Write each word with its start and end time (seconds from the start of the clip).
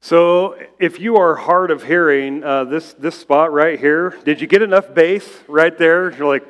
So, 0.00 0.56
if 0.78 1.00
you 1.00 1.16
are 1.16 1.34
hard 1.34 1.72
of 1.72 1.82
hearing, 1.82 2.44
uh, 2.44 2.64
this, 2.64 2.92
this 2.94 3.16
spot 3.16 3.52
right 3.52 3.78
here, 3.78 4.16
did 4.24 4.40
you 4.40 4.46
get 4.46 4.62
enough 4.62 4.94
bass 4.94 5.28
right 5.48 5.76
there? 5.76 6.12
You're 6.12 6.28
like, 6.28 6.46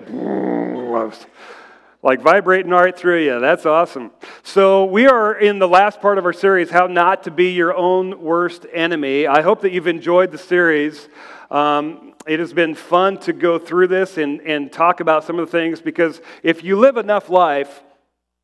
like 2.03 2.21
vibrating 2.21 2.71
right 2.71 2.97
through 2.97 3.25
you. 3.25 3.41
That's 3.41 3.65
awesome. 3.65 4.11
So, 4.43 4.85
we 4.85 5.07
are 5.07 5.33
in 5.33 5.59
the 5.59 5.67
last 5.67 6.03
part 6.03 6.19
of 6.19 6.27
our 6.27 6.33
series, 6.35 6.69
How 6.69 6.89
Not 6.89 7.23
to 7.25 7.31
Be 7.31 7.53
Your 7.53 7.75
Own 7.75 8.21
Worst 8.21 8.67
Enemy. 8.71 9.27
I 9.27 9.41
hope 9.41 9.63
that 9.63 9.73
you've 9.73 9.89
enjoyed 9.89 10.31
the 10.31 10.39
series. 10.39 11.09
Um, 11.51 12.13
it 12.27 12.41
has 12.41 12.53
been 12.53 12.75
fun 12.75 13.17
to 13.21 13.33
go 13.33 13.59
through 13.59 13.89
this 13.89 14.19
and, 14.19 14.43
and 14.43 14.71
talk 14.71 15.01
about 15.01 15.25
some 15.25 15.39
of 15.39 15.51
the 15.51 15.51
things 15.51 15.81
because 15.81 16.21
if 16.43 16.63
you 16.63 16.79
live 16.79 16.99
enough 16.99 17.31
life, 17.31 17.83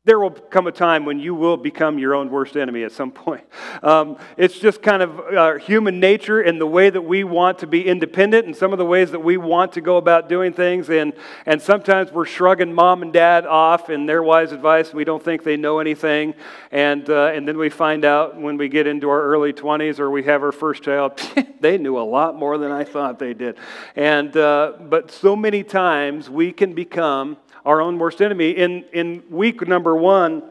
there 0.05 0.19
will 0.19 0.29
come 0.29 0.67
a 0.67 0.71
time 0.71 1.03
when 1.03 1.19
you 1.19 1.33
will 1.33 1.57
become 1.57 1.97
your 1.97 2.13
own 2.13 2.29
worst 2.29 2.55
enemy 2.55 2.83
at 2.83 2.91
some 2.91 3.11
point. 3.11 3.43
Um, 3.83 4.17
it's 4.37 4.57
just 4.57 4.81
kind 4.81 5.03
of 5.03 5.19
uh, 5.19 5.57
human 5.59 5.99
nature 5.99 6.39
and 6.39 6.59
the 6.59 6.65
way 6.65 6.89
that 6.89 7.01
we 7.01 7.23
want 7.23 7.59
to 7.59 7.67
be 7.67 7.85
independent 7.85 8.45
and 8.45 8.55
some 8.55 8.71
of 8.71 8.79
the 8.79 8.85
ways 8.85 9.11
that 9.11 9.19
we 9.19 9.37
want 9.37 9.73
to 9.73 9.81
go 9.81 9.97
about 9.97 10.27
doing 10.29 10.53
things. 10.53 10.89
And, 10.89 11.13
and 11.45 11.61
sometimes 11.61 12.11
we're 12.11 12.25
shrugging 12.25 12.73
mom 12.73 13.03
and 13.03 13.13
dad 13.13 13.45
off 13.45 13.89
and 13.89 14.07
their 14.07 14.23
wise 14.23 14.53
advice. 14.53 14.93
We 14.93 15.03
don't 15.03 15.21
think 15.21 15.43
they 15.43 15.57
know 15.57 15.79
anything. 15.79 16.33
And, 16.71 17.07
uh, 17.09 17.31
and 17.33 17.47
then 17.47 17.57
we 17.57 17.69
find 17.69 18.05
out 18.05 18.39
when 18.39 18.57
we 18.57 18.69
get 18.69 18.87
into 18.87 19.09
our 19.09 19.21
early 19.21 19.53
20s 19.53 19.99
or 19.99 20.09
we 20.09 20.23
have 20.23 20.41
our 20.41 20.53
first 20.53 20.81
child, 20.81 21.21
they 21.59 21.77
knew 21.77 21.99
a 21.99 22.07
lot 22.07 22.35
more 22.35 22.57
than 22.57 22.71
I 22.71 22.85
thought 22.85 23.19
they 23.19 23.33
did. 23.33 23.57
And, 23.95 24.35
uh, 24.35 24.73
but 24.79 25.11
so 25.11 25.35
many 25.35 25.63
times 25.63 26.29
we 26.29 26.53
can 26.53 26.73
become 26.73 27.37
our 27.65 27.81
own 27.81 27.97
worst 27.97 28.21
enemy. 28.21 28.51
In, 28.51 28.85
in 28.93 29.23
week 29.29 29.67
number 29.67 29.95
one, 29.95 30.43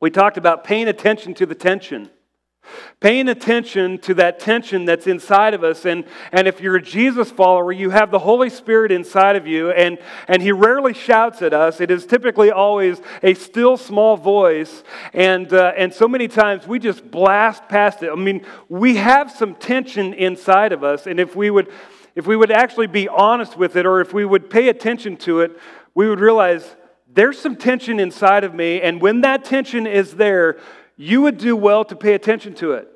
we 0.00 0.10
talked 0.10 0.36
about 0.36 0.64
paying 0.64 0.88
attention 0.88 1.34
to 1.34 1.46
the 1.46 1.54
tension. 1.54 2.10
Paying 2.98 3.28
attention 3.28 3.98
to 3.98 4.14
that 4.14 4.40
tension 4.40 4.86
that's 4.86 5.06
inside 5.06 5.54
of 5.54 5.62
us. 5.62 5.84
And, 5.84 6.04
and 6.32 6.48
if 6.48 6.60
you're 6.60 6.76
a 6.76 6.82
Jesus 6.82 7.30
follower, 7.30 7.70
you 7.70 7.90
have 7.90 8.10
the 8.10 8.18
Holy 8.18 8.50
Spirit 8.50 8.90
inside 8.90 9.36
of 9.36 9.46
you, 9.46 9.70
and, 9.70 9.98
and 10.26 10.42
He 10.42 10.50
rarely 10.50 10.92
shouts 10.92 11.42
at 11.42 11.52
us. 11.52 11.80
It 11.80 11.92
is 11.92 12.06
typically 12.06 12.50
always 12.50 13.00
a 13.22 13.34
still 13.34 13.76
small 13.76 14.16
voice. 14.16 14.82
And, 15.12 15.52
uh, 15.52 15.74
and 15.76 15.94
so 15.94 16.08
many 16.08 16.26
times 16.26 16.66
we 16.66 16.80
just 16.80 17.08
blast 17.08 17.68
past 17.68 18.02
it. 18.02 18.10
I 18.10 18.16
mean, 18.16 18.44
we 18.68 18.96
have 18.96 19.30
some 19.30 19.54
tension 19.54 20.12
inside 20.14 20.72
of 20.72 20.82
us, 20.82 21.06
and 21.06 21.20
if 21.20 21.36
we 21.36 21.50
would. 21.50 21.68
If 22.16 22.26
we 22.26 22.34
would 22.34 22.50
actually 22.50 22.86
be 22.86 23.08
honest 23.10 23.58
with 23.58 23.76
it, 23.76 23.84
or 23.84 24.00
if 24.00 24.14
we 24.14 24.24
would 24.24 24.48
pay 24.48 24.70
attention 24.70 25.18
to 25.18 25.40
it, 25.40 25.60
we 25.96 26.08
would 26.10 26.20
realize 26.20 26.76
there's 27.08 27.38
some 27.38 27.56
tension 27.56 27.98
inside 27.98 28.44
of 28.44 28.54
me, 28.54 28.82
and 28.82 29.00
when 29.00 29.22
that 29.22 29.44
tension 29.44 29.86
is 29.86 30.14
there, 30.14 30.58
you 30.96 31.22
would 31.22 31.38
do 31.38 31.56
well 31.56 31.84
to 31.86 31.96
pay 31.96 32.12
attention 32.12 32.54
to 32.56 32.72
it. 32.72 32.86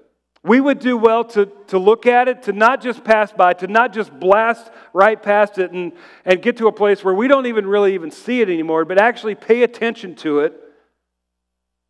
We 0.42 0.60
would 0.60 0.78
do 0.78 0.98
well 0.98 1.24
to, 1.24 1.46
to 1.68 1.78
look 1.78 2.06
at 2.06 2.28
it, 2.28 2.42
to 2.44 2.52
not 2.52 2.82
just 2.82 3.02
pass 3.02 3.32
by, 3.32 3.54
to 3.54 3.66
not 3.66 3.94
just 3.94 4.12
blast 4.20 4.70
right 4.92 5.20
past 5.20 5.58
it 5.58 5.72
and, 5.72 5.92
and 6.26 6.42
get 6.42 6.58
to 6.58 6.66
a 6.66 6.72
place 6.72 7.02
where 7.02 7.14
we 7.14 7.26
don't 7.26 7.46
even 7.46 7.66
really 7.66 7.94
even 7.94 8.10
see 8.10 8.42
it 8.42 8.50
anymore, 8.50 8.84
but 8.84 8.98
actually 8.98 9.34
pay 9.34 9.62
attention 9.62 10.14
to 10.16 10.40
it 10.40 10.52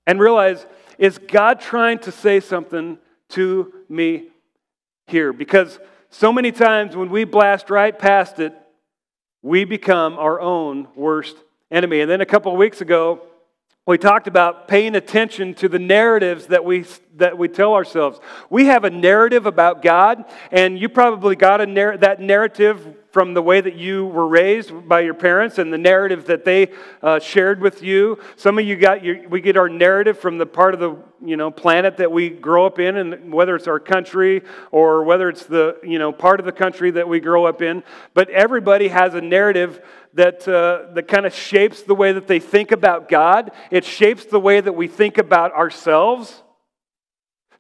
and 0.07 0.21
realize, 0.21 0.65
is 0.97 1.19
God 1.19 1.61
trying 1.61 1.99
to 2.01 2.13
say 2.13 2.39
something 2.39 2.99
to 3.31 3.73
me 3.89 4.29
here? 5.09 5.33
Because 5.33 5.81
so 6.09 6.33
many 6.33 6.53
times 6.53 6.95
when 6.95 7.11
we 7.11 7.25
blast 7.25 7.69
right 7.69 7.97
past 7.97 8.39
it, 8.39 8.55
we 9.43 9.65
become 9.65 10.19
our 10.19 10.41
own 10.41 10.89
worst 10.95 11.37
enemy. 11.71 12.01
And 12.01 12.11
then 12.11 12.21
a 12.21 12.27
couple 12.27 12.53
of 12.53 12.59
weeks 12.59 12.81
ago, 12.81 13.23
we 13.87 13.99
talked 13.99 14.27
about 14.27 14.69
paying 14.69 14.95
attention 14.95 15.55
to 15.55 15.69
the 15.69 15.79
narratives 15.79 16.47
that 16.47 16.65
we, 16.65 16.85
that 17.17 17.37
we 17.37 17.49
tell 17.49 17.75
ourselves. 17.75 18.19
We 18.49 18.67
have 18.67 18.85
a 18.85 18.91
narrative 18.91 19.47
about 19.47 19.83
God, 19.83 20.25
and 20.51 20.79
you 20.79 20.89
probably 20.89 21.37
got 21.37 21.61
a 21.61 21.67
narr- 21.67 21.97
that 21.99 22.21
narrative 22.21 22.97
from 23.11 23.35
the 23.35 23.43
way 23.43 23.61
that 23.61 23.75
you 23.75 24.07
were 24.07 24.29
raised 24.29 24.89
by 24.89 25.01
your 25.01 25.15
parents 25.15 25.59
and 25.59 25.73
the 25.73 25.79
narrative 25.79 26.27
that 26.27 26.45
they 26.45 26.71
uh, 27.03 27.19
shared 27.19 27.61
with 27.61 27.83
you. 27.83 28.19
Some 28.37 28.59
of 28.59 28.65
you 28.65 28.77
got 28.77 29.03
your, 29.03 29.29
we 29.29 29.41
get 29.41 29.57
our 29.57 29.69
narrative 29.69 30.19
from 30.19 30.39
the 30.39 30.47
part 30.47 30.75
of 30.75 30.81
the 30.81 30.97
you 31.25 31.37
know 31.37 31.51
planet 31.51 31.97
that 31.97 32.11
we 32.13 32.31
grow 32.31 32.67
up 32.67 32.79
in, 32.79 32.97
and 32.97 33.33
whether 33.33 33.57
it's 33.57 33.67
our 33.67 33.81
country 33.81 34.43
or 34.71 35.03
whether 35.03 35.29
it's 35.29 35.47
the 35.47 35.79
you 35.83 35.99
know 35.99 36.13
part 36.13 36.41
of 36.41 36.47
the 36.47 36.53
country 36.53 36.93
that 36.93 37.09
we 37.09 37.21
grow 37.21 37.47
up 37.47 37.63
in. 37.63 37.83
But 38.15 38.31
everybody 38.31 38.89
has 38.89 39.15
a 39.15 39.21
narrative 39.21 39.85
that 40.15 40.47
uh, 40.47 40.93
that 40.95 41.09
kind 41.09 41.27
of 41.27 41.35
shapes 41.35 41.83
the 41.83 41.95
way 41.95 42.13
that 42.13 42.29
they 42.29 42.41
think 42.41 42.71
about 42.71 43.09
God. 43.09 43.51
It 43.71 43.85
shapes 43.85 44.25
the 44.25 44.41
way 44.41 44.61
that 44.61 44.73
we 44.73 44.87
think 44.87 45.19
about 45.19 45.53
ourselves. 45.53 46.43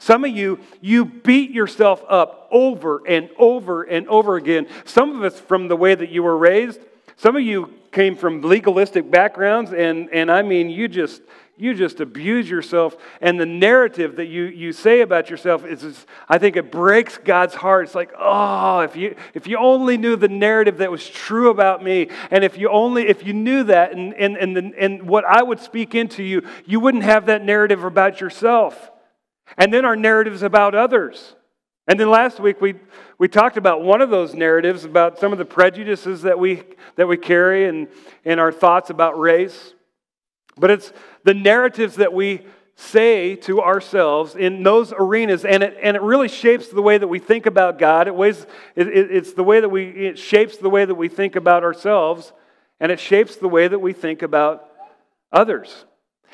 Some 0.00 0.25
of 0.25 0.31
you, 0.31 0.59
you 0.81 1.05
beat 1.05 1.50
yourself 1.50 2.03
up 2.09 2.49
over 2.50 3.06
and 3.06 3.28
over 3.38 3.83
and 3.83 4.09
over 4.09 4.37
again. 4.37 4.66
Some 4.87 5.15
of 5.15 5.22
us 5.22 5.38
from 5.38 5.69
the 5.69 5.77
way 5.77 5.94
that 5.94 6.09
you 6.09 6.22
were 6.22 6.38
raised. 6.38 6.81
Some 7.16 7.37
of 7.37 7.43
you 7.43 7.75
came 7.93 8.16
from 8.16 8.41
legalistic 8.41 9.11
backgrounds, 9.11 9.75
and, 9.75 10.09
and 10.11 10.31
I 10.31 10.41
mean, 10.41 10.71
you 10.71 10.88
just 10.88 11.21
you 11.59 11.75
just 11.75 12.00
abuse 12.00 12.49
yourself. 12.49 12.97
And 13.21 13.38
the 13.38 13.44
narrative 13.44 14.16
that 14.16 14.28
you, 14.28 14.44
you 14.44 14.72
say 14.72 15.03
about 15.03 15.28
yourself 15.28 15.66
is, 15.66 15.84
is, 15.84 16.06
I 16.27 16.38
think 16.38 16.56
it 16.56 16.72
breaks 16.72 17.19
God's 17.19 17.55
heart. 17.55 17.84
It's 17.84 17.94
like, 17.94 18.12
oh, 18.19 18.81
if 18.81 18.97
you 18.97 19.15
if 19.34 19.47
you 19.47 19.59
only 19.59 19.99
knew 19.99 20.17
the 20.17 20.28
narrative 20.28 20.78
that 20.78 20.91
was 20.91 21.06
true 21.06 21.50
about 21.50 21.84
me, 21.84 22.09
and 22.31 22.43
if 22.43 22.56
you 22.56 22.71
only 22.71 23.06
if 23.06 23.27
you 23.27 23.34
knew 23.34 23.65
that 23.65 23.93
and 23.93 24.15
and 24.15 24.38
and, 24.38 24.56
the, 24.56 24.72
and 24.78 25.03
what 25.03 25.27
I 25.27 25.43
would 25.43 25.61
speak 25.61 25.94
into 25.94 26.22
you, 26.22 26.41
you 26.65 26.81
wouldn't 26.81 27.05
have 27.05 27.27
that 27.27 27.44
narrative 27.44 27.84
about 27.84 28.22
yourself. 28.22 28.91
And 29.56 29.72
then 29.72 29.84
our 29.84 29.97
narratives 29.97 30.43
about 30.43 30.75
others. 30.75 31.34
And 31.87 31.99
then 31.99 32.11
last 32.11 32.38
week 32.38 32.61
we, 32.61 32.75
we 33.19 33.28
talked 33.28 33.56
about 33.56 33.83
one 33.83 34.00
of 34.00 34.11
those 34.11 34.34
narratives 34.34 34.84
about 34.84 35.19
some 35.19 35.33
of 35.33 35.38
the 35.38 35.44
prejudices 35.44 36.22
that 36.22 36.38
we, 36.38 36.62
that 36.97 37.09
we 37.09 37.16
carry 37.16 37.66
and, 37.66 37.88
and 38.25 38.38
our 38.38 38.53
thoughts 38.53 38.91
about 38.91 39.19
race. 39.19 39.75
But 40.56 40.71
it's 40.71 40.93
the 41.25 41.34
narratives 41.34 41.97
that 41.97 42.12
we 42.12 42.43
say 42.77 43.37
to 43.37 43.61
ourselves 43.61 44.34
in 44.37 44.62
those 44.62 44.93
arenas, 44.97 45.44
and 45.44 45.62
it, 45.62 45.77
and 45.82 45.97
it 45.97 46.03
really 46.03 46.28
shapes 46.28 46.69
the 46.69 46.81
way 46.81 46.97
that 46.97 47.09
we 47.09 47.19
think 47.19 47.47
about 47.47 47.78
God. 47.78 48.09
It, 48.09 48.15
weighs, 48.15 48.47
it, 48.75 48.88
it, 48.88 49.11
it's 49.11 49.32
the 49.34 49.44
way 49.44 49.61
that 49.61 49.69
we, 49.69 49.84
it 49.84 50.19
shapes 50.19 50.56
the 50.56 50.71
way 50.71 50.84
that 50.84 50.94
we 50.94 51.09
think 51.09 51.37
about 51.37 51.62
ourselves, 51.62 52.32
and 52.78 52.91
it 52.91 52.99
shapes 52.99 53.37
the 53.37 53.49
way 53.49 53.69
that 53.69 53.78
we 53.81 53.93
think 53.93 54.22
about 54.22 54.67
others. 55.31 55.84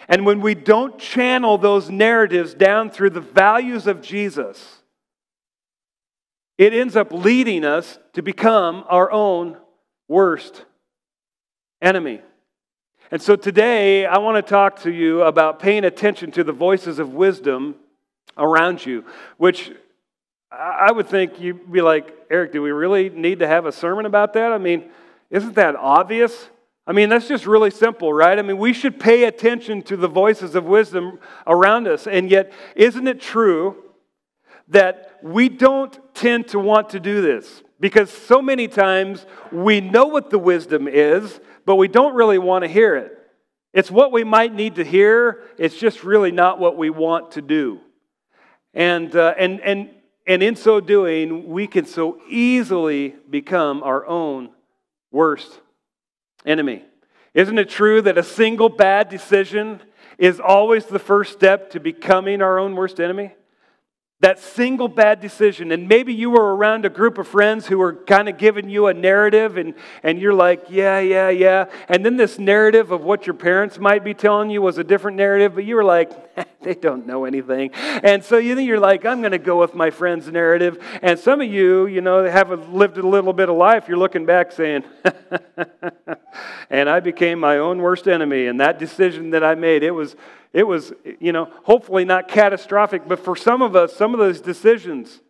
And 0.08 0.24
when 0.24 0.40
we 0.40 0.54
don't 0.54 0.98
channel 0.98 1.58
those 1.58 1.90
narratives 1.90 2.54
down 2.54 2.90
through 2.90 3.10
the 3.10 3.20
values 3.20 3.86
of 3.86 4.02
Jesus, 4.02 4.82
it 6.58 6.72
ends 6.72 6.96
up 6.96 7.12
leading 7.12 7.64
us 7.64 7.98
to 8.14 8.22
become 8.22 8.84
our 8.88 9.10
own 9.10 9.56
worst 10.08 10.64
enemy. 11.82 12.20
And 13.10 13.20
so 13.20 13.36
today, 13.36 14.06
I 14.06 14.18
want 14.18 14.36
to 14.44 14.48
talk 14.48 14.82
to 14.82 14.92
you 14.92 15.22
about 15.22 15.60
paying 15.60 15.84
attention 15.84 16.30
to 16.32 16.44
the 16.44 16.52
voices 16.52 16.98
of 16.98 17.14
wisdom 17.14 17.76
around 18.36 18.84
you, 18.84 19.04
which 19.36 19.70
I 20.50 20.90
would 20.92 21.08
think 21.08 21.40
you'd 21.40 21.70
be 21.70 21.82
like, 21.82 22.14
Eric, 22.30 22.52
do 22.52 22.62
we 22.62 22.70
really 22.70 23.10
need 23.10 23.40
to 23.40 23.46
have 23.46 23.66
a 23.66 23.72
sermon 23.72 24.06
about 24.06 24.32
that? 24.32 24.52
I 24.52 24.58
mean, 24.58 24.84
isn't 25.30 25.54
that 25.54 25.76
obvious? 25.76 26.48
I 26.86 26.92
mean, 26.92 27.08
that's 27.08 27.26
just 27.26 27.46
really 27.46 27.70
simple, 27.70 28.12
right? 28.12 28.38
I 28.38 28.42
mean, 28.42 28.58
we 28.58 28.72
should 28.72 29.00
pay 29.00 29.24
attention 29.24 29.82
to 29.82 29.96
the 29.96 30.06
voices 30.06 30.54
of 30.54 30.64
wisdom 30.64 31.18
around 31.46 31.88
us. 31.88 32.06
And 32.06 32.30
yet, 32.30 32.52
isn't 32.76 33.08
it 33.08 33.20
true 33.20 33.76
that 34.68 35.18
we 35.22 35.48
don't 35.48 35.98
tend 36.14 36.48
to 36.48 36.60
want 36.60 36.90
to 36.90 37.00
do 37.00 37.20
this? 37.20 37.64
Because 37.80 38.10
so 38.10 38.40
many 38.40 38.68
times 38.68 39.26
we 39.50 39.80
know 39.80 40.06
what 40.06 40.30
the 40.30 40.38
wisdom 40.38 40.86
is, 40.86 41.40
but 41.64 41.74
we 41.74 41.88
don't 41.88 42.14
really 42.14 42.38
want 42.38 42.62
to 42.62 42.68
hear 42.68 42.94
it. 42.94 43.18
It's 43.72 43.90
what 43.90 44.12
we 44.12 44.22
might 44.22 44.54
need 44.54 44.76
to 44.76 44.84
hear, 44.84 45.42
it's 45.58 45.76
just 45.76 46.04
really 46.04 46.30
not 46.30 46.58
what 46.58 46.78
we 46.78 46.88
want 46.88 47.32
to 47.32 47.42
do. 47.42 47.80
And, 48.72 49.14
uh, 49.14 49.34
and, 49.36 49.60
and, 49.60 49.90
and 50.26 50.42
in 50.42 50.54
so 50.54 50.80
doing, 50.80 51.48
we 51.48 51.66
can 51.66 51.84
so 51.84 52.20
easily 52.28 53.14
become 53.28 53.82
our 53.82 54.06
own 54.06 54.50
worst 55.10 55.60
enemy. 56.46 56.84
Isn't 57.34 57.58
it 57.58 57.68
true 57.68 58.00
that 58.02 58.16
a 58.16 58.22
single 58.22 58.68
bad 58.68 59.08
decision 59.08 59.82
is 60.16 60.40
always 60.40 60.86
the 60.86 60.98
first 60.98 61.32
step 61.32 61.70
to 61.72 61.80
becoming 61.80 62.40
our 62.40 62.58
own 62.58 62.74
worst 62.74 63.00
enemy? 63.00 63.34
That 64.20 64.38
single 64.38 64.88
bad 64.88 65.20
decision, 65.20 65.70
and 65.72 65.88
maybe 65.88 66.14
you 66.14 66.30
were 66.30 66.56
around 66.56 66.86
a 66.86 66.88
group 66.88 67.18
of 67.18 67.28
friends 67.28 67.66
who 67.66 67.76
were 67.76 67.92
kind 67.92 68.30
of 68.30 68.38
giving 68.38 68.70
you 68.70 68.86
a 68.86 68.94
narrative, 68.94 69.58
and, 69.58 69.74
and 70.02 70.18
you're 70.18 70.32
like, 70.32 70.64
yeah, 70.70 70.98
yeah, 71.00 71.28
yeah. 71.28 71.66
And 71.86 72.02
then 72.02 72.16
this 72.16 72.38
narrative 72.38 72.92
of 72.92 73.02
what 73.02 73.26
your 73.26 73.34
parents 73.34 73.78
might 73.78 74.04
be 74.04 74.14
telling 74.14 74.48
you 74.48 74.62
was 74.62 74.78
a 74.78 74.84
different 74.84 75.18
narrative, 75.18 75.54
but 75.54 75.66
you 75.66 75.74
were 75.74 75.84
like, 75.84 76.12
they 76.62 76.72
don't 76.72 77.06
know 77.06 77.26
anything. 77.26 77.72
And 77.74 78.24
so 78.24 78.38
you 78.38 78.58
you're 78.58 78.80
like, 78.80 79.04
I'm 79.04 79.20
going 79.20 79.32
to 79.32 79.38
go 79.38 79.60
with 79.60 79.74
my 79.74 79.90
friend's 79.90 80.28
narrative. 80.28 80.82
And 81.02 81.18
some 81.18 81.42
of 81.42 81.48
you, 81.48 81.86
you 81.86 82.00
know, 82.00 82.24
have 82.24 82.70
lived 82.70 82.96
a 82.96 83.06
little 83.06 83.34
bit 83.34 83.50
of 83.50 83.56
life, 83.56 83.86
you're 83.86 83.98
looking 83.98 84.24
back 84.24 84.50
saying, 84.50 84.84
and 86.70 86.88
I 86.88 87.00
became 87.00 87.38
my 87.38 87.58
own 87.58 87.82
worst 87.82 88.08
enemy. 88.08 88.46
And 88.46 88.60
that 88.60 88.78
decision 88.78 89.30
that 89.30 89.44
I 89.44 89.54
made, 89.56 89.82
it 89.82 89.90
was, 89.90 90.16
it 90.52 90.64
was, 90.64 90.92
you 91.20 91.32
know, 91.32 91.50
hopefully 91.64 92.04
not 92.04 92.28
catastrophic, 92.28 93.06
but 93.06 93.18
for 93.20 93.36
some 93.36 93.62
of 93.62 93.76
us, 93.76 93.94
some 93.94 94.14
of 94.14 94.20
those 94.20 94.40
decisions 94.40 95.20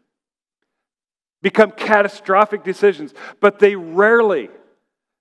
become 1.42 1.70
catastrophic 1.70 2.64
decisions, 2.64 3.14
but 3.40 3.58
they 3.58 3.76
rarely, 3.76 4.48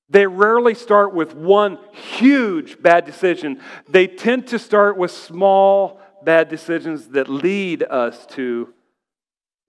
they 0.09 0.25
rarely 0.25 0.73
start 0.73 1.13
with 1.13 1.35
one 1.35 1.77
huge 1.91 2.81
bad 2.81 3.05
decision. 3.05 3.61
They 3.87 4.07
tend 4.07 4.47
to 4.47 4.59
start 4.59 4.97
with 4.97 5.11
small 5.11 5.99
bad 6.23 6.49
decisions 6.49 7.09
that 7.09 7.29
lead 7.29 7.83
us 7.83 8.25
to 8.27 8.73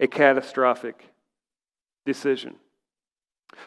a 0.00 0.06
catastrophic 0.06 1.04
decision. 2.04 2.56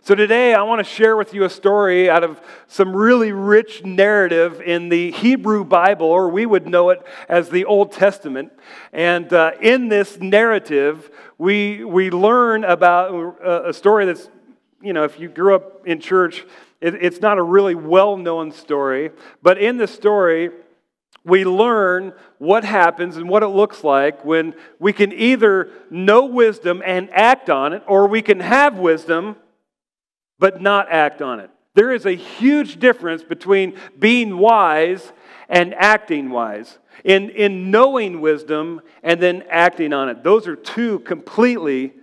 So, 0.01 0.15
today 0.15 0.53
I 0.53 0.63
want 0.63 0.79
to 0.79 0.83
share 0.83 1.17
with 1.17 1.33
you 1.33 1.43
a 1.43 1.49
story 1.49 2.09
out 2.09 2.23
of 2.23 2.41
some 2.67 2.95
really 2.95 3.31
rich 3.31 3.83
narrative 3.83 4.61
in 4.61 4.87
the 4.87 5.11
Hebrew 5.11 5.65
Bible, 5.65 6.07
or 6.07 6.29
we 6.29 6.45
would 6.45 6.67
know 6.67 6.89
it 6.89 7.05
as 7.27 7.49
the 7.49 7.65
Old 7.65 7.91
Testament. 7.91 8.51
And 8.93 9.31
uh, 9.33 9.51
in 9.61 9.89
this 9.89 10.17
narrative, 10.17 11.11
we, 11.37 11.83
we 11.83 12.11
learn 12.11 12.63
about 12.63 13.37
uh, 13.45 13.63
a 13.65 13.73
story 13.73 14.05
that's, 14.05 14.29
you 14.81 14.93
know, 14.93 15.03
if 15.03 15.19
you 15.19 15.27
grew 15.27 15.53
up 15.53 15.85
in 15.85 15.99
church, 15.99 16.45
it, 16.79 16.95
it's 16.95 17.19
not 17.19 17.37
a 17.37 17.43
really 17.43 17.75
well 17.75 18.15
known 18.15 18.51
story. 18.51 19.11
But 19.43 19.57
in 19.57 19.77
the 19.77 19.87
story, 19.87 20.49
we 21.25 21.43
learn 21.43 22.13
what 22.37 22.63
happens 22.63 23.17
and 23.17 23.27
what 23.27 23.43
it 23.43 23.49
looks 23.49 23.83
like 23.83 24.23
when 24.23 24.55
we 24.79 24.93
can 24.93 25.11
either 25.11 25.71
know 25.89 26.25
wisdom 26.25 26.81
and 26.85 27.09
act 27.11 27.49
on 27.49 27.73
it, 27.73 27.83
or 27.85 28.07
we 28.07 28.21
can 28.21 28.39
have 28.39 28.77
wisdom 28.77 29.35
but 30.39 30.61
not 30.61 30.87
act 30.89 31.21
on 31.21 31.39
it. 31.39 31.51
There 31.75 31.91
is 31.91 32.05
a 32.05 32.13
huge 32.13 32.79
difference 32.79 33.23
between 33.23 33.77
being 33.97 34.37
wise 34.37 35.11
and 35.47 35.73
acting 35.75 36.29
wise. 36.29 36.79
In, 37.05 37.29
in 37.29 37.71
knowing 37.71 38.19
wisdom 38.19 38.81
and 39.03 39.21
then 39.21 39.45
acting 39.49 39.93
on 39.93 40.09
it. 40.09 40.21
Those 40.21 40.47
are 40.47 40.55
two 40.57 40.99
completely 40.99 41.93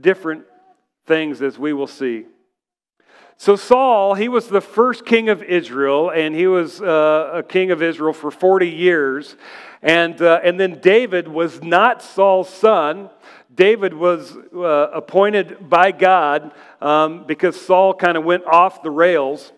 different 0.00 0.44
things, 1.06 1.42
as 1.42 1.58
we 1.58 1.74
will 1.74 1.86
see. 1.86 2.24
So, 3.38 3.54
Saul, 3.54 4.14
he 4.14 4.30
was 4.30 4.48
the 4.48 4.62
first 4.62 5.04
king 5.04 5.28
of 5.28 5.42
Israel, 5.42 6.10
and 6.10 6.34
he 6.34 6.46
was 6.46 6.80
uh, 6.80 7.32
a 7.34 7.42
king 7.42 7.70
of 7.70 7.82
Israel 7.82 8.14
for 8.14 8.30
40 8.30 8.66
years. 8.66 9.36
And, 9.82 10.20
uh, 10.22 10.40
and 10.42 10.58
then 10.58 10.80
David 10.80 11.28
was 11.28 11.62
not 11.62 12.02
Saul's 12.02 12.48
son. 12.48 13.10
David 13.56 13.94
was 13.94 14.36
uh, 14.54 14.90
appointed 14.92 15.68
by 15.68 15.90
God 15.90 16.52
um, 16.80 17.24
because 17.26 17.58
Saul 17.58 17.94
kind 17.94 18.16
of 18.16 18.24
went 18.24 18.44
off 18.44 18.82
the 18.82 18.90
rails. 18.90 19.52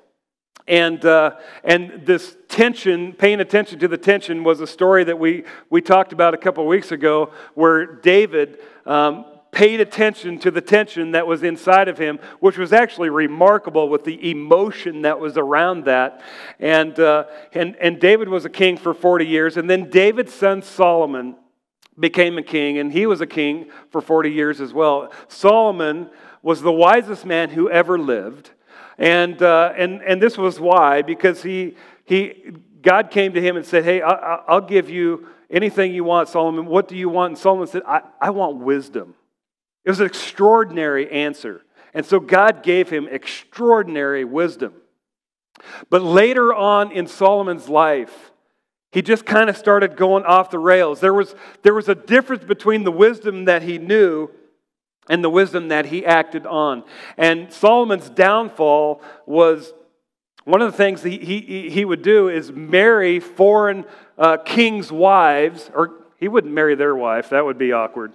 And, 0.68 1.04
uh, 1.04 1.36
and 1.64 2.06
this 2.06 2.36
tension, 2.48 3.12
paying 3.14 3.40
attention 3.40 3.78
to 3.80 3.88
the 3.88 3.96
tension, 3.96 4.44
was 4.44 4.60
a 4.60 4.66
story 4.66 5.02
that 5.04 5.18
we, 5.18 5.44
we 5.68 5.80
talked 5.80 6.12
about 6.12 6.34
a 6.34 6.36
couple 6.36 6.62
of 6.62 6.68
weeks 6.68 6.92
ago 6.92 7.32
where 7.54 7.86
David 7.86 8.58
um, 8.86 9.24
paid 9.50 9.80
attention 9.80 10.38
to 10.40 10.50
the 10.50 10.60
tension 10.60 11.12
that 11.12 11.26
was 11.26 11.42
inside 11.42 11.88
of 11.88 11.98
him, 11.98 12.20
which 12.38 12.58
was 12.58 12.72
actually 12.72 13.08
remarkable 13.08 13.88
with 13.88 14.04
the 14.04 14.30
emotion 14.30 15.02
that 15.02 15.18
was 15.18 15.36
around 15.36 15.86
that. 15.86 16.22
And, 16.60 17.00
uh, 17.00 17.24
and, 17.52 17.74
and 17.76 17.98
David 17.98 18.28
was 18.28 18.44
a 18.44 18.50
king 18.50 18.76
for 18.76 18.94
40 18.94 19.26
years. 19.26 19.56
And 19.56 19.68
then 19.68 19.90
David's 19.90 20.34
son 20.34 20.62
Solomon 20.62 21.34
became 21.98 22.38
a 22.38 22.42
king, 22.42 22.78
and 22.78 22.92
he 22.92 23.06
was 23.06 23.20
a 23.20 23.26
king 23.26 23.70
for 23.90 24.00
40 24.00 24.30
years 24.30 24.60
as 24.60 24.72
well. 24.72 25.12
Solomon 25.28 26.10
was 26.42 26.62
the 26.62 26.72
wisest 26.72 27.26
man 27.26 27.50
who 27.50 27.68
ever 27.70 27.98
lived. 27.98 28.50
And, 28.98 29.40
uh, 29.42 29.72
and, 29.76 30.02
and 30.02 30.20
this 30.20 30.36
was 30.36 30.58
why, 30.58 31.02
because 31.02 31.42
he, 31.42 31.76
he, 32.04 32.52
God 32.82 33.10
came 33.10 33.32
to 33.34 33.40
him 33.40 33.56
and 33.56 33.64
said, 33.64 33.84
Hey, 33.84 34.02
I, 34.02 34.40
I'll 34.48 34.60
give 34.60 34.90
you 34.90 35.28
anything 35.50 35.94
you 35.94 36.04
want, 36.04 36.28
Solomon. 36.28 36.66
What 36.66 36.88
do 36.88 36.96
you 36.96 37.08
want? 37.08 37.32
And 37.32 37.38
Solomon 37.38 37.66
said, 37.66 37.82
I, 37.86 38.02
I 38.20 38.30
want 38.30 38.58
wisdom. 38.58 39.14
It 39.84 39.90
was 39.90 40.00
an 40.00 40.06
extraordinary 40.06 41.10
answer. 41.10 41.62
And 41.94 42.04
so 42.04 42.20
God 42.20 42.62
gave 42.62 42.90
him 42.90 43.08
extraordinary 43.10 44.24
wisdom. 44.24 44.74
But 45.90 46.02
later 46.02 46.54
on 46.54 46.92
in 46.92 47.06
Solomon's 47.06 47.68
life, 47.68 48.27
he 48.90 49.02
just 49.02 49.26
kind 49.26 49.50
of 49.50 49.56
started 49.56 49.96
going 49.96 50.24
off 50.24 50.50
the 50.50 50.58
rails. 50.58 51.00
There 51.00 51.14
was, 51.14 51.34
there 51.62 51.74
was 51.74 51.88
a 51.88 51.94
difference 51.94 52.44
between 52.44 52.84
the 52.84 52.92
wisdom 52.92 53.44
that 53.44 53.62
he 53.62 53.78
knew 53.78 54.30
and 55.08 55.22
the 55.22 55.30
wisdom 55.30 55.68
that 55.68 55.86
he 55.86 56.04
acted 56.06 56.46
on. 56.46 56.84
And 57.16 57.52
Solomon's 57.52 58.08
downfall 58.10 59.02
was 59.26 59.72
one 60.44 60.62
of 60.62 60.70
the 60.70 60.76
things 60.76 61.02
he, 61.02 61.18
he, 61.18 61.68
he 61.70 61.84
would 61.84 62.02
do 62.02 62.28
is 62.28 62.50
marry 62.50 63.20
foreign 63.20 63.84
uh, 64.16 64.38
kings' 64.38 64.90
wives, 64.90 65.70
or 65.74 65.92
he 66.16 66.28
wouldn't 66.28 66.52
marry 66.52 66.74
their 66.74 66.94
wife, 66.94 67.30
that 67.30 67.44
would 67.44 67.58
be 67.58 67.72
awkward. 67.72 68.12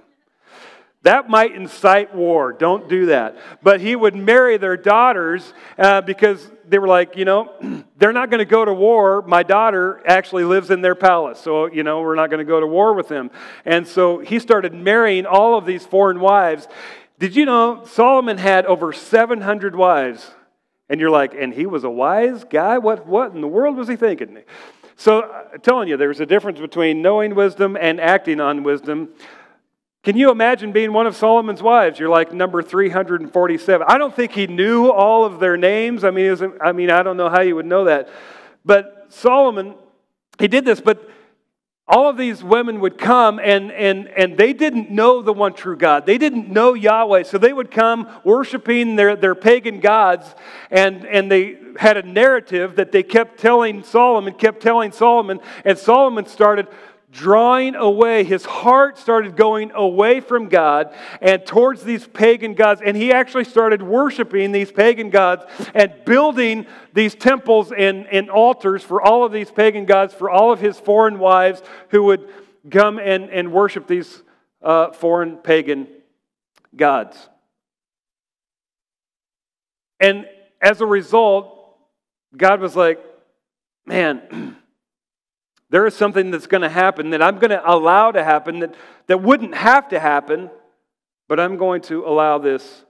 That 1.04 1.30
might 1.30 1.54
incite 1.54 2.16
war. 2.16 2.54
Don't 2.54 2.88
do 2.88 3.08
that. 3.08 3.38
But 3.62 3.82
he 3.82 3.94
would 3.96 4.16
marry 4.16 4.56
their 4.56 4.78
daughters 4.78 5.54
uh, 5.78 6.00
because 6.00 6.50
they 6.68 6.80
were 6.80 6.88
like, 6.88 7.18
you 7.18 7.26
know, 7.26 7.52
they're 7.98 8.14
not 8.14 8.30
going 8.30 8.40
to 8.40 8.46
go 8.46 8.64
to 8.64 8.74
war. 8.74 9.22
My 9.22 9.44
daughter 9.44 10.02
actually 10.06 10.46
lives 10.46 10.72
in 10.72 10.82
their 10.82 10.96
palace. 10.96 11.40
So, 11.40 11.66
you 11.66 11.84
know, 11.84 12.02
we're 12.02 12.16
not 12.16 12.30
going 12.30 12.40
to 12.40 12.50
go 12.50 12.62
to 12.62 12.68
war 12.68 12.94
with 12.94 13.10
them. 13.10 13.32
And 13.66 13.86
so 13.86 14.20
he 14.20 14.40
started 14.40 14.74
marrying 14.74 15.26
all 15.26 15.58
of 15.58 15.66
these 15.66 15.86
foreign 15.86 16.22
wives. 16.22 16.70
Did 17.20 17.36
you 17.36 17.46
know 17.46 17.84
Solomon 17.86 18.38
had 18.38 18.66
over 18.66 18.94
700 18.94 19.76
wives? 19.76 20.32
And 20.90 21.02
you're 21.02 21.10
like, 21.10 21.34
and 21.34 21.54
he 21.54 21.66
was 21.66 21.84
a 21.84 21.90
wise 21.90 22.46
guy? 22.46 22.78
What, 22.78 23.06
what 23.08 23.34
in 23.34 23.42
the 23.42 23.48
world 23.48 23.76
was 23.76 23.90
he 23.90 23.98
thinking? 23.98 24.40
So, 24.96 25.24
I'm 25.24 25.60
telling 25.60 25.90
you, 25.90 25.98
there's 25.98 26.20
a 26.20 26.26
difference 26.26 26.60
between 26.60 27.02
knowing 27.02 27.36
wisdom 27.36 27.76
and 27.76 28.00
acting 28.00 28.40
on 28.40 28.64
wisdom. 28.64 29.10
Can 30.04 30.18
you 30.18 30.32
imagine 30.32 30.74
being 30.74 30.92
one 30.92 31.08
of 31.08 31.16
Solomon's 31.16 31.64
wives? 31.64 31.98
You're 31.98 32.10
like 32.10 32.34
number 32.34 32.62
347. 32.62 33.88
I 33.90 33.98
don't 33.98 34.14
think 34.14 34.34
he 34.34 34.48
knew 34.48 34.90
all 34.90 35.24
of 35.24 35.40
their 35.40 35.56
names. 35.56 36.04
I 36.04 36.12
mean, 36.12 36.36
I 36.60 36.74
mean, 36.74 36.92
I 36.92 37.04
don't 37.04 37.16
know 37.16 37.30
how 37.30 37.40
you 37.40 37.56
would 37.56 37.66
know 37.66 37.86
that. 37.86 38.10
But 38.66 39.08
Solomon, 39.08 39.76
he 40.40 40.50
did 40.50 40.66
this, 40.66 40.82
but 40.82 41.10
all 41.88 42.10
of 42.10 42.18
these 42.18 42.44
women 42.44 42.82
would 42.82 42.98
come 42.98 43.40
and, 43.40 43.72
and, 43.72 44.10
and 44.10 44.38
they 44.38 44.52
didn't 44.52 44.90
know 44.90 45.22
the 45.22 45.32
one 45.32 45.54
true 45.54 45.78
God. 45.78 46.06
They 46.06 46.18
didn't 46.18 46.50
know 46.50 46.74
Yahweh. 46.74 47.24
So 47.24 47.38
they 47.38 47.54
would 47.54 47.72
come 47.72 48.10
worshiping 48.26 48.98
their, 48.98 49.16
their 49.16 49.36
pagan 49.36 49.80
gods, 49.80 50.36
and, 50.70 51.06
and 51.06 51.32
they 51.32 51.58
had 51.78 51.96
a 51.96 52.04
narrative 52.04 52.76
that 52.76 52.92
they 52.92 53.04
kept 53.04 53.40
telling 53.40 53.84
Solomon, 53.84 54.34
kept 54.34 54.62
telling 54.62 54.92
Solomon, 54.92 55.40
and 55.64 55.78
Solomon 55.78 56.26
started 56.26 56.68
drawing 57.14 57.76
away. 57.76 58.24
His 58.24 58.44
heart 58.44 58.98
started 58.98 59.38
going 59.38 59.72
away 59.74 60.20
from 60.20 60.50
God 60.50 60.94
and 61.22 61.46
towards 61.46 61.84
these 61.84 62.06
pagan 62.08 62.56
gods. 62.56 62.82
And 62.84 62.98
he 62.98 63.14
actually 63.14 63.46
started 63.46 63.82
worshiping 63.82 64.52
these 64.52 64.72
pagan 64.72 65.10
gods 65.12 65.46
and 65.74 65.94
building 66.06 66.66
these 66.94 67.16
temples 67.16 67.72
and, 67.72 68.08
and 68.08 68.30
altars 68.30 68.84
for 68.84 69.02
all 69.02 69.24
of 69.24 69.32
these 69.32 69.52
pagan 69.52 69.86
gods, 69.86 70.14
for 70.14 70.30
all 70.30 70.52
of 70.52 70.60
his 70.60 70.80
foreign 70.80 71.20
wives 71.20 71.62
who 71.90 72.04
would 72.04 72.28
come 72.70 72.98
and, 72.98 73.30
and 73.30 73.54
worship 73.54 73.88
these 73.88 74.24
uh, 74.62 74.92
foreign 74.92 75.38
pagan 75.38 75.88
gods. 76.76 77.30
And 80.00 80.26
as 80.62 80.82
a 80.82 80.86
result, 80.86 81.78
God 82.36 82.60
was 82.60 82.76
like, 82.76 83.00
man, 83.86 84.58
There 85.74 85.88
is 85.88 85.96
something 85.96 86.30
that's 86.30 86.46
going 86.46 86.62
to 86.62 86.70
happen 86.70 87.10
that 87.10 87.24
I'm 87.24 87.40
going 87.40 87.50
to 87.50 87.60
allow 87.68 88.12
to 88.12 88.24
happen 88.24 88.60
that, 88.60 88.76
that 89.08 89.24
wouldn't 89.24 89.56
have 89.56 89.90
to 89.90 90.00
happen, 90.00 90.52
but 91.28 91.40
I'm 91.40 91.58
going 91.58 91.82
to 91.90 92.06
allow 92.06 92.38
this 92.38 92.86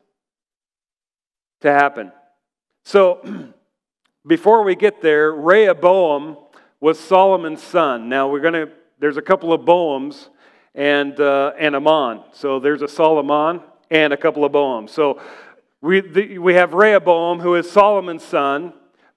to 1.62 1.72
happen. 1.72 2.12
So, 2.84 3.54
before 4.28 4.64
we 4.66 4.76
get 4.76 5.02
there, 5.02 5.32
Rehoboam 5.32 6.36
was 6.82 7.00
Solomon's 7.00 7.64
son. 7.64 8.10
Now, 8.10 8.28
we're 8.28 8.42
going 8.42 8.54
to, 8.54 8.70
there's 9.00 9.16
a 9.16 9.22
couple 9.22 9.54
of 9.54 9.62
Boams 9.62 10.28
and, 10.76 11.18
uh, 11.22 11.54
and 11.58 11.78
Amon. 11.78 12.22
So, 12.34 12.60
there's 12.60 12.82
a 12.82 12.90
Solomon 12.90 13.62
and 13.92 14.12
a 14.12 14.18
couple 14.18 14.44
of 14.44 14.52
Boams. 14.52 14.90
So, 14.90 15.22
we, 15.80 16.02
the, 16.02 16.38
we 16.38 16.56
have 16.56 16.74
Rehoboam, 16.74 17.40
who 17.40 17.56
is 17.56 17.72
Solomon's 17.72 18.26
son, 18.26 18.74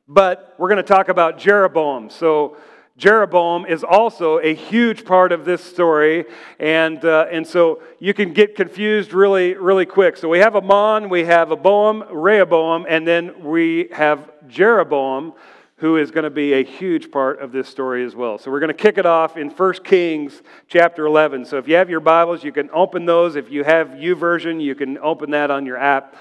but 0.06 0.54
we're 0.56 0.68
going 0.68 0.76
to 0.76 0.84
talk 0.84 1.08
about 1.08 1.36
Jeroboam. 1.36 2.10
So, 2.10 2.56
Jeroboam 2.96 3.66
is 3.66 3.84
also 3.84 4.38
a 4.38 4.54
huge 4.54 5.04
part 5.04 5.30
of 5.30 5.44
this 5.44 5.62
story, 5.62 6.24
and, 6.58 7.04
uh, 7.04 7.26
and 7.30 7.46
so 7.46 7.82
you 7.98 8.14
can 8.14 8.32
get 8.32 8.56
confused 8.56 9.12
really, 9.12 9.52
really 9.54 9.84
quick. 9.84 10.16
So 10.16 10.30
we 10.30 10.38
have 10.38 10.56
Amon, 10.56 11.10
we 11.10 11.24
have 11.24 11.50
a 11.50 11.56
Boam, 11.56 12.04
Rehoboam, 12.10 12.86
and 12.88 13.06
then 13.06 13.44
we 13.44 13.88
have 13.92 14.30
Jeroboam, 14.48 15.34
who 15.76 15.98
is 15.98 16.10
going 16.10 16.24
to 16.24 16.30
be 16.30 16.54
a 16.54 16.64
huge 16.64 17.10
part 17.10 17.38
of 17.38 17.52
this 17.52 17.68
story 17.68 18.02
as 18.02 18.16
well. 18.16 18.38
So 18.38 18.50
we're 18.50 18.60
going 18.60 18.68
to 18.68 18.74
kick 18.74 18.96
it 18.96 19.04
off 19.04 19.36
in 19.36 19.50
1 19.50 19.72
Kings 19.84 20.40
chapter 20.66 21.04
11. 21.04 21.44
So 21.44 21.58
if 21.58 21.68
you 21.68 21.74
have 21.74 21.90
your 21.90 22.00
Bibles, 22.00 22.42
you 22.42 22.50
can 22.50 22.70
open 22.72 23.04
those. 23.04 23.36
If 23.36 23.50
you 23.50 23.62
have 23.62 23.88
YouVersion, 23.88 24.58
you 24.62 24.74
can 24.74 24.96
open 24.96 25.32
that 25.32 25.50
on 25.50 25.66
your 25.66 25.76
app. 25.76 26.16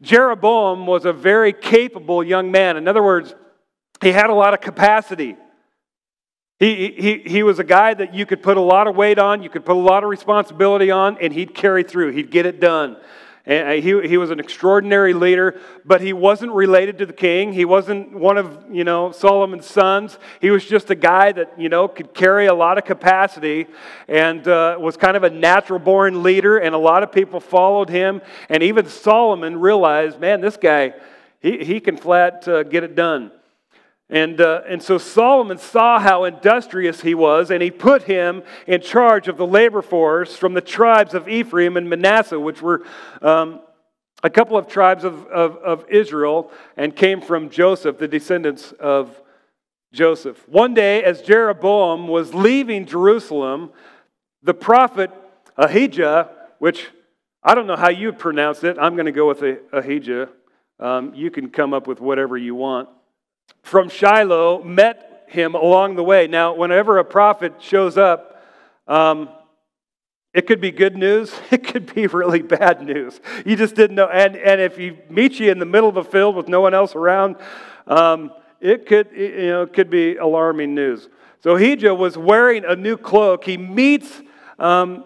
Jeroboam 0.00 0.86
was 0.86 1.04
a 1.04 1.12
very 1.12 1.52
capable 1.52 2.24
young 2.24 2.50
man. 2.50 2.78
In 2.78 2.88
other 2.88 3.02
words, 3.02 3.34
he 4.00 4.10
had 4.10 4.30
a 4.30 4.34
lot 4.34 4.54
of 4.54 4.62
capacity. 4.62 5.36
He, 6.60 6.94
he, 6.96 7.18
he 7.18 7.42
was 7.42 7.58
a 7.58 7.64
guy 7.64 7.94
that 7.94 8.14
you 8.14 8.26
could 8.26 8.42
put 8.42 8.56
a 8.56 8.60
lot 8.60 8.86
of 8.86 8.94
weight 8.94 9.18
on, 9.18 9.42
you 9.42 9.50
could 9.50 9.64
put 9.64 9.76
a 9.76 9.78
lot 9.78 10.04
of 10.04 10.10
responsibility 10.10 10.90
on, 10.90 11.18
and 11.20 11.32
he'd 11.32 11.54
carry 11.54 11.82
through. 11.82 12.12
He'd 12.12 12.30
get 12.30 12.46
it 12.46 12.60
done. 12.60 12.96
And 13.46 13.84
he, 13.84 14.08
he 14.08 14.16
was 14.16 14.30
an 14.30 14.40
extraordinary 14.40 15.12
leader, 15.12 15.60
but 15.84 16.00
he 16.00 16.14
wasn't 16.14 16.52
related 16.52 16.96
to 16.98 17.06
the 17.06 17.12
king. 17.12 17.52
He 17.52 17.66
wasn't 17.66 18.14
one 18.14 18.38
of, 18.38 18.64
you 18.72 18.84
know, 18.84 19.12
Solomon's 19.12 19.66
sons. 19.66 20.18
He 20.40 20.48
was 20.50 20.64
just 20.64 20.88
a 20.88 20.94
guy 20.94 21.30
that, 21.32 21.60
you 21.60 21.68
know, 21.68 21.86
could 21.86 22.14
carry 22.14 22.46
a 22.46 22.54
lot 22.54 22.78
of 22.78 22.86
capacity 22.86 23.66
and 24.08 24.48
uh, 24.48 24.78
was 24.80 24.96
kind 24.96 25.14
of 25.14 25.24
a 25.24 25.30
natural 25.30 25.78
born 25.78 26.22
leader, 26.22 26.56
and 26.56 26.74
a 26.74 26.78
lot 26.78 27.02
of 27.02 27.12
people 27.12 27.38
followed 27.38 27.90
him. 27.90 28.22
And 28.48 28.62
even 28.62 28.88
Solomon 28.88 29.60
realized, 29.60 30.18
man, 30.18 30.40
this 30.40 30.56
guy, 30.56 30.94
he, 31.40 31.62
he 31.62 31.80
can 31.80 31.98
flat 31.98 32.48
uh, 32.48 32.62
get 32.62 32.82
it 32.82 32.94
done. 32.94 33.30
And, 34.10 34.40
uh, 34.40 34.62
and 34.68 34.82
so 34.82 34.98
Solomon 34.98 35.58
saw 35.58 35.98
how 35.98 36.24
industrious 36.24 37.00
he 37.00 37.14
was, 37.14 37.50
and 37.50 37.62
he 37.62 37.70
put 37.70 38.02
him 38.02 38.42
in 38.66 38.82
charge 38.82 39.28
of 39.28 39.36
the 39.36 39.46
labor 39.46 39.80
force 39.80 40.36
from 40.36 40.52
the 40.52 40.60
tribes 40.60 41.14
of 41.14 41.28
Ephraim 41.28 41.76
and 41.76 41.88
Manasseh, 41.88 42.38
which 42.38 42.60
were 42.60 42.84
um, 43.22 43.60
a 44.22 44.28
couple 44.28 44.58
of 44.58 44.68
tribes 44.68 45.04
of, 45.04 45.26
of, 45.26 45.56
of 45.56 45.86
Israel 45.88 46.50
and 46.76 46.94
came 46.94 47.22
from 47.22 47.48
Joseph, 47.48 47.98
the 47.98 48.08
descendants 48.08 48.72
of 48.72 49.20
Joseph. 49.92 50.46
One 50.48 50.74
day, 50.74 51.02
as 51.02 51.22
Jeroboam 51.22 52.06
was 52.06 52.34
leaving 52.34 52.84
Jerusalem, 52.84 53.70
the 54.42 54.54
prophet 54.54 55.10
Ahijah, 55.56 56.30
which 56.58 56.88
I 57.42 57.54
don't 57.54 57.66
know 57.66 57.76
how 57.76 57.90
you 57.90 58.12
pronounce 58.12 58.64
it, 58.64 58.76
I'm 58.78 58.96
going 58.96 59.06
to 59.06 59.12
go 59.12 59.28
with 59.28 59.42
Ahijah. 59.72 60.28
Um, 60.78 61.14
you 61.14 61.30
can 61.30 61.48
come 61.50 61.72
up 61.72 61.86
with 61.86 62.00
whatever 62.00 62.36
you 62.36 62.54
want 62.54 62.88
from 63.64 63.88
Shiloh 63.88 64.62
met 64.62 65.24
him 65.26 65.54
along 65.54 65.96
the 65.96 66.04
way. 66.04 66.26
Now, 66.26 66.54
whenever 66.54 66.98
a 66.98 67.04
prophet 67.04 67.54
shows 67.60 67.96
up, 67.96 68.44
um, 68.86 69.30
it 70.34 70.46
could 70.46 70.60
be 70.60 70.70
good 70.70 70.96
news, 70.96 71.32
it 71.50 71.66
could 71.66 71.92
be 71.94 72.06
really 72.06 72.42
bad 72.42 72.82
news. 72.82 73.20
You 73.46 73.56
just 73.56 73.74
didn't 73.74 73.96
know. 73.96 74.06
And, 74.06 74.36
and 74.36 74.60
if 74.60 74.76
he 74.76 74.98
meets 75.08 75.40
you 75.40 75.50
in 75.50 75.58
the 75.58 75.66
middle 75.66 75.88
of 75.88 75.96
a 75.96 76.04
field 76.04 76.36
with 76.36 76.46
no 76.46 76.60
one 76.60 76.74
else 76.74 76.94
around, 76.94 77.36
um, 77.86 78.32
it 78.60 78.86
could, 78.86 79.08
you 79.16 79.46
know, 79.46 79.66
could 79.66 79.88
be 79.88 80.16
alarming 80.16 80.74
news. 80.74 81.08
So 81.42 81.56
Ahijah 81.56 81.94
was 81.94 82.18
wearing 82.18 82.66
a 82.66 82.76
new 82.76 82.98
cloak. 82.98 83.44
He 83.44 83.56
meets, 83.56 84.22
um, 84.58 85.04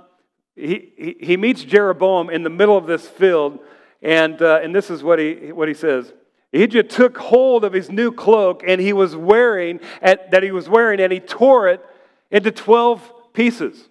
he, 0.57 0.93
he, 0.97 1.17
he, 1.21 1.37
meets 1.37 1.63
Jeroboam 1.63 2.29
in 2.29 2.43
the 2.43 2.51
middle 2.51 2.77
of 2.77 2.87
this 2.87 3.07
field, 3.07 3.61
and, 4.03 4.43
uh, 4.43 4.61
and 4.63 4.75
this 4.75 4.91
is 4.91 5.05
what 5.05 5.21
he, 5.21 5.53
what 5.53 5.69
he 5.69 5.75
says. 5.75 6.13
Ahijah 6.53 6.85
took 6.85 7.19
hold 7.19 7.65
of 7.65 7.73
his 7.73 7.91
new 7.91 8.11
cloak 8.11 8.63
and 8.67 8.81
he 8.81 8.93
was 8.93 9.15
wearing 9.15 9.81
that 10.01 10.43
he 10.43 10.51
was 10.51 10.69
wearing 10.69 11.01
and 11.01 11.13
he 11.13 11.21
tore 11.21 11.69
it 11.69 11.85
into 12.31 12.51
12 12.51 13.35
pieces. 13.35 13.89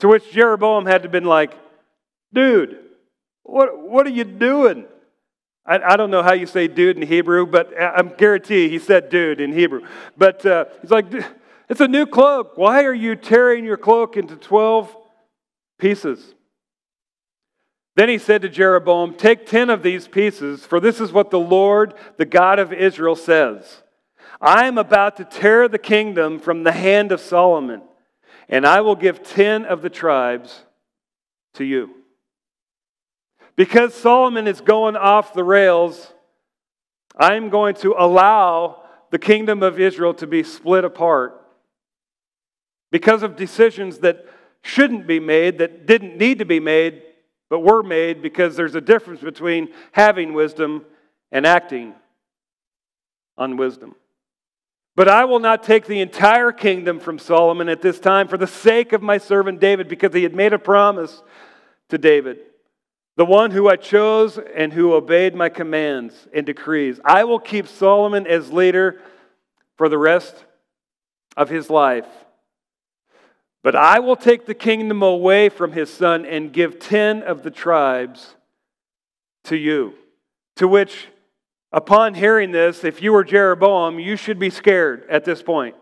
To 0.00 0.08
which 0.08 0.32
Jeroboam 0.32 0.86
had 0.86 1.02
to 1.04 1.08
been 1.08 1.24
like, 1.24 1.54
dude, 2.32 2.78
what, 3.42 3.78
what 3.78 4.06
are 4.06 4.10
you 4.10 4.24
doing? 4.24 4.86
I, 5.64 5.78
I 5.78 5.96
don't 5.96 6.10
know 6.10 6.22
how 6.22 6.32
you 6.32 6.46
say 6.46 6.68
dude 6.68 6.96
in 6.96 7.06
Hebrew, 7.06 7.46
but 7.46 7.72
I'm 7.80 8.08
guarantee 8.08 8.68
he 8.68 8.78
said 8.78 9.10
dude 9.10 9.40
in 9.40 9.52
Hebrew. 9.52 9.86
But 10.16 10.44
uh, 10.44 10.64
he's 10.80 10.90
like, 10.90 11.06
it's 11.68 11.80
a 11.80 11.88
new 11.88 12.06
cloak. 12.06 12.56
Why 12.56 12.84
are 12.84 12.94
you 12.94 13.14
tearing 13.14 13.64
your 13.64 13.76
cloak 13.76 14.16
into 14.16 14.36
12 14.36 14.94
pieces? 15.78 16.34
Then 17.94 18.08
he 18.08 18.18
said 18.18 18.42
to 18.42 18.48
Jeroboam, 18.48 19.14
Take 19.14 19.46
ten 19.46 19.68
of 19.68 19.82
these 19.82 20.08
pieces, 20.08 20.64
for 20.64 20.80
this 20.80 21.00
is 21.00 21.12
what 21.12 21.30
the 21.30 21.38
Lord, 21.38 21.94
the 22.16 22.24
God 22.24 22.58
of 22.58 22.72
Israel, 22.72 23.16
says 23.16 23.82
I 24.40 24.66
am 24.66 24.78
about 24.78 25.16
to 25.18 25.24
tear 25.24 25.68
the 25.68 25.78
kingdom 25.78 26.38
from 26.38 26.62
the 26.64 26.72
hand 26.72 27.12
of 27.12 27.20
Solomon, 27.20 27.82
and 28.48 28.66
I 28.66 28.80
will 28.80 28.96
give 28.96 29.22
ten 29.22 29.64
of 29.64 29.82
the 29.82 29.90
tribes 29.90 30.64
to 31.54 31.64
you. 31.64 31.90
Because 33.56 33.94
Solomon 33.94 34.46
is 34.46 34.62
going 34.62 34.96
off 34.96 35.34
the 35.34 35.44
rails, 35.44 36.12
I 37.14 37.34
am 37.34 37.50
going 37.50 37.74
to 37.76 37.94
allow 37.96 38.82
the 39.10 39.18
kingdom 39.18 39.62
of 39.62 39.78
Israel 39.78 40.14
to 40.14 40.26
be 40.26 40.42
split 40.42 40.84
apart 40.84 41.38
because 42.90 43.22
of 43.22 43.36
decisions 43.36 43.98
that 43.98 44.26
shouldn't 44.62 45.06
be 45.06 45.20
made, 45.20 45.58
that 45.58 45.86
didn't 45.86 46.16
need 46.16 46.38
to 46.38 46.46
be 46.46 46.60
made 46.60 47.02
but 47.52 47.60
were 47.60 47.82
made 47.82 48.22
because 48.22 48.56
there's 48.56 48.74
a 48.74 48.80
difference 48.80 49.20
between 49.20 49.68
having 49.90 50.32
wisdom 50.32 50.86
and 51.30 51.44
acting 51.44 51.92
on 53.36 53.58
wisdom. 53.58 53.94
But 54.96 55.10
I 55.10 55.26
will 55.26 55.38
not 55.38 55.62
take 55.62 55.84
the 55.84 56.00
entire 56.00 56.50
kingdom 56.50 56.98
from 56.98 57.18
Solomon 57.18 57.68
at 57.68 57.82
this 57.82 58.00
time 58.00 58.26
for 58.26 58.38
the 58.38 58.46
sake 58.46 58.94
of 58.94 59.02
my 59.02 59.18
servant 59.18 59.60
David, 59.60 59.86
because 59.86 60.14
he 60.14 60.22
had 60.22 60.34
made 60.34 60.54
a 60.54 60.58
promise 60.58 61.22
to 61.90 61.98
David, 61.98 62.38
the 63.18 63.26
one 63.26 63.50
who 63.50 63.68
I 63.68 63.76
chose 63.76 64.38
and 64.38 64.72
who 64.72 64.94
obeyed 64.94 65.34
my 65.34 65.50
commands 65.50 66.26
and 66.32 66.46
decrees. 66.46 67.00
I 67.04 67.24
will 67.24 67.38
keep 67.38 67.68
Solomon 67.68 68.26
as 68.26 68.50
leader 68.50 68.98
for 69.76 69.90
the 69.90 69.98
rest 69.98 70.46
of 71.36 71.50
his 71.50 71.68
life 71.68 72.06
but 73.62 73.76
I 73.76 74.00
will 74.00 74.16
take 74.16 74.46
the 74.46 74.54
kingdom 74.54 75.02
away 75.02 75.48
from 75.48 75.72
his 75.72 75.92
son 75.92 76.26
and 76.26 76.52
give 76.52 76.78
10 76.78 77.22
of 77.22 77.42
the 77.42 77.50
tribes 77.50 78.34
to 79.44 79.56
you. 79.56 79.94
To 80.56 80.66
which, 80.68 81.08
upon 81.72 82.14
hearing 82.14 82.50
this, 82.50 82.84
if 82.84 83.00
you 83.00 83.12
were 83.12 83.24
Jeroboam, 83.24 83.98
you 83.98 84.16
should 84.16 84.38
be 84.38 84.50
scared 84.50 85.04
at 85.08 85.24
this 85.24 85.42
point. 85.42 85.76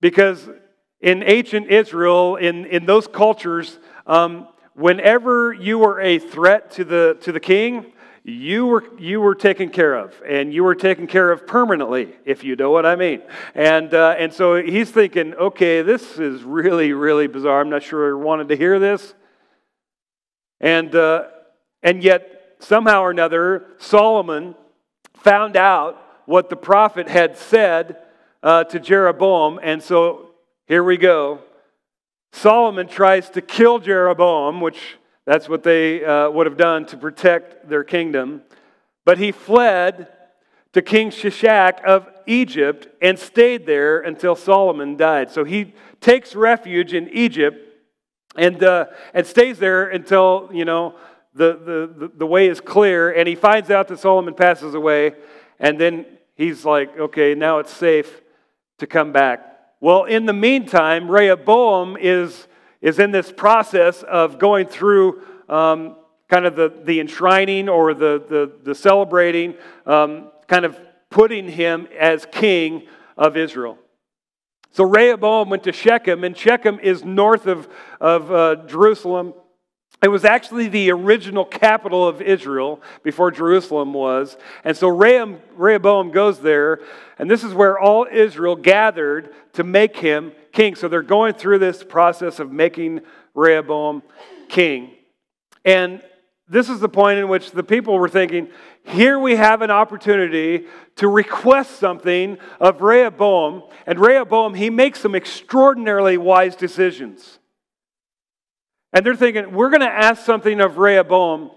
Because 0.00 0.48
in 1.00 1.22
ancient 1.22 1.68
Israel, 1.68 2.36
in, 2.36 2.64
in 2.66 2.86
those 2.86 3.06
cultures, 3.06 3.78
um, 4.06 4.48
whenever 4.74 5.52
you 5.52 5.78
were 5.78 6.00
a 6.00 6.18
threat 6.18 6.70
to 6.72 6.84
the, 6.84 7.18
to 7.22 7.32
the 7.32 7.40
king, 7.40 7.92
you 8.24 8.64
were, 8.66 8.84
you 8.98 9.20
were 9.20 9.34
taken 9.34 9.68
care 9.68 9.94
of, 9.94 10.14
and 10.26 10.52
you 10.52 10.64
were 10.64 10.74
taken 10.74 11.06
care 11.06 11.30
of 11.30 11.46
permanently, 11.46 12.14
if 12.24 12.42
you 12.42 12.56
know 12.56 12.70
what 12.70 12.86
I 12.86 12.96
mean. 12.96 13.20
And, 13.54 13.92
uh, 13.92 14.16
and 14.18 14.32
so 14.32 14.62
he's 14.62 14.90
thinking, 14.90 15.34
okay, 15.34 15.82
this 15.82 16.18
is 16.18 16.42
really, 16.42 16.94
really 16.94 17.26
bizarre. 17.26 17.60
I'm 17.60 17.68
not 17.68 17.82
sure 17.82 18.10
I 18.10 18.18
wanted 18.18 18.48
to 18.48 18.56
hear 18.56 18.78
this. 18.78 19.14
And, 20.58 20.94
uh, 20.94 21.24
and 21.82 22.02
yet, 22.02 22.56
somehow 22.60 23.02
or 23.02 23.10
another, 23.10 23.66
Solomon 23.76 24.54
found 25.18 25.54
out 25.54 26.00
what 26.24 26.48
the 26.48 26.56
prophet 26.56 27.08
had 27.08 27.36
said 27.36 27.98
uh, 28.42 28.64
to 28.64 28.80
Jeroboam, 28.80 29.60
and 29.62 29.82
so 29.82 30.30
here 30.66 30.82
we 30.82 30.96
go. 30.96 31.40
Solomon 32.32 32.88
tries 32.88 33.28
to 33.30 33.42
kill 33.42 33.80
Jeroboam, 33.80 34.62
which 34.62 34.78
that's 35.26 35.48
what 35.48 35.62
they 35.62 36.04
uh, 36.04 36.30
would 36.30 36.46
have 36.46 36.56
done 36.56 36.86
to 36.86 36.96
protect 36.96 37.68
their 37.68 37.84
kingdom. 37.84 38.42
But 39.04 39.18
he 39.18 39.32
fled 39.32 40.08
to 40.72 40.82
King 40.82 41.10
Shishak 41.10 41.82
of 41.84 42.08
Egypt 42.26 42.88
and 43.00 43.18
stayed 43.18 43.64
there 43.66 44.00
until 44.00 44.34
Solomon 44.34 44.96
died. 44.96 45.30
So 45.30 45.44
he 45.44 45.72
takes 46.00 46.34
refuge 46.34 46.92
in 46.92 47.08
Egypt 47.10 47.56
and, 48.36 48.62
uh, 48.62 48.86
and 49.14 49.26
stays 49.26 49.58
there 49.58 49.88
until, 49.88 50.50
you 50.52 50.64
know, 50.64 50.96
the, 51.34 51.88
the, 51.98 52.10
the 52.16 52.26
way 52.26 52.48
is 52.48 52.60
clear. 52.60 53.10
And 53.10 53.28
he 53.28 53.34
finds 53.34 53.70
out 53.70 53.88
that 53.88 54.00
Solomon 54.00 54.34
passes 54.34 54.74
away. 54.74 55.14
And 55.58 55.80
then 55.80 56.06
he's 56.34 56.64
like, 56.64 56.98
okay, 56.98 57.34
now 57.34 57.60
it's 57.60 57.72
safe 57.72 58.20
to 58.78 58.86
come 58.86 59.12
back. 59.12 59.40
Well, 59.80 60.04
in 60.04 60.26
the 60.26 60.32
meantime, 60.32 61.10
Rehoboam 61.10 61.96
is 62.00 62.48
is 62.84 62.98
in 62.98 63.10
this 63.10 63.32
process 63.32 64.02
of 64.02 64.38
going 64.38 64.66
through 64.66 65.22
um, 65.48 65.96
kind 66.28 66.44
of 66.44 66.54
the, 66.54 66.70
the 66.84 67.00
enshrining 67.00 67.66
or 67.66 67.94
the, 67.94 68.22
the, 68.28 68.52
the 68.62 68.74
celebrating, 68.74 69.54
um, 69.86 70.30
kind 70.48 70.66
of 70.66 70.78
putting 71.08 71.48
him 71.48 71.88
as 71.98 72.26
king 72.30 72.86
of 73.16 73.38
Israel. 73.38 73.78
So 74.70 74.84
Rehoboam 74.84 75.48
went 75.48 75.64
to 75.64 75.72
Shechem, 75.72 76.24
and 76.24 76.36
Shechem 76.36 76.78
is 76.78 77.04
north 77.04 77.46
of, 77.46 77.68
of 78.02 78.30
uh, 78.30 78.56
Jerusalem. 78.66 79.32
It 80.02 80.08
was 80.08 80.26
actually 80.26 80.68
the 80.68 80.90
original 80.90 81.46
capital 81.46 82.06
of 82.06 82.20
Israel 82.20 82.82
before 83.02 83.30
Jerusalem 83.30 83.94
was. 83.94 84.36
And 84.62 84.76
so 84.76 84.88
Rehoboam 84.88 86.10
goes 86.10 86.38
there, 86.38 86.80
and 87.18 87.30
this 87.30 87.44
is 87.44 87.54
where 87.54 87.78
all 87.78 88.06
Israel 88.12 88.56
gathered 88.56 89.32
to 89.54 89.64
make 89.64 89.96
him 89.96 90.32
king. 90.54 90.74
So 90.74 90.88
they're 90.88 91.02
going 91.02 91.34
through 91.34 91.58
this 91.58 91.84
process 91.84 92.40
of 92.40 92.50
making 92.50 93.00
Rehoboam 93.34 94.02
king. 94.48 94.92
And 95.64 96.02
this 96.48 96.68
is 96.68 96.80
the 96.80 96.88
point 96.88 97.18
in 97.18 97.28
which 97.28 97.50
the 97.50 97.62
people 97.62 97.98
were 97.98 98.08
thinking 98.08 98.48
here 98.86 99.18
we 99.18 99.36
have 99.36 99.62
an 99.62 99.70
opportunity 99.70 100.66
to 100.96 101.08
request 101.08 101.78
something 101.78 102.36
of 102.60 102.82
Rehoboam. 102.82 103.62
And 103.86 103.98
Rehoboam, 103.98 104.52
he 104.52 104.68
makes 104.68 105.00
some 105.00 105.14
extraordinarily 105.14 106.18
wise 106.18 106.54
decisions. 106.54 107.38
And 108.92 109.04
they're 109.04 109.16
thinking, 109.16 109.54
we're 109.54 109.70
going 109.70 109.80
to 109.80 109.90
ask 109.90 110.24
something 110.24 110.60
of 110.60 110.76
Rehoboam 110.76 111.50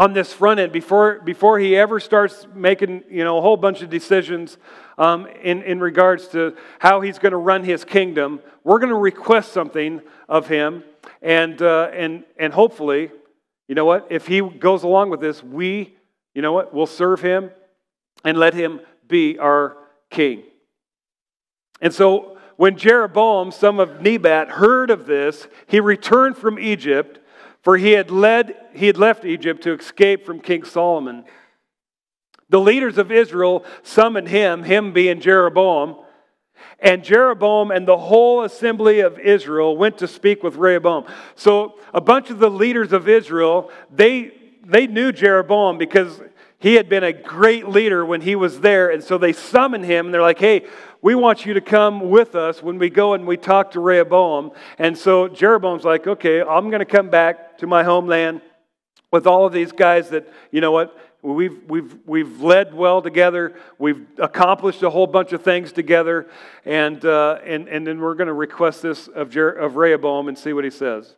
on 0.00 0.14
this 0.14 0.32
front 0.32 0.58
end 0.58 0.72
before, 0.72 1.20
before 1.20 1.58
he 1.58 1.76
ever 1.76 2.00
starts 2.00 2.46
making 2.54 3.04
you 3.10 3.22
know, 3.22 3.36
a 3.36 3.42
whole 3.42 3.58
bunch 3.58 3.82
of 3.82 3.90
decisions 3.90 4.56
um, 4.96 5.26
in, 5.42 5.62
in 5.62 5.78
regards 5.78 6.26
to 6.28 6.56
how 6.78 7.02
he's 7.02 7.18
going 7.18 7.32
to 7.32 7.36
run 7.36 7.62
his 7.62 7.84
kingdom. 7.84 8.40
We're 8.64 8.78
going 8.78 8.88
to 8.88 8.96
request 8.96 9.52
something 9.52 10.00
of 10.26 10.48
him, 10.48 10.84
and, 11.20 11.60
uh, 11.60 11.90
and, 11.92 12.24
and 12.38 12.50
hopefully, 12.50 13.10
you 13.68 13.74
know 13.74 13.84
what, 13.84 14.06
if 14.08 14.26
he 14.26 14.40
goes 14.40 14.84
along 14.84 15.10
with 15.10 15.20
this, 15.20 15.44
we, 15.44 15.94
you 16.34 16.40
know 16.40 16.52
what, 16.52 16.72
We'll 16.72 16.86
serve 16.86 17.20
him 17.20 17.50
and 18.24 18.38
let 18.38 18.54
him 18.54 18.80
be 19.06 19.38
our 19.38 19.76
king. 20.08 20.44
And 21.82 21.92
so 21.92 22.38
when 22.56 22.78
Jeroboam, 22.78 23.50
son 23.52 23.78
of 23.78 24.00
Nebat, 24.00 24.48
heard 24.48 24.88
of 24.88 25.04
this, 25.04 25.46
he 25.66 25.78
returned 25.78 26.38
from 26.38 26.58
Egypt 26.58 27.19
for 27.62 27.76
he 27.76 27.92
had, 27.92 28.10
led, 28.10 28.56
he 28.74 28.86
had 28.86 28.96
left 28.96 29.24
Egypt 29.24 29.62
to 29.64 29.72
escape 29.72 30.24
from 30.24 30.40
King 30.40 30.64
Solomon. 30.64 31.24
The 32.48 32.60
leaders 32.60 32.98
of 32.98 33.12
Israel 33.12 33.64
summoned 33.82 34.28
him, 34.28 34.64
him 34.64 34.92
being 34.92 35.20
Jeroboam, 35.20 35.96
and 36.78 37.04
Jeroboam 37.04 37.70
and 37.70 37.86
the 37.86 37.96
whole 37.96 38.42
assembly 38.42 39.00
of 39.00 39.18
Israel 39.18 39.76
went 39.76 39.98
to 39.98 40.08
speak 40.08 40.42
with 40.42 40.56
Rehoboam. 40.56 41.04
So 41.34 41.78
a 41.92 42.00
bunch 42.00 42.30
of 42.30 42.38
the 42.38 42.50
leaders 42.50 42.92
of 42.92 43.08
Israel, 43.08 43.70
they, 43.90 44.32
they 44.64 44.86
knew 44.86 45.12
Jeroboam 45.12 45.78
because 45.78 46.20
he 46.58 46.74
had 46.74 46.88
been 46.88 47.04
a 47.04 47.12
great 47.12 47.68
leader 47.68 48.04
when 48.04 48.20
he 48.20 48.34
was 48.34 48.60
there. 48.60 48.90
And 48.90 49.02
so 49.02 49.18
they 49.18 49.32
summoned 49.32 49.84
him 49.84 50.06
and 50.06 50.14
they're 50.14 50.22
like, 50.22 50.38
hey, 50.38 50.66
we 51.02 51.14
want 51.14 51.46
you 51.46 51.54
to 51.54 51.60
come 51.60 52.10
with 52.10 52.34
us 52.34 52.62
when 52.62 52.78
we 52.78 52.90
go 52.90 53.14
and 53.14 53.26
we 53.26 53.36
talk 53.36 53.70
to 53.72 53.80
Rehoboam. 53.80 54.52
And 54.78 54.96
so 54.96 55.28
Jeroboam's 55.28 55.84
like, 55.84 56.06
okay, 56.06 56.42
I'm 56.42 56.68
going 56.68 56.80
to 56.80 56.84
come 56.84 57.08
back 57.08 57.58
to 57.58 57.66
my 57.66 57.84
homeland 57.84 58.42
with 59.10 59.26
all 59.26 59.46
of 59.46 59.52
these 59.52 59.72
guys 59.72 60.10
that, 60.10 60.28
you 60.50 60.60
know 60.60 60.72
what, 60.72 60.96
we've, 61.22 61.58
we've, 61.68 61.96
we've 62.06 62.42
led 62.42 62.74
well 62.74 63.00
together. 63.00 63.54
We've 63.78 64.06
accomplished 64.18 64.82
a 64.82 64.90
whole 64.90 65.06
bunch 65.06 65.32
of 65.32 65.42
things 65.42 65.72
together. 65.72 66.28
And, 66.66 67.02
uh, 67.04 67.38
and, 67.44 67.66
and 67.68 67.86
then 67.86 68.00
we're 68.00 68.14
going 68.14 68.28
to 68.28 68.34
request 68.34 68.82
this 68.82 69.08
of, 69.08 69.30
Jer- 69.30 69.50
of 69.50 69.76
Rehoboam 69.76 70.28
and 70.28 70.38
see 70.38 70.52
what 70.52 70.64
he 70.64 70.70
says. 70.70 71.16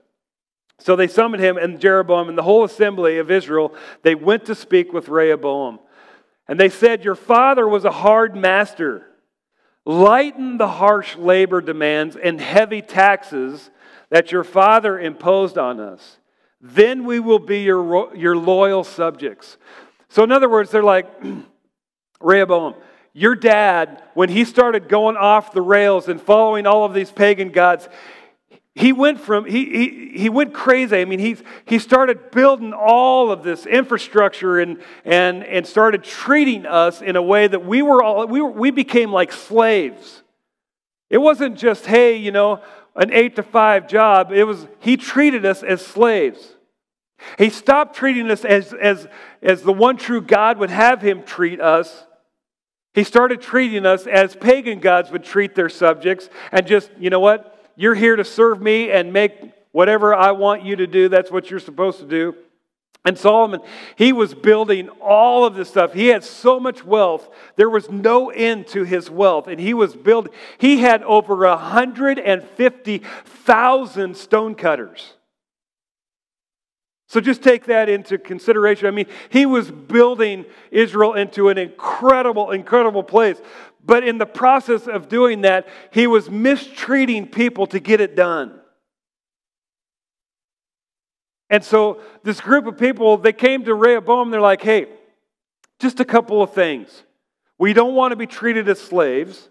So 0.78 0.96
they 0.96 1.08
summoned 1.08 1.42
him 1.42 1.56
and 1.56 1.80
Jeroboam 1.80 2.28
and 2.28 2.38
the 2.38 2.42
whole 2.42 2.64
assembly 2.64 3.18
of 3.18 3.30
Israel. 3.30 3.74
They 4.02 4.14
went 4.14 4.46
to 4.46 4.54
speak 4.54 4.92
with 4.92 5.08
Rehoboam. 5.08 5.80
And 6.48 6.58
they 6.58 6.68
said, 6.68 7.04
Your 7.04 7.14
father 7.14 7.68
was 7.68 7.84
a 7.84 7.90
hard 7.90 8.34
master 8.36 9.06
Lighten 9.84 10.58
the 10.58 10.68
harsh 10.68 11.16
labor 11.16 11.60
demands 11.60 12.16
and 12.16 12.40
heavy 12.40 12.82
taxes 12.82 13.70
that 14.10 14.30
your 14.30 14.44
father 14.44 14.98
imposed 14.98 15.58
on 15.58 15.80
us. 15.80 16.18
Then 16.60 17.04
we 17.04 17.18
will 17.18 17.40
be 17.40 17.62
your, 17.62 18.14
your 18.14 18.36
loyal 18.36 18.84
subjects. 18.84 19.56
So, 20.08 20.22
in 20.22 20.30
other 20.30 20.48
words, 20.48 20.70
they're 20.70 20.82
like, 20.82 21.06
Rehoboam, 22.20 22.74
your 23.12 23.34
dad, 23.34 24.02
when 24.14 24.28
he 24.28 24.44
started 24.44 24.88
going 24.88 25.16
off 25.16 25.52
the 25.52 25.62
rails 25.62 26.08
and 26.08 26.20
following 26.20 26.66
all 26.66 26.84
of 26.84 26.94
these 26.94 27.10
pagan 27.10 27.50
gods, 27.50 27.88
he 28.74 28.92
went 28.92 29.20
from 29.20 29.44
he, 29.44 29.64
he, 29.66 30.12
he 30.18 30.28
went 30.28 30.54
crazy. 30.54 30.96
I 30.96 31.04
mean 31.04 31.18
he, 31.18 31.36
he 31.66 31.78
started 31.78 32.30
building 32.30 32.72
all 32.72 33.30
of 33.30 33.42
this 33.42 33.66
infrastructure 33.66 34.60
and, 34.60 34.80
and, 35.04 35.44
and 35.44 35.66
started 35.66 36.02
treating 36.02 36.64
us 36.64 37.02
in 37.02 37.16
a 37.16 37.22
way 37.22 37.46
that 37.46 37.66
we 37.66 37.82
were 37.82 38.02
all 38.02 38.26
we, 38.26 38.40
were, 38.40 38.50
we 38.50 38.70
became 38.70 39.12
like 39.12 39.30
slaves. 39.30 40.22
It 41.10 41.18
wasn't 41.18 41.58
just 41.58 41.84
hey 41.84 42.16
you 42.16 42.32
know 42.32 42.62
an 42.96 43.12
eight 43.12 43.36
to 43.36 43.42
five 43.42 43.88
job. 43.88 44.32
It 44.32 44.44
was 44.44 44.66
he 44.80 44.96
treated 44.96 45.44
us 45.44 45.62
as 45.62 45.84
slaves. 45.84 46.54
He 47.38 47.50
stopped 47.50 47.94
treating 47.94 48.30
us 48.30 48.44
as, 48.44 48.72
as, 48.72 49.06
as 49.42 49.62
the 49.62 49.72
one 49.72 49.96
true 49.96 50.20
god 50.20 50.58
would 50.58 50.70
have 50.70 51.00
him 51.02 51.22
treat 51.22 51.60
us. 51.60 52.04
He 52.94 53.04
started 53.04 53.40
treating 53.40 53.86
us 53.86 54.06
as 54.06 54.36
pagan 54.36 54.80
gods 54.80 55.10
would 55.10 55.24
treat 55.24 55.54
their 55.54 55.68
subjects 55.68 56.28
and 56.50 56.66
just 56.66 56.90
you 56.98 57.10
know 57.10 57.20
what 57.20 57.51
you're 57.76 57.94
here 57.94 58.16
to 58.16 58.24
serve 58.24 58.60
me 58.60 58.90
and 58.90 59.12
make 59.12 59.32
whatever 59.72 60.14
I 60.14 60.30
want 60.32 60.64
you 60.64 60.76
to 60.76 60.86
do. 60.86 61.08
That's 61.08 61.30
what 61.30 61.50
you're 61.50 61.60
supposed 61.60 61.98
to 62.00 62.06
do. 62.06 62.34
And 63.04 63.18
Solomon, 63.18 63.60
he 63.96 64.12
was 64.12 64.32
building 64.32 64.88
all 65.00 65.44
of 65.44 65.56
this 65.56 65.68
stuff. 65.68 65.92
He 65.92 66.06
had 66.08 66.22
so 66.22 66.60
much 66.60 66.84
wealth. 66.84 67.28
There 67.56 67.68
was 67.68 67.90
no 67.90 68.30
end 68.30 68.68
to 68.68 68.84
his 68.84 69.10
wealth. 69.10 69.48
And 69.48 69.60
he 69.60 69.74
was 69.74 69.96
building, 69.96 70.32
he 70.58 70.78
had 70.78 71.02
over 71.02 71.38
150,000 71.38 74.16
stonecutters. 74.16 75.14
So 77.08 77.20
just 77.20 77.42
take 77.42 77.64
that 77.66 77.88
into 77.90 78.18
consideration. 78.18 78.86
I 78.86 78.92
mean, 78.92 79.06
he 79.28 79.46
was 79.46 79.68
building 79.70 80.46
Israel 80.70 81.14
into 81.14 81.48
an 81.48 81.58
incredible, 81.58 82.52
incredible 82.52 83.02
place. 83.02 83.42
But 83.84 84.06
in 84.06 84.18
the 84.18 84.26
process 84.26 84.86
of 84.86 85.08
doing 85.08 85.42
that, 85.42 85.66
he 85.90 86.06
was 86.06 86.30
mistreating 86.30 87.26
people 87.26 87.66
to 87.68 87.80
get 87.80 88.00
it 88.00 88.14
done. 88.14 88.60
And 91.50 91.62
so 91.62 92.00
this 92.22 92.40
group 92.40 92.66
of 92.66 92.78
people, 92.78 93.18
they 93.18 93.32
came 93.32 93.64
to 93.64 93.74
Rehoboam, 93.74 94.30
they're 94.30 94.40
like, 94.40 94.62
hey, 94.62 94.86
just 95.80 96.00
a 96.00 96.04
couple 96.04 96.42
of 96.42 96.54
things. 96.54 97.02
We 97.58 97.72
don't 97.72 97.94
want 97.94 98.12
to 98.12 98.16
be 98.16 98.26
treated 98.26 98.68
as 98.68 98.80
slaves. 98.80 99.48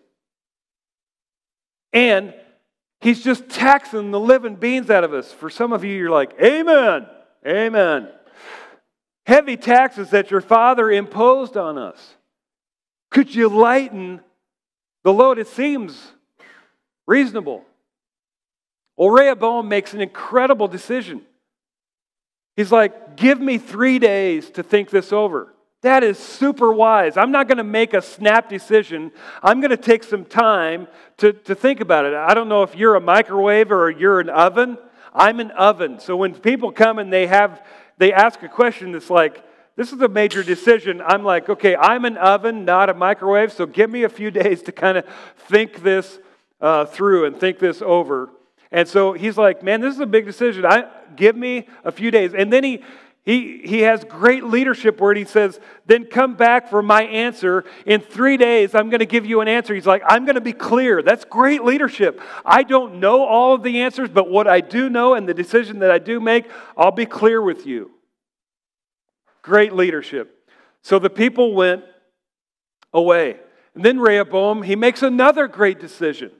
And 1.93 2.33
he's 3.01 3.23
just 3.23 3.49
taxing 3.49 4.11
the 4.11 4.19
living 4.19 4.55
beans 4.55 4.89
out 4.89 5.03
of 5.03 5.13
us. 5.13 5.31
For 5.31 5.49
some 5.49 5.73
of 5.73 5.83
you, 5.83 5.95
you're 5.95 6.09
like, 6.09 6.33
Amen. 6.41 7.05
Amen. 7.45 8.09
Heavy 9.25 9.57
taxes 9.57 10.09
that 10.11 10.31
your 10.31 10.41
father 10.41 10.91
imposed 10.91 11.57
on 11.57 11.77
us. 11.77 12.15
Could 13.11 13.35
you 13.35 13.49
lighten 13.49 14.21
the 15.03 15.13
load? 15.13 15.37
It 15.37 15.47
seems 15.47 16.11
reasonable. 17.05 17.63
Well, 18.97 19.09
Rehoboam 19.09 19.67
makes 19.67 19.93
an 19.93 20.01
incredible 20.01 20.67
decision. 20.67 21.21
He's 22.55 22.71
like, 22.71 23.17
Give 23.17 23.39
me 23.39 23.57
three 23.57 23.99
days 23.99 24.49
to 24.51 24.63
think 24.63 24.89
this 24.89 25.13
over. 25.13 25.53
That 25.81 26.03
is 26.03 26.17
super 26.17 26.71
wise. 26.71 27.17
I'm 27.17 27.31
not 27.31 27.47
going 27.47 27.57
to 27.57 27.63
make 27.63 27.93
a 27.93 28.01
snap 28.01 28.47
decision. 28.49 29.11
I'm 29.41 29.61
going 29.61 29.71
to 29.71 29.77
take 29.77 30.03
some 30.03 30.25
time 30.25 30.87
to, 31.17 31.33
to 31.33 31.55
think 31.55 31.79
about 31.79 32.05
it. 32.05 32.13
I 32.13 32.33
don't 32.35 32.49
know 32.49 32.61
if 32.63 32.75
you're 32.75 32.95
a 32.95 33.01
microwave 33.01 33.71
or 33.71 33.89
you're 33.89 34.19
an 34.19 34.29
oven. 34.29 34.77
I'm 35.13 35.39
an 35.39 35.51
oven. 35.51 35.99
So 35.99 36.15
when 36.15 36.35
people 36.35 36.71
come 36.71 36.99
and 36.99 37.11
they 37.11 37.27
have 37.27 37.65
they 37.97 38.13
ask 38.13 38.41
a 38.41 38.49
question 38.49 38.93
that's 38.93 39.11
like, 39.11 39.43
this 39.75 39.93
is 39.93 40.01
a 40.01 40.07
major 40.07 40.43
decision. 40.43 41.01
I'm 41.01 41.23
like, 41.23 41.49
okay, 41.49 41.75
I'm 41.75 42.05
an 42.05 42.17
oven, 42.17 42.65
not 42.65 42.89
a 42.89 42.93
microwave, 42.93 43.51
so 43.53 43.65
give 43.65 43.89
me 43.89 44.03
a 44.03 44.09
few 44.09 44.31
days 44.41 44.61
to 44.63 44.71
kind 44.71 44.97
of 44.97 45.05
think 45.37 45.81
this 45.81 46.19
uh, 46.59 46.85
through 46.85 47.25
and 47.25 47.39
think 47.39 47.59
this 47.59 47.81
over. 47.81 48.29
And 48.71 48.87
so 48.87 49.13
he's 49.13 49.37
like, 49.37 49.63
man, 49.63 49.81
this 49.81 49.93
is 49.93 49.99
a 49.99 50.05
big 50.05 50.25
decision. 50.25 50.65
I 50.65 50.89
give 51.15 51.35
me 51.35 51.67
a 51.83 51.91
few 51.91 52.11
days. 52.11 52.33
And 52.33 52.51
then 52.51 52.63
he 52.63 52.83
he, 53.23 53.61
he 53.63 53.81
has 53.81 54.03
great 54.03 54.43
leadership 54.43 54.99
where 54.99 55.13
he 55.13 55.25
says, 55.25 55.59
Then 55.85 56.05
come 56.05 56.35
back 56.35 56.69
for 56.69 56.81
my 56.81 57.03
answer. 57.03 57.65
In 57.85 58.01
three 58.01 58.35
days, 58.35 58.73
I'm 58.73 58.89
going 58.89 58.99
to 58.99 59.05
give 59.05 59.27
you 59.27 59.41
an 59.41 59.47
answer. 59.47 59.75
He's 59.75 59.85
like, 59.85 60.01
I'm 60.07 60.25
going 60.25 60.35
to 60.35 60.41
be 60.41 60.53
clear. 60.53 61.03
That's 61.03 61.23
great 61.25 61.63
leadership. 61.63 62.19
I 62.43 62.63
don't 62.63 62.95
know 62.99 63.23
all 63.23 63.53
of 63.53 63.61
the 63.61 63.81
answers, 63.81 64.09
but 64.09 64.29
what 64.29 64.47
I 64.47 64.59
do 64.59 64.89
know 64.89 65.13
and 65.13 65.29
the 65.29 65.35
decision 65.35 65.79
that 65.79 65.91
I 65.91 65.99
do 65.99 66.19
make, 66.19 66.49
I'll 66.75 66.91
be 66.91 67.05
clear 67.05 67.41
with 67.43 67.67
you. 67.67 67.91
Great 69.41 69.73
leadership. 69.73 70.49
So 70.81 70.99
the 70.99 71.09
people 71.09 71.53
went 71.53 71.83
away. 72.93 73.37
And 73.75 73.85
then 73.85 73.99
Rehoboam, 73.99 74.63
he 74.63 74.75
makes 74.75 75.01
another 75.01 75.47
great 75.47 75.79
decision. 75.79 76.31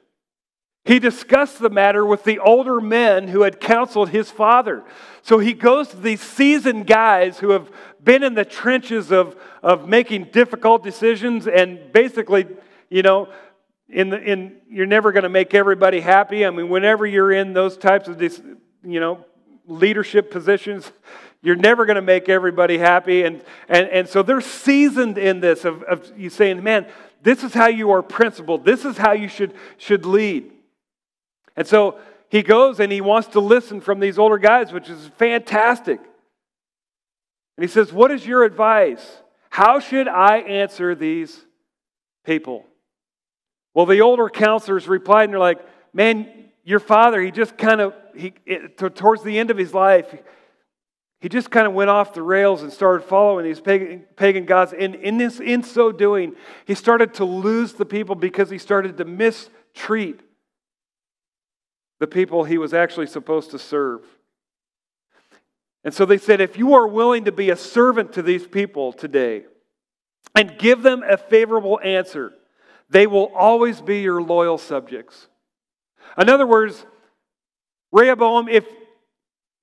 He 0.83 0.97
discussed 0.97 1.59
the 1.59 1.69
matter 1.69 2.03
with 2.05 2.23
the 2.23 2.39
older 2.39 2.81
men 2.81 3.27
who 3.27 3.43
had 3.43 3.59
counseled 3.59 4.09
his 4.09 4.31
father. 4.31 4.83
So 5.21 5.37
he 5.37 5.53
goes 5.53 5.89
to 5.89 5.97
these 5.97 6.21
seasoned 6.21 6.87
guys 6.87 7.37
who 7.37 7.51
have 7.51 7.69
been 8.03 8.23
in 8.23 8.33
the 8.33 8.45
trenches 8.45 9.11
of, 9.11 9.35
of 9.61 9.87
making 9.87 10.29
difficult 10.31 10.83
decisions 10.83 11.47
and 11.47 11.91
basically, 11.93 12.47
you 12.89 13.03
know, 13.03 13.29
in 13.87 14.09
the, 14.09 14.19
in, 14.19 14.57
you're 14.69 14.87
never 14.87 15.11
going 15.11 15.23
to 15.23 15.29
make 15.29 15.53
everybody 15.53 15.99
happy. 15.99 16.45
I 16.45 16.49
mean, 16.49 16.69
whenever 16.69 17.05
you're 17.05 17.31
in 17.31 17.53
those 17.53 17.77
types 17.77 18.07
of, 18.07 18.19
you 18.21 18.99
know, 18.99 19.25
leadership 19.67 20.31
positions, 20.31 20.91
you're 21.41 21.55
never 21.55 21.85
going 21.85 21.95
to 21.95 22.01
make 22.01 22.29
everybody 22.29 22.77
happy. 22.77 23.23
And, 23.23 23.43
and, 23.67 23.87
and 23.89 24.07
so 24.07 24.21
they're 24.21 24.41
seasoned 24.41 25.17
in 25.17 25.39
this 25.39 25.65
of, 25.65 25.83
of 25.83 26.11
you 26.17 26.29
saying, 26.29 26.61
man, 26.63 26.85
this 27.23 27.43
is 27.43 27.53
how 27.53 27.67
you 27.67 27.91
are 27.91 28.01
principled. 28.01 28.65
This 28.65 28.85
is 28.85 28.97
how 28.97 29.13
you 29.13 29.27
should, 29.27 29.53
should 29.77 30.05
lead. 30.05 30.51
And 31.55 31.67
so 31.67 31.99
he 32.29 32.43
goes 32.43 32.79
and 32.79 32.91
he 32.91 33.01
wants 33.01 33.29
to 33.29 33.39
listen 33.39 33.81
from 33.81 33.99
these 33.99 34.17
older 34.17 34.37
guys, 34.37 34.71
which 34.71 34.89
is 34.89 35.09
fantastic. 35.17 35.99
And 35.99 37.63
he 37.63 37.67
says, 37.67 37.91
What 37.91 38.11
is 38.11 38.25
your 38.25 38.43
advice? 38.43 39.05
How 39.49 39.79
should 39.79 40.07
I 40.07 40.37
answer 40.37 40.95
these 40.95 41.45
people? 42.25 42.65
Well, 43.73 43.85
the 43.85 44.01
older 44.01 44.29
counselors 44.29 44.87
replied, 44.87 45.25
and 45.25 45.33
they're 45.33 45.39
like, 45.39 45.59
Man, 45.93 46.27
your 46.63 46.79
father, 46.79 47.21
he 47.21 47.31
just 47.31 47.57
kind 47.57 47.81
of, 47.81 47.93
he, 48.15 48.33
it, 48.45 48.77
towards 48.95 49.23
the 49.23 49.37
end 49.37 49.51
of 49.51 49.57
his 49.57 49.73
life, 49.73 50.13
he 51.21 51.29
just 51.29 51.51
kind 51.51 51.67
of 51.67 51.73
went 51.73 51.91
off 51.91 52.15
the 52.15 52.23
rails 52.23 52.63
and 52.63 52.73
started 52.73 53.05
following 53.07 53.45
these 53.45 53.61
pagan, 53.61 54.03
pagan 54.15 54.45
gods. 54.45 54.73
And 54.77 54.95
in, 54.95 55.19
this, 55.19 55.39
in 55.39 55.61
so 55.61 55.91
doing, 55.91 56.35
he 56.65 56.73
started 56.73 57.13
to 57.15 57.25
lose 57.25 57.73
the 57.73 57.85
people 57.85 58.15
because 58.15 58.49
he 58.49 58.57
started 58.57 58.97
to 58.97 59.05
mistreat 59.05 60.19
the 61.99 62.07
people 62.07 62.43
he 62.43 62.57
was 62.57 62.73
actually 62.73 63.05
supposed 63.05 63.51
to 63.51 63.59
serve. 63.59 64.01
And 65.83 65.93
so 65.93 66.05
they 66.05 66.17
said, 66.17 66.41
if 66.41 66.57
you 66.57 66.73
are 66.73 66.87
willing 66.87 67.25
to 67.25 67.31
be 67.31 67.51
a 67.51 67.55
servant 67.55 68.13
to 68.13 68.23
these 68.23 68.47
people 68.47 68.91
today 68.91 69.43
and 70.35 70.57
give 70.57 70.81
them 70.81 71.03
a 71.07 71.17
favorable 71.17 71.79
answer, 71.83 72.33
they 72.89 73.05
will 73.05 73.31
always 73.35 73.79
be 73.79 74.01
your 74.01 74.23
loyal 74.23 74.57
subjects. 74.57 75.27
In 76.17 76.29
other 76.29 76.47
words, 76.47 76.83
Rehoboam, 77.91 78.47
if, 78.47 78.65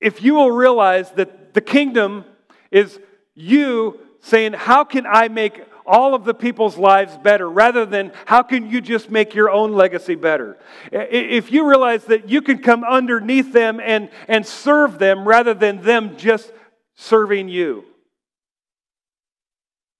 if 0.01 0.21
you 0.21 0.35
will 0.35 0.51
realize 0.51 1.11
that 1.11 1.53
the 1.53 1.61
kingdom 1.61 2.25
is 2.71 2.99
you 3.35 3.99
saying, 4.21 4.53
How 4.53 4.83
can 4.83 5.05
I 5.05 5.27
make 5.27 5.63
all 5.85 6.13
of 6.13 6.23
the 6.23 6.33
people's 6.33 6.77
lives 6.77 7.17
better 7.17 7.49
rather 7.49 7.85
than 7.85 8.11
how 8.25 8.43
can 8.43 8.69
you 8.69 8.79
just 8.79 9.09
make 9.09 9.33
your 9.33 9.49
own 9.49 9.73
legacy 9.73 10.15
better? 10.15 10.57
If 10.91 11.51
you 11.51 11.67
realize 11.67 12.05
that 12.05 12.29
you 12.29 12.41
can 12.41 12.59
come 12.59 12.83
underneath 12.83 13.51
them 13.51 13.79
and, 13.83 14.09
and 14.27 14.45
serve 14.45 14.99
them 14.99 15.27
rather 15.27 15.53
than 15.53 15.81
them 15.81 16.15
just 16.17 16.51
serving 16.95 17.49
you, 17.49 17.85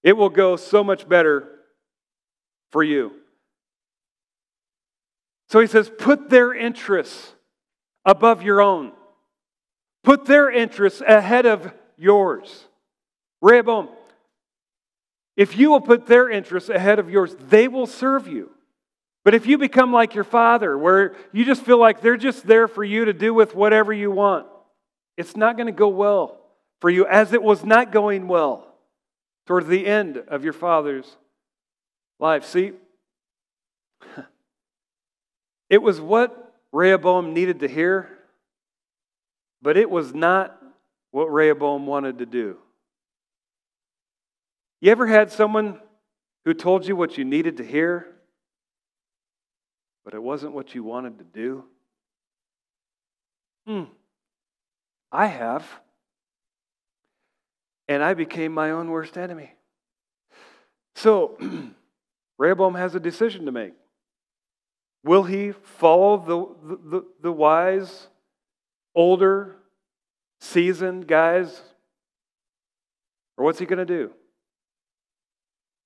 it 0.04 0.14
will 0.14 0.30
go 0.30 0.56
so 0.56 0.84
much 0.84 1.10
better 1.10 1.48
for 2.72 2.84
you. 2.84 3.14
So 5.50 5.60
he 5.60 5.68
says, 5.68 5.90
put 5.98 6.30
their 6.30 6.54
interests 6.54 7.34
above 8.06 8.44
your 8.44 8.62
own. 8.62 8.92
Put 10.04 10.26
their 10.26 10.50
interests 10.50 11.02
ahead 11.02 11.46
of 11.46 11.72
yours. 11.98 12.66
Rehoboam, 13.42 13.90
if 15.36 15.58
you 15.58 15.72
will 15.72 15.82
put 15.82 16.06
their 16.06 16.30
interests 16.30 16.70
ahead 16.70 17.00
of 17.00 17.10
yours, 17.10 17.36
they 17.40 17.68
will 17.68 17.88
serve 17.88 18.28
you. 18.28 18.52
But 19.24 19.34
if 19.36 19.46
you 19.46 19.58
become 19.58 19.92
like 19.94 20.16
your 20.16 20.24
father, 20.24 20.78
where 20.78 21.16
you 21.32 21.46
just 21.46 21.64
feel 21.64 21.78
like 21.78 22.02
they're 22.02 22.18
just 22.18 22.48
there 22.48 22.68
for 22.68 22.84
you 22.84 23.06
to 23.06 23.14
do 23.14 23.34
with 23.34 23.56
whatever 23.56 23.94
you 23.94 24.12
want, 24.12 24.48
it's 25.18 25.36
not 25.36 25.58
going 25.58 25.68
to 25.68 25.74
go 25.74 25.90
well 25.90 26.40
for 26.82 26.90
you, 26.90 27.06
as 27.06 27.34
it 27.34 27.44
was 27.44 27.64
not 27.64 27.92
going 27.92 28.28
well 28.28 28.68
towards 29.46 29.68
the 29.68 29.86
end 29.86 30.18
of 30.28 30.44
your 30.44 30.54
father's 30.54 31.18
life. 32.20 32.46
See, 32.46 32.74
it 35.70 35.82
was 35.82 36.00
what 36.00 36.54
Rehoboam 36.72 37.34
needed 37.34 37.62
to 37.62 37.68
hear 37.68 38.19
but 39.62 39.78
it 39.78 39.90
was 39.90 40.14
not 40.14 40.58
what 41.12 41.32
Rehoboam 41.32 41.86
wanted 41.86 42.20
to 42.20 42.26
do. 42.26 42.58
You 44.82 44.92
ever 44.92 45.08
had 45.08 45.32
someone 45.32 45.80
who 46.46 46.54
told 46.54 46.88
you 46.88 46.96
what 46.96 47.18
you 47.18 47.26
needed 47.26 47.58
to 47.58 47.66
hear, 47.66 48.08
but 50.06 50.14
it 50.14 50.24
wasn't 50.24 50.54
what 50.54 50.74
you 50.74 50.84
wanted 50.84 51.20
to 51.20 51.26
do? 51.26 51.66
Hmm. 53.68 53.84
I 55.12 55.26
have. 55.28 55.66
And 57.88 58.04
I 58.04 58.14
became 58.14 58.54
my 58.54 58.72
own 58.72 58.90
worst 58.90 59.18
enemy. 59.18 59.54
So, 60.96 61.38
Rehoboam 62.38 62.76
has 62.76 62.96
a 62.96 63.00
decision 63.00 63.46
to 63.46 63.52
make. 63.52 63.74
Will 65.04 65.24
he 65.24 65.52
follow 65.52 66.18
the, 66.18 66.78
the, 66.90 67.06
the 67.22 67.32
wise 67.32 68.08
older, 69.00 69.56
seasoned 70.42 71.08
guys? 71.08 71.62
Or 73.38 73.46
what's 73.46 73.58
he 73.58 73.66
going 73.66 73.80
to 73.80 73.86
do? 73.86 74.12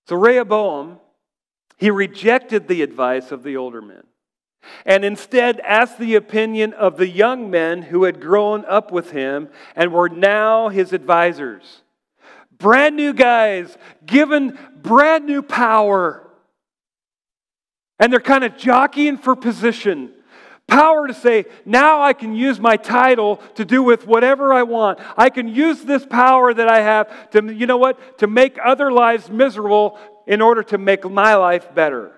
So 0.08 0.16
Rehoboam, 0.16 1.00
he 1.78 1.92
rejected 1.92 2.68
the 2.68 2.82
advice 2.82 3.32
of 3.32 3.44
the 3.44 3.56
older 3.56 3.82
men 3.82 4.04
and 4.84 5.06
instead 5.06 5.60
asked 5.60 6.00
the 6.00 6.16
opinion 6.16 6.74
of 6.74 6.98
the 6.98 7.08
young 7.08 7.52
men 7.52 7.84
who 7.84 8.06
had 8.06 8.20
grown 8.20 8.66
up 8.66 8.92
with 8.92 9.12
him 9.12 9.50
and 9.76 9.94
were 9.94 10.10
now 10.10 10.70
his 10.70 10.92
advisors. 10.92 11.84
Brand 12.58 12.96
new 12.96 13.14
guys, 13.14 13.78
given 14.06 14.58
brand 14.82 15.26
new 15.28 15.44
power. 15.44 16.28
And 18.00 18.12
they're 18.12 18.20
kind 18.20 18.44
of 18.44 18.58
jockeying 18.58 19.18
for 19.18 19.36
position. 19.36 20.14
Power 20.68 21.08
to 21.08 21.14
say, 21.14 21.46
now 21.66 22.02
I 22.02 22.14
can 22.14 22.36
use 22.36 22.60
my 22.60 22.78
title 22.78 23.38
to 23.56 23.66
do 23.66 23.84
with 23.84 24.08
whatever 24.08 24.54
I 24.54 24.64
want. 24.64 25.00
I 25.18 25.30
can 25.30 25.48
use 25.48 25.82
this 25.82 26.06
power 26.06 26.54
that 26.54 26.68
I 26.68 26.82
have 26.82 27.30
to, 27.32 27.54
you 27.54 27.68
know 27.68 27.78
what, 27.78 28.20
to 28.20 28.28
make 28.28 28.58
other 28.64 28.92
lives 28.92 29.30
miserable 29.30 30.00
in 30.26 30.42
order 30.42 30.64
to 30.64 30.78
make 30.78 31.10
my 31.10 31.36
life 31.36 31.74
better. 31.76 32.12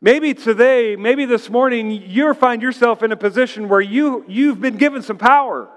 Maybe 0.00 0.34
today, 0.34 0.96
maybe 0.96 1.24
this 1.24 1.48
morning, 1.48 1.90
you 1.90 2.34
find 2.34 2.60
yourself 2.60 3.02
in 3.02 3.12
a 3.12 3.16
position 3.16 3.68
where 3.68 3.80
you, 3.80 4.24
you've 4.28 4.60
been 4.60 4.76
given 4.76 5.00
some 5.00 5.16
power. 5.16 5.68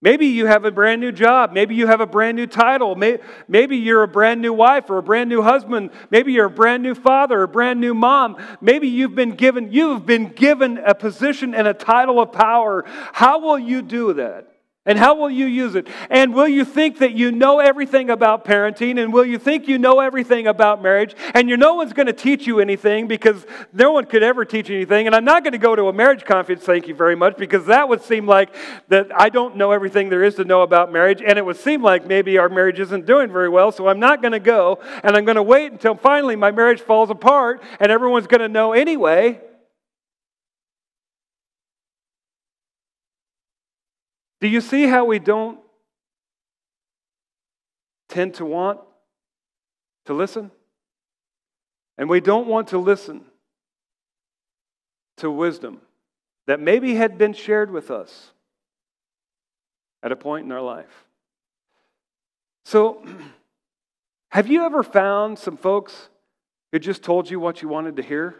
Maybe 0.00 0.26
you 0.26 0.46
have 0.46 0.64
a 0.64 0.70
brand 0.70 1.00
new 1.00 1.10
job. 1.10 1.52
Maybe 1.52 1.74
you 1.74 1.88
have 1.88 2.00
a 2.00 2.06
brand 2.06 2.36
new 2.36 2.46
title. 2.46 2.94
Maybe 2.94 3.76
you're 3.76 4.04
a 4.04 4.08
brand 4.08 4.40
new 4.40 4.52
wife 4.52 4.88
or 4.90 4.98
a 4.98 5.02
brand 5.02 5.28
new 5.28 5.42
husband. 5.42 5.90
Maybe 6.10 6.32
you're 6.32 6.46
a 6.46 6.50
brand 6.50 6.84
new 6.84 6.94
father 6.94 7.40
or 7.40 7.42
a 7.44 7.48
brand 7.48 7.80
new 7.80 7.94
mom. 7.94 8.36
Maybe 8.60 8.86
you've 8.86 9.16
been 9.16 9.32
given 9.32 9.72
you've 9.72 10.06
been 10.06 10.28
given 10.28 10.78
a 10.78 10.94
position 10.94 11.52
and 11.52 11.66
a 11.66 11.74
title 11.74 12.20
of 12.20 12.30
power. 12.30 12.84
How 13.12 13.40
will 13.40 13.58
you 13.58 13.82
do 13.82 14.12
that? 14.14 14.57
And 14.88 14.98
how 14.98 15.14
will 15.14 15.28
you 15.28 15.44
use 15.44 15.74
it? 15.74 15.86
And 16.08 16.34
will 16.34 16.48
you 16.48 16.64
think 16.64 16.98
that 17.00 17.12
you 17.12 17.30
know 17.30 17.60
everything 17.60 18.08
about 18.08 18.46
parenting? 18.46 18.98
And 18.98 19.12
will 19.12 19.26
you 19.26 19.38
think 19.38 19.68
you 19.68 19.78
know 19.78 20.00
everything 20.00 20.46
about 20.46 20.82
marriage? 20.82 21.14
And 21.34 21.46
you 21.50 21.58
no 21.58 21.74
one's 21.74 21.92
going 21.92 22.06
to 22.06 22.14
teach 22.14 22.46
you 22.46 22.58
anything 22.58 23.06
because 23.06 23.44
no 23.74 23.92
one 23.92 24.06
could 24.06 24.22
ever 24.22 24.46
teach 24.46 24.70
anything. 24.70 25.06
And 25.06 25.14
I'm 25.14 25.26
not 25.26 25.44
going 25.44 25.52
to 25.52 25.58
go 25.58 25.76
to 25.76 25.88
a 25.88 25.92
marriage 25.92 26.24
conference, 26.24 26.64
thank 26.64 26.88
you 26.88 26.94
very 26.94 27.14
much, 27.14 27.36
because 27.36 27.66
that 27.66 27.86
would 27.86 28.02
seem 28.02 28.26
like 28.26 28.54
that 28.88 29.08
I 29.14 29.28
don't 29.28 29.56
know 29.56 29.72
everything 29.72 30.08
there 30.08 30.24
is 30.24 30.36
to 30.36 30.44
know 30.44 30.62
about 30.62 30.90
marriage. 30.90 31.20
And 31.20 31.38
it 31.38 31.44
would 31.44 31.58
seem 31.58 31.82
like 31.82 32.06
maybe 32.06 32.38
our 32.38 32.48
marriage 32.48 32.80
isn't 32.80 33.04
doing 33.04 33.30
very 33.30 33.50
well. 33.50 33.70
So 33.70 33.88
I'm 33.88 34.00
not 34.00 34.22
going 34.22 34.32
to 34.32 34.40
go. 34.40 34.80
And 35.02 35.14
I'm 35.14 35.26
going 35.26 35.36
to 35.36 35.42
wait 35.42 35.70
until 35.70 35.96
finally 35.96 36.34
my 36.34 36.50
marriage 36.50 36.80
falls 36.80 37.10
apart 37.10 37.62
and 37.78 37.92
everyone's 37.92 38.26
going 38.26 38.40
to 38.40 38.48
know 38.48 38.72
anyway. 38.72 39.42
Do 44.40 44.48
you 44.48 44.60
see 44.60 44.86
how 44.86 45.04
we 45.04 45.18
don't 45.18 45.58
tend 48.08 48.34
to 48.34 48.44
want 48.44 48.80
to 50.06 50.14
listen? 50.14 50.50
And 51.96 52.08
we 52.08 52.20
don't 52.20 52.46
want 52.46 52.68
to 52.68 52.78
listen 52.78 53.24
to 55.16 55.30
wisdom 55.30 55.80
that 56.46 56.60
maybe 56.60 56.94
had 56.94 57.18
been 57.18 57.32
shared 57.32 57.70
with 57.70 57.90
us 57.90 58.32
at 60.02 60.12
a 60.12 60.16
point 60.16 60.46
in 60.46 60.52
our 60.52 60.62
life. 60.62 61.04
So, 62.64 63.04
have 64.30 64.46
you 64.46 64.64
ever 64.64 64.82
found 64.82 65.38
some 65.38 65.56
folks 65.56 66.08
who 66.70 66.78
just 66.78 67.02
told 67.02 67.28
you 67.28 67.40
what 67.40 67.62
you 67.62 67.68
wanted 67.68 67.96
to 67.96 68.02
hear? 68.02 68.36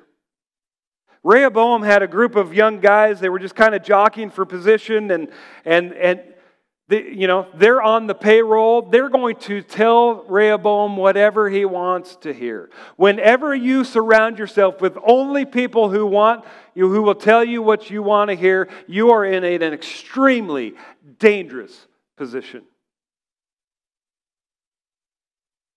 Rehoboam 1.22 1.82
had 1.82 2.02
a 2.02 2.06
group 2.06 2.36
of 2.36 2.54
young 2.54 2.80
guys. 2.80 3.20
They 3.20 3.28
were 3.28 3.38
just 3.38 3.54
kind 3.54 3.74
of 3.74 3.82
jockeying 3.82 4.30
for 4.30 4.44
position, 4.44 5.10
and, 5.10 5.28
and, 5.64 5.92
and 5.94 6.20
the, 6.88 7.02
you 7.02 7.26
know, 7.26 7.46
they're 7.54 7.82
on 7.82 8.06
the 8.06 8.14
payroll. 8.14 8.82
They're 8.82 9.10
going 9.10 9.36
to 9.40 9.60
tell 9.60 10.24
Rehoboam 10.24 10.96
whatever 10.96 11.50
he 11.50 11.66
wants 11.66 12.16
to 12.16 12.32
hear. 12.32 12.70
Whenever 12.96 13.54
you 13.54 13.84
surround 13.84 14.38
yourself 14.38 14.80
with 14.80 14.96
only 15.06 15.44
people 15.44 15.90
who 15.90 16.06
want 16.06 16.44
you, 16.74 16.88
who 16.88 17.02
will 17.02 17.14
tell 17.14 17.44
you 17.44 17.60
what 17.60 17.90
you 17.90 18.02
want 18.02 18.30
to 18.30 18.36
hear, 18.36 18.68
you 18.86 19.10
are 19.10 19.24
in 19.24 19.44
an 19.44 19.74
extremely 19.74 20.74
dangerous 21.18 21.86
position. 22.16 22.62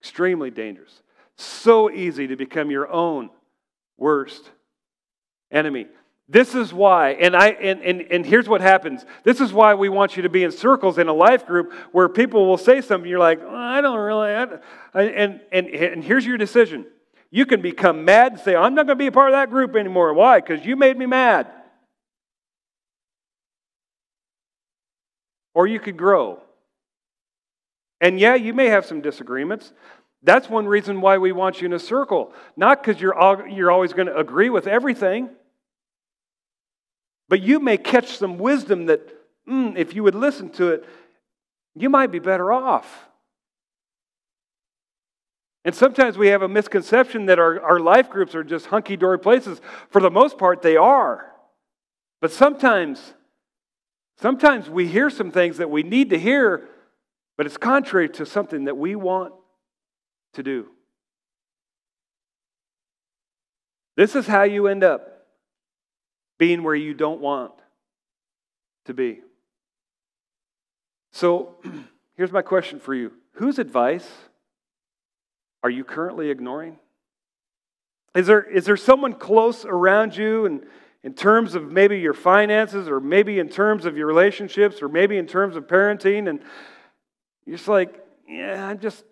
Extremely 0.01 0.49
dangerous. 0.49 1.01
So 1.35 1.91
easy 1.91 2.27
to 2.27 2.37
become 2.37 2.71
your 2.71 2.89
own 2.89 3.29
worst 3.97 4.49
enemy. 5.51 5.87
This 6.29 6.55
is 6.55 6.73
why, 6.73 7.09
and, 7.09 7.35
I, 7.35 7.49
and, 7.49 7.81
and, 7.81 8.01
and 8.09 8.25
here's 8.25 8.47
what 8.47 8.61
happens. 8.61 9.05
This 9.25 9.41
is 9.41 9.51
why 9.51 9.73
we 9.73 9.89
want 9.89 10.15
you 10.15 10.23
to 10.23 10.29
be 10.29 10.45
in 10.45 10.51
circles 10.51 10.97
in 10.97 11.09
a 11.09 11.13
life 11.13 11.45
group 11.45 11.73
where 11.91 12.07
people 12.07 12.47
will 12.47 12.57
say 12.57 12.79
something, 12.79 13.09
you're 13.09 13.19
like, 13.19 13.41
oh, 13.43 13.53
I 13.53 13.81
don't 13.81 13.99
really, 13.99 14.29
I 14.29 14.45
don't. 14.45 14.61
And, 14.93 15.41
and, 15.51 15.67
and 15.67 16.03
here's 16.03 16.25
your 16.25 16.37
decision. 16.37 16.85
You 17.31 17.45
can 17.45 17.61
become 17.61 18.05
mad 18.05 18.31
and 18.33 18.41
say, 18.41 18.55
I'm 18.55 18.75
not 18.75 18.85
going 18.85 18.97
to 18.97 19.03
be 19.03 19.07
a 19.07 19.11
part 19.11 19.29
of 19.29 19.33
that 19.33 19.49
group 19.49 19.75
anymore. 19.75 20.13
Why? 20.13 20.39
Because 20.39 20.65
you 20.65 20.77
made 20.77 20.97
me 20.97 21.05
mad. 21.05 21.47
Or 25.53 25.67
you 25.67 25.81
could 25.81 25.97
grow. 25.97 26.39
And 27.99 28.17
yeah, 28.17 28.35
you 28.35 28.53
may 28.53 28.67
have 28.67 28.85
some 28.85 29.01
disagreements. 29.01 29.73
That's 30.23 30.49
one 30.49 30.65
reason 30.65 31.01
why 31.01 31.17
we 31.17 31.33
want 31.33 31.59
you 31.59 31.65
in 31.65 31.73
a 31.73 31.79
circle. 31.79 32.31
Not 32.55 32.81
because 32.81 33.01
you're, 33.01 33.47
you're 33.49 33.71
always 33.71 33.91
going 33.91 34.07
to 34.07 34.17
agree 34.17 34.49
with 34.49 34.65
everything. 34.65 35.29
But 37.31 37.41
you 37.41 37.61
may 37.61 37.77
catch 37.77 38.17
some 38.17 38.37
wisdom 38.37 38.87
that 38.87 39.07
mm, 39.47 39.77
if 39.77 39.95
you 39.95 40.03
would 40.03 40.15
listen 40.15 40.49
to 40.49 40.67
it, 40.73 40.85
you 41.75 41.89
might 41.89 42.11
be 42.11 42.19
better 42.19 42.51
off. 42.51 43.07
And 45.63 45.73
sometimes 45.73 46.17
we 46.17 46.27
have 46.27 46.41
a 46.41 46.49
misconception 46.49 47.27
that 47.27 47.39
our, 47.39 47.61
our 47.61 47.79
life 47.79 48.09
groups 48.09 48.35
are 48.35 48.43
just 48.43 48.65
hunky 48.65 48.97
dory 48.97 49.17
places. 49.17 49.61
For 49.91 50.01
the 50.01 50.11
most 50.11 50.37
part, 50.37 50.61
they 50.61 50.75
are. 50.75 51.31
But 52.19 52.33
sometimes, 52.33 53.13
sometimes 54.19 54.69
we 54.69 54.85
hear 54.85 55.09
some 55.09 55.31
things 55.31 55.55
that 55.59 55.69
we 55.69 55.83
need 55.83 56.09
to 56.09 56.19
hear, 56.19 56.67
but 57.37 57.45
it's 57.45 57.55
contrary 57.55 58.09
to 58.09 58.25
something 58.25 58.65
that 58.65 58.75
we 58.75 58.97
want 58.97 59.31
to 60.33 60.43
do. 60.43 60.67
This 63.95 64.17
is 64.17 64.27
how 64.27 64.43
you 64.43 64.67
end 64.67 64.83
up 64.83 65.20
being 66.41 66.63
where 66.63 66.73
you 66.73 66.95
don't 66.95 67.21
want 67.21 67.51
to 68.85 68.95
be. 68.95 69.19
So 71.11 71.57
here's 72.17 72.31
my 72.31 72.41
question 72.41 72.79
for 72.79 72.95
you 72.95 73.11
Whose 73.33 73.59
advice 73.59 74.09
are 75.61 75.69
you 75.69 75.83
currently 75.83 76.31
ignoring? 76.31 76.79
Is 78.15 78.25
there, 78.25 78.41
is 78.41 78.65
there 78.65 78.75
someone 78.75 79.13
close 79.13 79.65
around 79.65 80.17
you 80.17 80.47
and 80.47 80.65
in 81.03 81.13
terms 81.13 81.53
of 81.53 81.71
maybe 81.71 81.99
your 81.99 82.15
finances 82.15 82.87
or 82.87 82.99
maybe 82.99 83.37
in 83.37 83.47
terms 83.47 83.85
of 83.85 83.95
your 83.95 84.07
relationships 84.07 84.81
or 84.81 84.89
maybe 84.89 85.19
in 85.19 85.27
terms 85.27 85.55
of 85.55 85.67
parenting 85.67 86.27
and 86.27 86.39
you're 87.45 87.57
just 87.57 87.69
like, 87.69 88.03
yeah, 88.27 88.65
I'm 88.65 88.79
just 88.79 89.05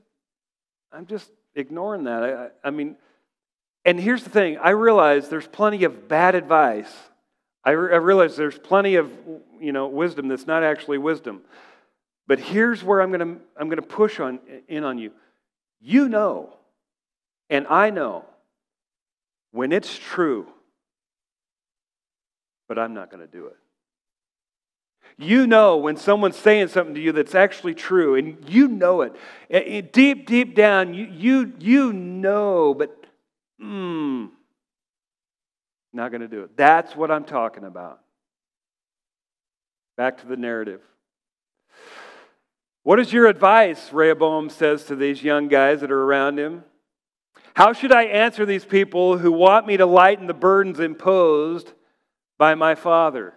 I'm 0.91 1.05
just 1.05 1.29
ignoring 1.53 2.05
that. 2.05 2.23
I, 2.23 2.67
I 2.69 2.71
mean, 2.71 2.95
and 3.85 3.99
here's 3.99 4.23
the 4.23 4.31
thing 4.31 4.57
I 4.57 4.71
realize 4.71 5.29
there's 5.29 5.45
plenty 5.45 5.83
of 5.83 6.07
bad 6.07 6.33
advice. 6.33 6.91
I, 7.63 7.72
re- 7.72 7.93
I 7.93 7.98
realize 7.98 8.36
there's 8.36 8.58
plenty 8.58 8.95
of 8.95 9.12
you 9.60 9.72
know 9.72 9.88
wisdom 9.88 10.28
that's 10.28 10.48
not 10.48 10.63
actually 10.63 10.98
wisdom. 10.98 11.41
But 12.28 12.39
here's 12.39 12.84
where 12.84 13.02
I'm 13.02 13.12
going 13.12 13.36
to 13.36 13.41
I'm 13.58 13.67
going 13.67 13.82
to 13.82 13.88
push 13.88 14.19
on 14.19 14.39
in 14.67 14.84
on 14.84 14.98
you. 14.98 15.12
You 15.82 16.10
know, 16.10 16.54
and 17.50 17.65
I 17.67 17.89
know 17.89 18.26
when 19.52 19.72
it's 19.72 19.98
true, 19.98 20.48
but 22.67 22.78
I'm 22.78 22.93
not 22.93 23.10
going 23.10 23.26
to 23.26 23.32
do 23.32 23.48
it. 23.48 23.58
You 25.17 25.48
know 25.48 25.78
when 25.78 25.98
someone's 25.98 26.38
saying 26.38 26.69
something 26.69 26.95
to 26.95 27.02
you 27.02 27.12
that's 27.12 27.36
actually 27.36 27.74
true, 27.74 28.15
and 28.15 28.38
you 28.48 28.67
know 28.69 29.02
it. 29.02 29.91
Deep, 29.91 30.26
deep 30.28 30.56
down, 30.56 30.93
you, 30.93 31.06
you, 31.06 31.54
you 31.60 31.91
know, 31.91 32.74
but 32.74 33.06
mm, 33.62 34.30
not 35.93 36.12
going 36.12 36.21
to 36.21 36.28
do 36.28 36.43
it. 36.43 36.56
That's 36.56 36.95
what 36.95 37.12
I'm 37.12 37.25
talking 37.25 37.63
about. 37.63 37.99
Back 39.97 40.19
to 40.21 40.28
the 40.28 40.38
narrative. 40.38 40.82
What 42.84 42.99
is 42.99 43.12
your 43.12 43.28
advice? 43.28 43.91
Rehoboam 43.91 44.49
says 44.49 44.86
to 44.86 44.95
these 44.95 45.23
young 45.23 45.47
guys 45.47 45.82
that 45.82 45.91
are 45.91 46.04
around 46.04 46.39
him. 46.39 46.63
How 47.54 47.73
should 47.73 47.91
I 47.91 48.04
answer 48.04 48.45
these 48.45 48.65
people 48.65 49.17
who 49.17 49.32
want 49.32 49.67
me 49.67 49.78
to 49.78 49.86
lighten 49.86 50.28
the 50.28 50.34
burdens 50.34 50.80
imposed 50.80 51.73
by 52.38 52.56
my 52.56 52.75
father? 52.75 53.34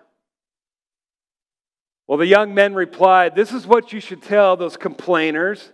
Well, 2.06 2.18
the 2.18 2.26
young 2.26 2.54
men 2.54 2.74
replied, 2.74 3.34
This 3.34 3.52
is 3.52 3.66
what 3.66 3.92
you 3.92 4.00
should 4.00 4.22
tell 4.22 4.56
those 4.56 4.76
complainers 4.76 5.72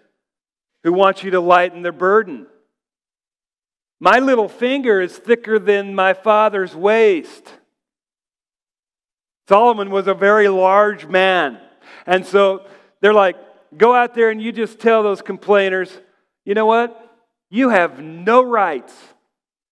who 0.85 0.93
want 0.93 1.23
you 1.23 1.33
to 1.33 1.41
lighten 1.41 1.83
their 1.83 1.93
burden. 1.93 2.47
My 4.01 4.19
little 4.19 4.49
finger 4.49 5.01
is 5.01 5.17
thicker 5.17 5.59
than 5.59 5.95
my 5.95 6.15
father's 6.15 6.75
waist. 6.75 7.53
Solomon 9.49 9.91
was 9.91 10.07
a 10.07 10.15
very 10.15 10.49
large 10.49 11.07
man. 11.07 11.59
And 12.07 12.25
so 12.25 12.67
they're 13.01 13.15
like, 13.15 13.37
go 13.77 13.95
out 13.95 14.15
there 14.15 14.31
and 14.31 14.41
you 14.41 14.53
just 14.53 14.79
tell 14.79 15.03
those 15.03 15.23
complainers, 15.23 15.91
you 16.45 16.55
know 16.55 16.67
what? 16.67 17.05
You 17.51 17.71
have 17.71 17.99
no 18.01 18.43
rights. 18.43 18.95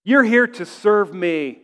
You're 0.03 0.25
here 0.25 0.47
to 0.47 0.67
serve 0.67 1.15
me. 1.15 1.61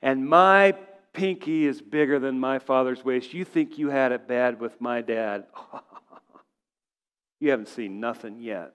And 0.00 0.26
my 0.26 0.72
pinky 1.12 1.66
is 1.66 1.82
bigger 1.82 2.18
than 2.18 2.38
my 2.38 2.58
father's 2.58 3.04
waist. 3.04 3.34
You 3.34 3.44
think 3.44 3.76
you 3.76 3.90
had 3.90 4.12
it 4.12 4.28
bad 4.28 4.60
with 4.60 4.80
my 4.80 5.02
dad. 5.02 5.46
you 7.40 7.50
haven't 7.50 7.68
seen 7.68 7.98
nothing 7.98 8.40
yet. 8.40 8.72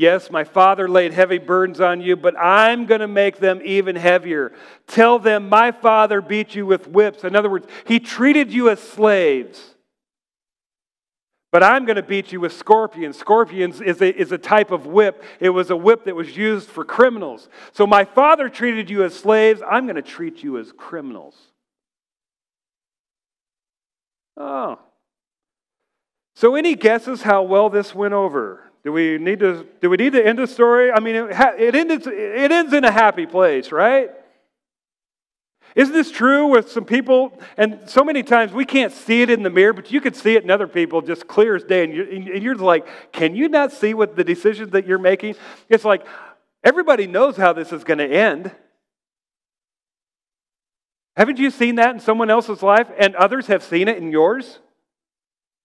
Yes, 0.00 0.30
my 0.30 0.44
father 0.44 0.88
laid 0.88 1.12
heavy 1.12 1.36
burdens 1.36 1.78
on 1.78 2.00
you, 2.00 2.16
but 2.16 2.34
I'm 2.40 2.86
going 2.86 3.02
to 3.02 3.06
make 3.06 3.36
them 3.36 3.60
even 3.62 3.96
heavier. 3.96 4.50
Tell 4.86 5.18
them 5.18 5.50
my 5.50 5.72
father 5.72 6.22
beat 6.22 6.54
you 6.54 6.64
with 6.64 6.88
whips. 6.88 7.22
In 7.22 7.36
other 7.36 7.50
words, 7.50 7.66
he 7.84 8.00
treated 8.00 8.50
you 8.50 8.70
as 8.70 8.80
slaves. 8.80 9.74
But 11.52 11.62
I'm 11.62 11.84
going 11.84 11.96
to 11.96 12.02
beat 12.02 12.32
you 12.32 12.40
with 12.40 12.54
scorpions. 12.54 13.18
Scorpions 13.18 13.82
is 13.82 14.00
a, 14.00 14.18
is 14.18 14.32
a 14.32 14.38
type 14.38 14.70
of 14.70 14.86
whip. 14.86 15.22
It 15.38 15.50
was 15.50 15.68
a 15.68 15.76
whip 15.76 16.06
that 16.06 16.16
was 16.16 16.34
used 16.34 16.70
for 16.70 16.82
criminals. 16.82 17.50
So 17.72 17.86
my 17.86 18.06
father 18.06 18.48
treated 18.48 18.88
you 18.88 19.04
as 19.04 19.14
slaves. 19.14 19.60
I'm 19.70 19.84
going 19.84 19.96
to 19.96 20.02
treat 20.02 20.42
you 20.42 20.56
as 20.56 20.72
criminals. 20.72 21.36
Oh. 24.38 24.78
So, 26.36 26.54
any 26.54 26.74
guesses 26.74 27.20
how 27.20 27.42
well 27.42 27.68
this 27.68 27.94
went 27.94 28.14
over? 28.14 28.69
Do 28.82 28.92
we 28.92 29.18
need 29.18 29.40
to, 29.40 29.66
do 29.80 29.90
we 29.90 29.96
need 29.98 30.12
to 30.12 30.26
end 30.26 30.38
the 30.38 30.46
story? 30.46 30.90
I 30.90 31.00
mean, 31.00 31.14
it, 31.14 31.30
it, 31.30 31.74
ends, 31.74 32.06
it 32.06 32.50
ends 32.50 32.72
in 32.72 32.84
a 32.84 32.90
happy 32.90 33.26
place, 33.26 33.72
right? 33.72 34.10
Isn't 35.76 35.94
this 35.94 36.10
true 36.10 36.46
with 36.46 36.70
some 36.70 36.84
people? 36.84 37.38
And 37.56 37.80
so 37.88 38.02
many 38.02 38.22
times 38.22 38.52
we 38.52 38.64
can't 38.64 38.92
see 38.92 39.22
it 39.22 39.30
in 39.30 39.42
the 39.42 39.50
mirror, 39.50 39.72
but 39.72 39.92
you 39.92 40.00
can 40.00 40.14
see 40.14 40.34
it 40.34 40.42
in 40.42 40.50
other 40.50 40.66
people 40.66 41.02
just 41.02 41.28
clear 41.28 41.54
as 41.54 41.62
day. 41.62 41.84
And 41.84 41.94
you're, 41.94 42.08
and 42.08 42.42
you're 42.42 42.56
like, 42.56 42.86
can 43.12 43.36
you 43.36 43.48
not 43.48 43.70
see 43.72 43.94
what 43.94 44.16
the 44.16 44.24
decisions 44.24 44.72
that 44.72 44.86
you're 44.86 44.98
making? 44.98 45.36
It's 45.68 45.84
like 45.84 46.04
everybody 46.64 47.06
knows 47.06 47.36
how 47.36 47.52
this 47.52 47.72
is 47.72 47.84
going 47.84 47.98
to 47.98 48.08
end. 48.08 48.50
Haven't 51.16 51.38
you 51.38 51.50
seen 51.50 51.74
that 51.76 51.94
in 51.94 52.00
someone 52.00 52.30
else's 52.30 52.62
life? 52.62 52.88
And 52.98 53.14
others 53.14 53.46
have 53.48 53.62
seen 53.62 53.88
it 53.88 53.98
in 53.98 54.10
yours? 54.10 54.58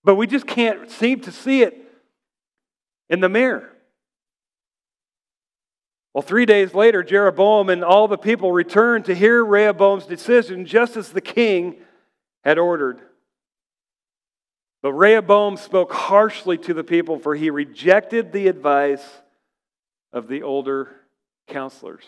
But 0.04 0.16
we 0.16 0.28
just 0.28 0.46
can't 0.46 0.92
seem 0.92 1.22
to 1.22 1.32
see 1.32 1.64
it 1.64 1.85
in 3.10 3.20
the 3.20 3.30
mirror. 3.30 3.72
Well, 6.14 6.22
three 6.22 6.46
days 6.46 6.74
later, 6.74 7.04
Jeroboam 7.04 7.70
and 7.70 7.84
all 7.84 8.08
the 8.08 8.18
people 8.18 8.52
returned 8.52 9.06
to 9.06 9.14
hear 9.14 9.44
Rehoboam's 9.44 10.06
decision, 10.06 10.66
just 10.66 10.96
as 10.96 11.10
the 11.10 11.20
king 11.20 11.76
had 12.44 12.58
ordered. 12.58 13.02
But 14.82 14.94
Rehoboam 14.94 15.58
spoke 15.58 15.92
harshly 15.92 16.58
to 16.60 16.74
the 16.74 16.86
people, 16.86 17.20
for 17.20 17.36
he 17.36 17.50
rejected 17.50 18.32
the 18.32 18.48
advice 18.48 19.04
of 20.14 20.30
the 20.30 20.44
older 20.44 20.96
counselors 21.48 22.06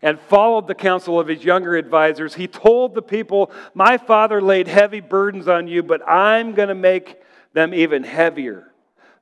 and 0.00 0.18
followed 0.18 0.66
the 0.66 0.74
counsel 0.74 1.20
of 1.20 1.28
his 1.28 1.44
younger 1.44 1.76
advisors. 1.76 2.34
He 2.34 2.46
told 2.46 2.94
the 2.94 3.02
people, 3.02 3.50
My 3.74 3.98
father 3.98 4.40
laid 4.40 4.66
heavy 4.66 5.00
burdens 5.00 5.48
on 5.48 5.68
you, 5.68 5.82
but 5.82 6.00
I'm 6.08 6.54
going 6.54 6.70
to 6.70 6.74
make 6.74 7.20
them 7.52 7.74
even 7.74 8.02
heavier. 8.02 8.71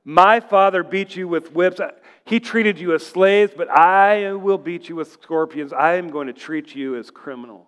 My 0.03 0.39
father 0.39 0.83
beat 0.83 1.15
you 1.15 1.27
with 1.27 1.53
whips. 1.53 1.79
He 2.25 2.39
treated 2.39 2.79
you 2.79 2.93
as 2.93 3.05
slaves, 3.05 3.53
but 3.55 3.69
I 3.69 4.33
will 4.33 4.57
beat 4.57 4.89
you 4.89 4.95
with 4.95 5.11
scorpions. 5.11 5.73
I 5.73 5.95
am 5.95 6.09
going 6.09 6.27
to 6.27 6.33
treat 6.33 6.73
you 6.75 6.95
as 6.95 7.11
criminals. 7.11 7.67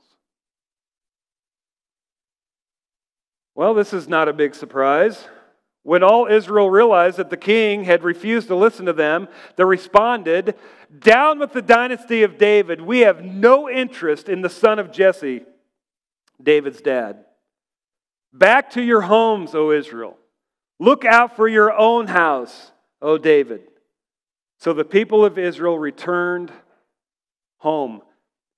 Well, 3.56 3.74
this 3.74 3.94
is 3.94 4.08
not 4.08 4.28
a 4.28 4.34
big 4.34 4.56
surprise. 4.56 5.28
When 5.84 6.02
all 6.02 6.28
Israel 6.28 6.70
realized 6.70 7.18
that 7.18 7.30
the 7.30 7.38
king 7.38 7.84
had 7.84 8.04
refused 8.04 8.48
to 8.48 8.56
listen 8.56 8.86
to 8.86 8.94
them, 8.94 9.28
they 9.58 9.66
responded, 9.66 10.56
Down 10.98 11.40
with 11.40 11.52
the 11.52 11.62
dynasty 11.62 12.24
of 12.24 12.38
David. 12.38 12.82
We 12.82 13.02
have 13.02 13.24
no 13.24 13.70
interest 13.70 14.30
in 14.30 14.42
the 14.42 14.50
son 14.50 14.80
of 14.80 14.92
Jesse, 14.92 15.44
David's 16.42 16.82
dad. 16.82 17.26
Back 18.32 18.72
to 18.72 18.82
your 18.82 19.02
homes, 19.02 19.54
O 19.54 19.72
Israel. 19.72 20.18
Look 20.84 21.06
out 21.06 21.38
for 21.38 21.48
your 21.48 21.72
own 21.72 22.08
house, 22.08 22.74
O 23.02 23.18
David. 23.18 23.62
So 24.60 24.74
the 24.74 24.84
people 24.84 25.24
of 25.24 25.38
Israel 25.38 25.80
returned 25.80 26.52
home. 27.60 28.02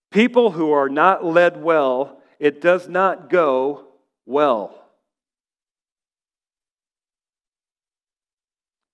People 0.10 0.50
who 0.50 0.72
are 0.72 0.90
not 0.90 1.24
led 1.24 1.62
well, 1.62 2.18
it 2.40 2.62
does 2.62 2.90
not 2.90 3.30
go 3.30 3.86
well. 4.26 4.74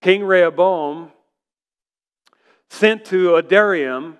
King 0.01 0.25
Rehoboam 0.25 1.13
sent 2.69 3.05
to 3.05 3.37
Adoniram, 3.37 4.17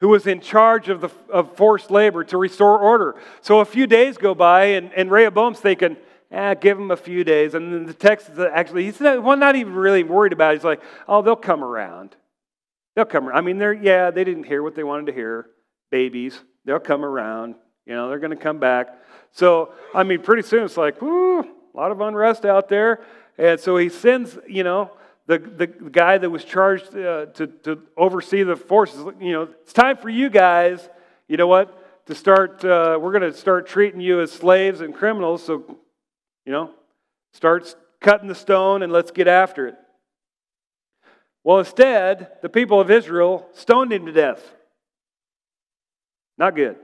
who 0.00 0.08
was 0.08 0.26
in 0.26 0.40
charge 0.40 0.88
of, 0.88 1.02
the, 1.02 1.10
of 1.28 1.54
forced 1.58 1.90
labor, 1.90 2.24
to 2.24 2.38
restore 2.38 2.78
order. 2.78 3.16
So 3.42 3.60
a 3.60 3.66
few 3.66 3.86
days 3.86 4.16
go 4.16 4.34
by, 4.34 4.64
and, 4.76 4.94
and 4.94 5.10
Rehoboam's 5.10 5.60
thinking, 5.60 5.98
eh, 6.30 6.54
give 6.54 6.76
them 6.76 6.90
a 6.90 6.96
few 6.96 7.24
days. 7.24 7.54
And 7.54 7.72
then 7.72 7.86
the 7.86 7.94
text 7.94 8.28
is 8.28 8.38
actually, 8.38 8.84
he's 8.84 9.00
not, 9.00 9.22
well, 9.22 9.36
not 9.36 9.56
even 9.56 9.74
really 9.74 10.02
worried 10.02 10.32
about 10.32 10.52
it. 10.52 10.58
He's 10.58 10.64
like, 10.64 10.82
oh, 11.08 11.22
they'll 11.22 11.36
come 11.36 11.62
around. 11.62 12.16
They'll 12.94 13.04
come 13.04 13.28
around. 13.28 13.38
I 13.38 13.40
mean, 13.42 13.58
they're, 13.58 13.72
yeah, 13.72 14.10
they 14.10 14.24
didn't 14.24 14.44
hear 14.44 14.62
what 14.62 14.74
they 14.74 14.84
wanted 14.84 15.06
to 15.06 15.12
hear. 15.12 15.46
Babies. 15.90 16.40
They'll 16.64 16.80
come 16.80 17.04
around. 17.04 17.54
You 17.84 17.94
know, 17.94 18.08
they're 18.08 18.18
going 18.18 18.36
to 18.36 18.36
come 18.36 18.58
back. 18.58 18.88
So, 19.30 19.72
I 19.94 20.02
mean, 20.02 20.20
pretty 20.22 20.42
soon 20.42 20.64
it's 20.64 20.76
like, 20.76 21.00
whoo, 21.00 21.40
a 21.40 21.76
lot 21.76 21.92
of 21.92 22.00
unrest 22.00 22.44
out 22.44 22.68
there. 22.68 23.04
And 23.38 23.60
so 23.60 23.76
he 23.76 23.88
sends, 23.88 24.38
you 24.48 24.64
know, 24.64 24.90
the, 25.26 25.38
the 25.38 25.66
guy 25.66 26.18
that 26.18 26.30
was 26.30 26.44
charged 26.44 26.96
uh, 26.96 27.26
to, 27.26 27.46
to 27.64 27.82
oversee 27.96 28.42
the 28.42 28.56
forces, 28.56 29.04
you 29.20 29.32
know, 29.32 29.42
it's 29.42 29.72
time 29.72 29.96
for 29.96 30.08
you 30.08 30.30
guys, 30.30 30.88
you 31.28 31.36
know 31.36 31.48
what, 31.48 32.06
to 32.06 32.14
start, 32.14 32.64
uh, 32.64 32.98
we're 33.00 33.10
going 33.10 33.30
to 33.30 33.36
start 33.36 33.66
treating 33.66 34.00
you 34.00 34.20
as 34.20 34.30
slaves 34.32 34.80
and 34.80 34.94
criminals. 34.94 35.44
So, 35.44 35.78
you 36.46 36.52
know, 36.52 36.70
starts 37.34 37.76
cutting 38.00 38.28
the 38.28 38.34
stone 38.34 38.82
and 38.82 38.92
let's 38.92 39.10
get 39.10 39.28
after 39.28 39.66
it. 39.66 39.74
Well, 41.44 41.58
instead, 41.58 42.38
the 42.42 42.48
people 42.48 42.80
of 42.80 42.90
Israel 42.90 43.46
stoned 43.52 43.92
him 43.92 44.06
to 44.06 44.12
death. 44.12 44.42
Not 46.38 46.54
good. 46.54 46.76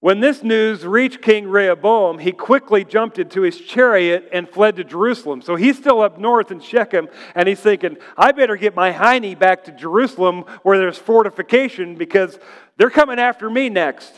When 0.00 0.20
this 0.20 0.42
news 0.42 0.84
reached 0.84 1.22
King 1.22 1.48
Rehoboam, 1.48 2.18
he 2.18 2.30
quickly 2.30 2.84
jumped 2.84 3.18
into 3.18 3.40
his 3.40 3.58
chariot 3.58 4.28
and 4.32 4.48
fled 4.48 4.76
to 4.76 4.84
Jerusalem. 4.84 5.40
So 5.40 5.56
he's 5.56 5.78
still 5.78 6.02
up 6.02 6.18
north 6.18 6.50
in 6.50 6.60
Shechem, 6.60 7.08
and 7.34 7.48
he's 7.48 7.60
thinking, 7.60 7.96
I 8.16 8.32
better 8.32 8.56
get 8.56 8.76
my 8.76 8.92
hiney 8.92 9.36
back 9.38 9.64
to 9.64 9.72
Jerusalem 9.72 10.44
where 10.62 10.78
there's 10.78 10.98
fortification 10.98 11.96
because 11.96 12.38
they're 12.76 12.90
coming 12.90 13.18
after 13.18 13.48
me 13.48 13.70
next. 13.70 14.14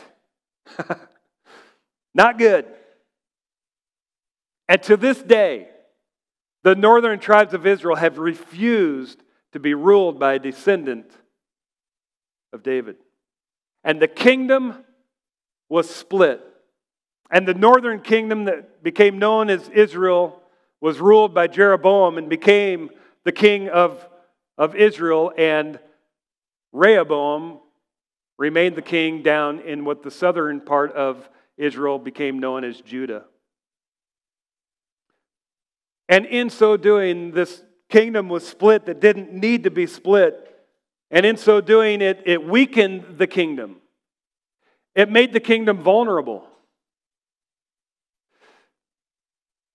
Not 2.13 2.37
good. 2.37 2.65
And 4.69 4.83
to 4.83 4.95
this 4.95 5.19
day, 5.19 5.67
the 6.63 6.75
northern 6.75 7.19
tribes 7.19 7.55
of 7.55 7.65
Israel 7.65 7.95
have 7.95 8.19
refused 8.19 9.21
to 9.51 9.59
be 9.59 9.73
ruled 9.73 10.19
by 10.19 10.35
a 10.35 10.39
descendant 10.39 11.11
of 12.53 12.61
David. 12.61 12.97
And 13.83 13.99
the 13.99 14.07
kingdom 14.07 14.85
was 15.69 15.89
split. 15.89 16.41
And 17.31 17.47
the 17.47 17.55
northern 17.55 18.01
kingdom 18.01 18.45
that 18.45 18.83
became 18.83 19.17
known 19.17 19.49
as 19.49 19.67
Israel 19.69 20.39
was 20.81 20.99
ruled 20.99 21.33
by 21.33 21.47
Jeroboam 21.47 22.19
and 22.19 22.29
became 22.29 22.91
the 23.23 23.31
king 23.31 23.69
of, 23.69 24.07
of 24.55 24.75
Israel. 24.75 25.31
And 25.35 25.79
Rehoboam 26.73 27.59
remained 28.37 28.75
the 28.75 28.83
king 28.83 29.23
down 29.23 29.61
in 29.61 29.83
what 29.83 30.03
the 30.03 30.11
southern 30.11 30.61
part 30.61 30.93
of 30.93 31.27
Israel 31.57 31.97
became 31.97 32.37
known 32.37 32.63
as 32.63 32.79
Judah. 32.81 33.25
And 36.09 36.25
in 36.25 36.49
so 36.49 36.75
doing, 36.75 37.31
this 37.31 37.63
kingdom 37.87 38.29
was 38.29 38.45
split 38.45 38.87
that 38.87 38.99
didn't 38.99 39.31
need 39.31 39.63
to 39.63 39.71
be 39.71 39.85
split. 39.85 40.45
And 41.11 41.23
in 41.23 41.37
so 41.37 41.61
doing, 41.61 42.01
it, 42.01 42.23
it 42.25 42.43
weakened 42.43 43.19
the 43.19 43.27
kingdom. 43.27 43.77
It 44.95 45.09
made 45.09 45.33
the 45.33 45.39
kingdom 45.39 45.77
vulnerable. 45.77 46.45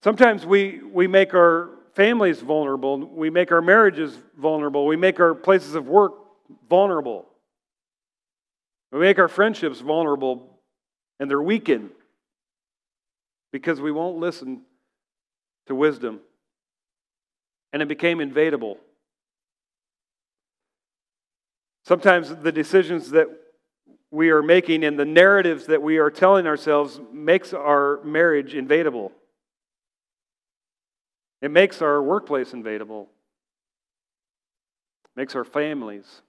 Sometimes 0.02 0.44
we, 0.44 0.80
we 0.82 1.06
make 1.06 1.32
our 1.34 1.70
families 1.94 2.40
vulnerable, 2.40 2.98
we 2.98 3.30
make 3.30 3.52
our 3.52 3.62
marriages 3.62 4.18
vulnerable, 4.38 4.86
we 4.86 4.96
make 4.96 5.20
our 5.20 5.34
places 5.34 5.76
of 5.76 5.86
work 5.86 6.12
vulnerable, 6.68 7.24
we 8.92 8.98
make 8.98 9.18
our 9.18 9.28
friendships 9.28 9.80
vulnerable, 9.80 10.58
and 11.20 11.30
they're 11.30 11.40
weakened 11.40 11.90
because 13.52 13.80
we 13.80 13.92
won't 13.92 14.18
listen 14.18 14.62
to 15.66 15.74
wisdom. 15.74 16.20
And 17.72 17.82
it 17.82 17.88
became 17.88 18.20
invadable. 18.20 18.78
Sometimes 21.84 22.34
the 22.34 22.52
decisions 22.52 23.10
that 23.10 23.28
we 24.10 24.30
are 24.30 24.42
making 24.42 24.84
and 24.84 24.98
the 24.98 25.04
narratives 25.04 25.66
that 25.66 25.82
we 25.82 25.98
are 25.98 26.10
telling 26.10 26.46
ourselves 26.46 27.00
makes 27.12 27.52
our 27.52 28.00
marriage 28.04 28.54
invadable. 28.54 29.12
It 31.42 31.50
makes 31.50 31.82
our 31.82 32.02
workplace 32.02 32.54
invadable. 32.54 33.08
Makes 35.16 35.34
our 35.34 35.44
families 35.44 36.22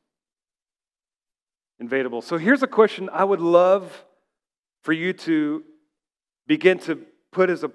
invadable. 1.80 2.22
So 2.22 2.38
here's 2.38 2.64
a 2.64 2.68
question 2.68 3.10
I 3.14 3.24
would 3.24 3.42
love 3.42 4.06
for 4.82 4.94
you 4.94 5.14
to 5.14 5.64
begin 6.48 6.80
to 6.80 7.02
put 7.32 7.50
as 7.50 7.64
a 7.64 7.72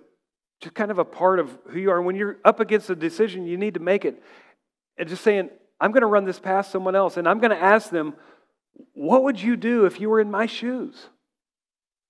just 0.61 0.75
kind 0.75 0.91
of 0.91 0.99
a 0.99 1.05
part 1.05 1.39
of 1.39 1.57
who 1.69 1.79
you 1.79 1.91
are. 1.91 2.03
When 2.03 2.17
you're 2.17 2.39
up 2.45 2.61
against 2.61 2.91
a 2.91 2.97
decision, 2.97 3.47
you 3.47 3.57
need 3.57 3.75
to 3.75 3.81
make 3.81 4.05
it. 4.05 4.23
And 4.99 5.09
just 5.09 5.25
saying, 5.25 5.51
I'm 5.81 5.93
going 5.93 6.03
to 6.03 6.07
run 6.07 6.25
this 6.25 6.39
past 6.39 6.71
someone 6.71 6.95
else, 6.95 7.17
and 7.17 7.27
I'm 7.27 7.39
going 7.39 7.51
to 7.51 7.63
ask 7.63 7.91
them, 7.91 8.15
what 8.95 9.25
would 9.25 9.41
you 9.41 9.57
do 9.57 9.87
if 9.87 10.01
you 10.01 10.11
were 10.11 10.21
in 10.21 10.31
my 10.31 10.47
shoes? 10.47 11.09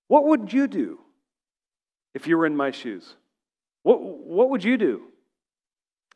What 0.07 0.25
would 0.25 0.51
you 0.51 0.67
do 0.67 0.99
if 2.13 2.27
you 2.27 2.37
were 2.37 2.45
in 2.45 2.55
my 2.55 2.71
shoes? 2.71 3.15
What, 3.83 4.01
what 4.01 4.49
would 4.49 4.63
you 4.63 4.77
do? 4.77 5.03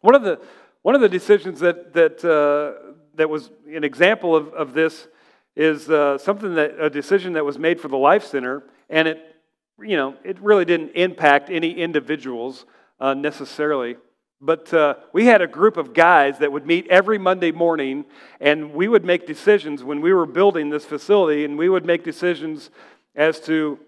One 0.01 0.15
of 0.15 0.23
the, 0.23 0.39
one 0.81 0.95
of 0.95 1.01
the 1.01 1.09
decisions 1.09 1.61
that, 1.61 1.93
that, 1.93 2.23
uh, 2.23 2.93
that 3.15 3.29
was 3.29 3.49
an 3.73 3.83
example 3.83 4.35
of, 4.35 4.49
of 4.49 4.73
this 4.73 5.07
is 5.55 5.89
uh, 5.89 6.17
something 6.17 6.55
that 6.55 6.75
a 6.79 6.89
decision 6.89 7.33
that 7.33 7.45
was 7.45 7.57
made 7.57 7.79
for 7.79 7.87
the 7.87 7.97
Life 7.97 8.25
Center, 8.25 8.63
and 8.89 9.07
it, 9.07 9.34
you 9.81 9.97
know, 9.97 10.15
it 10.23 10.39
really 10.39 10.65
didn't 10.65 10.91
impact 10.91 11.49
any 11.49 11.71
individuals 11.71 12.65
uh, 12.99 13.13
necessarily. 13.13 13.97
But 14.41 14.73
uh, 14.73 14.95
we 15.13 15.25
had 15.25 15.41
a 15.41 15.47
group 15.47 15.77
of 15.77 15.93
guys 15.93 16.39
that 16.39 16.51
would 16.51 16.65
meet 16.65 16.87
every 16.87 17.17
Monday 17.17 17.51
morning, 17.51 18.05
and 18.39 18.73
we 18.73 18.87
would 18.87 19.05
make 19.05 19.25
decisions 19.25 19.83
when 19.83 20.01
we 20.01 20.13
were 20.13 20.25
building 20.25 20.69
this 20.69 20.85
facility, 20.85 21.45
and 21.45 21.57
we 21.57 21.69
would 21.69 21.85
make 21.85 22.03
decisions 22.03 22.69
as 23.15 23.39
to 23.41 23.79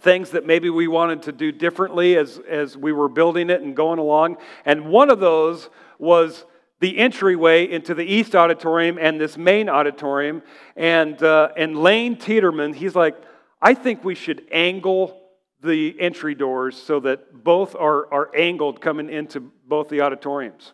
things 0.00 0.30
that 0.30 0.46
maybe 0.46 0.70
we 0.70 0.88
wanted 0.88 1.22
to 1.22 1.32
do 1.32 1.52
differently 1.52 2.16
as, 2.16 2.40
as 2.48 2.76
we 2.76 2.92
were 2.92 3.08
building 3.08 3.50
it 3.50 3.60
and 3.60 3.76
going 3.76 3.98
along. 3.98 4.36
And 4.64 4.88
one 4.88 5.10
of 5.10 5.20
those 5.20 5.68
was 5.98 6.46
the 6.78 6.96
entryway 6.96 7.70
into 7.70 7.94
the 7.94 8.04
East 8.04 8.34
Auditorium 8.34 8.96
and 8.98 9.20
this 9.20 9.36
main 9.36 9.68
auditorium. 9.68 10.42
And, 10.76 11.22
uh, 11.22 11.50
and 11.56 11.76
Lane 11.76 12.16
Teeterman, 12.16 12.74
he's 12.74 12.94
like, 12.94 13.16
I 13.60 13.74
think 13.74 14.02
we 14.02 14.14
should 14.14 14.46
angle 14.50 15.19
the 15.62 15.98
entry 16.00 16.34
doors 16.34 16.76
so 16.76 17.00
that 17.00 17.44
both 17.44 17.74
are, 17.74 18.12
are 18.12 18.30
angled 18.34 18.80
coming 18.80 19.10
into 19.10 19.40
both 19.40 19.88
the 19.88 20.00
auditoriums. 20.00 20.72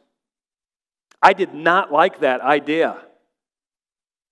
I 1.20 1.32
did 1.32 1.54
not 1.54 1.92
like 1.92 2.20
that 2.20 2.40
idea. 2.40 2.96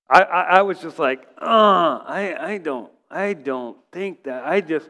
I, 0.08 0.22
I, 0.22 0.42
I 0.42 0.62
was 0.62 0.78
just 0.78 0.98
like, 0.98 1.26
uh, 1.40 2.00
I, 2.06 2.36
I 2.38 2.58
don't, 2.58 2.90
I 3.10 3.32
don't 3.32 3.76
think 3.90 4.24
that. 4.24 4.44
I 4.44 4.60
just, 4.60 4.88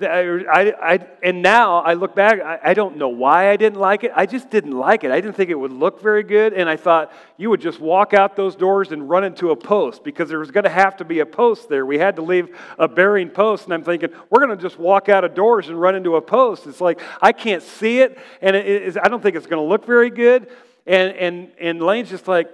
I, 0.00 0.74
I, 0.80 1.06
and 1.24 1.42
now 1.42 1.78
I 1.78 1.94
look 1.94 2.14
back, 2.14 2.40
I, 2.40 2.60
I 2.62 2.74
don't 2.74 2.98
know 2.98 3.08
why 3.08 3.50
I 3.50 3.56
didn't 3.56 3.80
like 3.80 4.04
it. 4.04 4.12
I 4.14 4.26
just 4.26 4.48
didn't 4.48 4.78
like 4.78 5.02
it. 5.02 5.10
I 5.10 5.20
didn't 5.20 5.34
think 5.34 5.50
it 5.50 5.56
would 5.56 5.72
look 5.72 6.00
very 6.00 6.22
good. 6.22 6.52
And 6.52 6.68
I 6.68 6.76
thought 6.76 7.12
you 7.36 7.50
would 7.50 7.60
just 7.60 7.80
walk 7.80 8.14
out 8.14 8.36
those 8.36 8.54
doors 8.54 8.92
and 8.92 9.08
run 9.08 9.24
into 9.24 9.50
a 9.50 9.56
post 9.56 10.04
because 10.04 10.28
there 10.28 10.38
was 10.38 10.52
going 10.52 10.64
to 10.64 10.70
have 10.70 10.96
to 10.98 11.04
be 11.04 11.18
a 11.18 11.26
post 11.26 11.68
there. 11.68 11.84
We 11.84 11.98
had 11.98 12.14
to 12.16 12.22
leave 12.22 12.56
a 12.78 12.86
bearing 12.86 13.28
post. 13.28 13.64
And 13.64 13.74
I'm 13.74 13.82
thinking, 13.82 14.10
we're 14.30 14.44
going 14.44 14.56
to 14.56 14.62
just 14.62 14.78
walk 14.78 15.08
out 15.08 15.24
of 15.24 15.34
doors 15.34 15.68
and 15.68 15.80
run 15.80 15.96
into 15.96 16.14
a 16.14 16.22
post. 16.22 16.68
It's 16.68 16.80
like, 16.80 17.00
I 17.20 17.32
can't 17.32 17.62
see 17.62 18.00
it. 18.00 18.18
And 18.40 18.54
it, 18.54 18.96
I 19.02 19.08
don't 19.08 19.22
think 19.22 19.34
it's 19.34 19.46
going 19.46 19.62
to 19.62 19.68
look 19.68 19.84
very 19.84 20.10
good. 20.10 20.48
And, 20.86 21.12
and, 21.16 21.50
and 21.60 21.82
Lane's 21.82 22.10
just 22.10 22.28
like, 22.28 22.48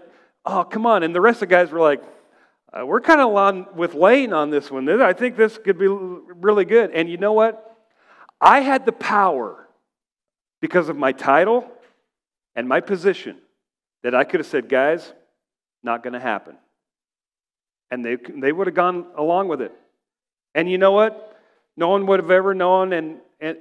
oh, 0.47 0.65
come 0.65 0.87
on. 0.87 1.03
And 1.03 1.15
the 1.15 1.21
rest 1.21 1.37
of 1.43 1.49
the 1.49 1.55
guys 1.55 1.71
were 1.71 1.81
like, 1.81 2.03
uh, 2.75 2.85
we're 2.85 3.01
kind 3.01 3.21
of 3.21 3.35
on 3.37 3.67
with 3.77 3.95
Lane 3.95 4.33
on 4.33 4.51
this 4.51 4.71
one. 4.71 4.89
I 5.01 5.13
think 5.13 5.37
this 5.37 5.59
could 5.59 5.79
be 5.79 5.87
really 5.87 6.65
good. 6.65 6.91
And 6.91 7.09
you 7.09 7.17
know 7.17 7.33
what? 7.33 7.77
I 8.41 8.61
had 8.61 8.85
the 8.85 8.93
power 8.93 9.69
because 10.61 10.89
of 10.89 10.97
my 10.97 11.13
title 11.13 11.71
and 12.57 12.69
my 12.69 12.81
position 12.81 13.37
that 14.03 14.15
I 14.15 14.25
could 14.25 14.41
have 14.41 14.47
said, 14.47 14.69
guys, 14.69 15.13
not 15.83 16.03
going 16.03 16.15
to 16.15 16.21
happen. 16.21 16.57
And 17.91 18.05
they, 18.05 18.17
they 18.17 18.51
would 18.51 18.67
have 18.67 18.75
gone 18.75 19.07
along 19.17 19.49
with 19.49 19.61
it. 19.61 19.73
And 20.55 20.69
you 20.69 20.79
know 20.79 20.93
what? 20.93 21.39
No 21.77 21.89
one 21.89 22.07
would 22.07 22.19
have 22.19 22.31
ever 22.31 22.55
known. 22.55 22.93
And, 22.93 23.19
and, 23.41 23.57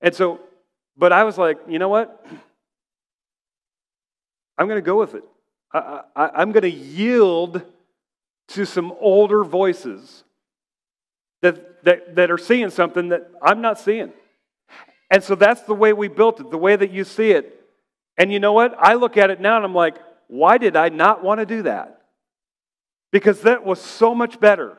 and 0.00 0.14
so, 0.14 0.40
but 0.96 1.12
I 1.12 1.24
was 1.24 1.36
like, 1.36 1.58
you 1.68 1.78
know 1.78 1.88
what? 1.88 2.24
I'm 4.56 4.68
going 4.68 4.78
to 4.78 4.82
go 4.82 4.98
with 4.98 5.14
it. 5.14 5.24
I, 5.72 6.02
I, 6.14 6.28
I'm 6.34 6.52
going 6.52 6.62
to 6.62 6.70
yield 6.70 7.62
to 8.50 8.64
some 8.64 8.92
older 9.00 9.44
voices 9.44 10.24
that, 11.42 11.84
that, 11.84 12.16
that 12.16 12.30
are 12.30 12.38
seeing 12.38 12.70
something 12.70 13.08
that 13.10 13.30
I'm 13.42 13.60
not 13.60 13.78
seeing. 13.78 14.12
And 15.10 15.22
so 15.22 15.34
that's 15.34 15.62
the 15.62 15.74
way 15.74 15.92
we 15.92 16.08
built 16.08 16.40
it, 16.40 16.50
the 16.50 16.58
way 16.58 16.76
that 16.76 16.90
you 16.90 17.04
see 17.04 17.30
it. 17.30 17.60
And 18.16 18.32
you 18.32 18.38
know 18.38 18.52
what? 18.52 18.74
I 18.78 18.94
look 18.94 19.16
at 19.16 19.30
it 19.30 19.40
now 19.40 19.56
and 19.56 19.64
I'm 19.64 19.74
like, 19.74 19.96
why 20.28 20.58
did 20.58 20.76
I 20.76 20.88
not 20.88 21.24
want 21.24 21.40
to 21.40 21.46
do 21.46 21.62
that? 21.62 22.02
Because 23.10 23.40
that 23.42 23.64
was 23.64 23.80
so 23.80 24.14
much 24.14 24.38
better. 24.38 24.76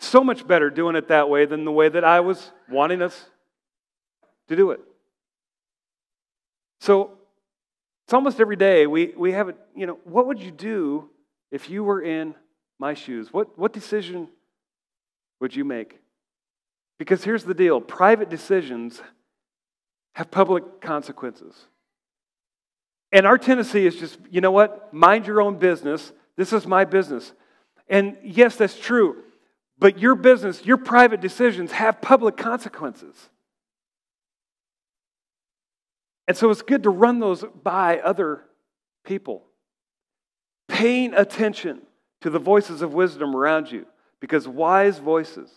So 0.00 0.24
much 0.24 0.46
better 0.46 0.70
doing 0.70 0.96
it 0.96 1.08
that 1.08 1.28
way 1.28 1.46
than 1.46 1.64
the 1.64 1.70
way 1.70 1.88
that 1.88 2.04
I 2.04 2.20
was 2.20 2.50
wanting 2.68 3.02
us 3.02 3.24
to 4.48 4.56
do 4.56 4.72
it. 4.72 4.80
So 6.80 7.18
it's 8.04 8.14
almost 8.14 8.40
every 8.40 8.56
day 8.56 8.86
we, 8.86 9.14
we 9.16 9.32
have 9.32 9.48
it, 9.48 9.56
you 9.76 9.86
know, 9.86 9.98
what 10.04 10.26
would 10.26 10.40
you 10.40 10.50
do 10.50 11.08
if 11.52 11.70
you 11.70 11.84
were 11.84 12.02
in 12.02 12.34
my 12.82 12.94
shoes, 12.94 13.32
what, 13.32 13.56
what 13.56 13.72
decision 13.72 14.26
would 15.40 15.54
you 15.54 15.64
make? 15.64 16.00
Because 16.98 17.22
here's 17.22 17.44
the 17.44 17.54
deal 17.54 17.80
private 17.80 18.28
decisions 18.28 19.00
have 20.14 20.32
public 20.32 20.80
consequences. 20.80 21.54
And 23.12 23.24
our 23.24 23.38
tendency 23.38 23.86
is 23.86 23.94
just, 23.94 24.18
you 24.30 24.40
know 24.40 24.50
what? 24.50 24.92
Mind 24.92 25.28
your 25.28 25.40
own 25.40 25.58
business. 25.58 26.12
This 26.36 26.52
is 26.52 26.66
my 26.66 26.84
business. 26.84 27.32
And 27.88 28.16
yes, 28.24 28.56
that's 28.56 28.76
true. 28.78 29.22
But 29.78 30.00
your 30.00 30.16
business, 30.16 30.66
your 30.66 30.76
private 30.76 31.20
decisions 31.20 31.70
have 31.70 32.02
public 32.02 32.36
consequences. 32.36 33.14
And 36.26 36.36
so 36.36 36.50
it's 36.50 36.62
good 36.62 36.82
to 36.82 36.90
run 36.90 37.20
those 37.20 37.44
by 37.62 38.00
other 38.00 38.42
people. 39.04 39.44
Paying 40.68 41.14
attention 41.14 41.82
to 42.22 42.30
the 42.30 42.38
voices 42.38 42.82
of 42.82 42.94
wisdom 42.94 43.36
around 43.36 43.70
you 43.70 43.84
because 44.20 44.48
wise 44.48 44.98
voices 44.98 45.50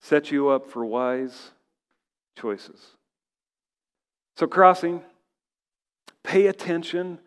set 0.00 0.30
you 0.30 0.48
up 0.48 0.68
for 0.68 0.84
wise 0.84 1.52
choices. 2.36 2.80
So, 4.36 4.46
crossing, 4.48 5.02
pay 6.24 6.46
attention 6.46 7.20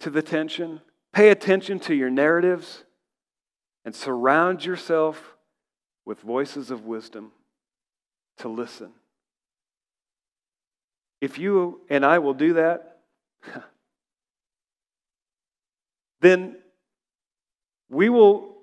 to 0.00 0.08
the 0.08 0.22
tension, 0.22 0.80
pay 1.12 1.28
attention 1.28 1.78
to 1.80 1.94
your 1.94 2.08
narratives, 2.08 2.84
and 3.84 3.94
surround 3.94 4.64
yourself 4.64 5.34
with 6.06 6.20
voices 6.20 6.70
of 6.70 6.86
wisdom 6.86 7.32
to 8.38 8.48
listen. 8.48 8.92
If 11.20 11.38
you 11.38 11.82
and 11.90 12.06
I 12.06 12.18
will 12.20 12.34
do 12.34 12.54
that, 12.54 13.00
then 16.20 16.56
we 17.90 18.08
will 18.08 18.56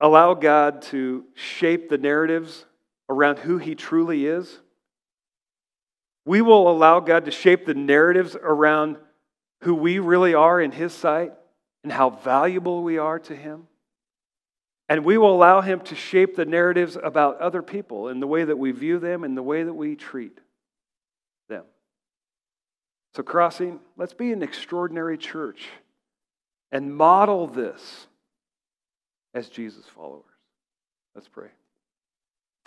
allow 0.00 0.34
God 0.34 0.82
to 0.82 1.24
shape 1.34 1.88
the 1.88 1.98
narratives 1.98 2.64
around 3.08 3.38
who 3.38 3.58
He 3.58 3.74
truly 3.74 4.26
is. 4.26 4.60
We 6.24 6.42
will 6.42 6.70
allow 6.70 7.00
God 7.00 7.26
to 7.26 7.30
shape 7.30 7.66
the 7.66 7.74
narratives 7.74 8.36
around 8.40 8.96
who 9.62 9.74
we 9.74 9.98
really 9.98 10.34
are 10.34 10.60
in 10.60 10.72
His 10.72 10.92
sight 10.92 11.32
and 11.82 11.92
how 11.92 12.10
valuable 12.10 12.82
we 12.82 12.98
are 12.98 13.18
to 13.20 13.36
Him. 13.36 13.68
And 14.88 15.04
we 15.04 15.18
will 15.18 15.34
allow 15.34 15.60
Him 15.60 15.80
to 15.80 15.94
shape 15.94 16.36
the 16.36 16.44
narratives 16.44 16.96
about 17.00 17.38
other 17.38 17.62
people 17.62 18.08
in 18.08 18.20
the 18.20 18.26
way 18.26 18.44
that 18.44 18.58
we 18.58 18.72
view 18.72 18.98
them 18.98 19.24
and 19.24 19.36
the 19.36 19.42
way 19.42 19.62
that 19.62 19.74
we 19.74 19.96
treat 19.96 20.38
them. 21.48 21.64
So, 23.14 23.22
Crossing, 23.22 23.80
let's 23.96 24.14
be 24.14 24.32
an 24.32 24.42
extraordinary 24.42 25.16
church 25.16 25.68
and 26.70 26.94
model 26.94 27.46
this 27.46 28.08
as 29.36 29.50
Jesus 29.50 29.84
followers. 29.94 30.24
Let's 31.14 31.28
pray. 31.28 31.48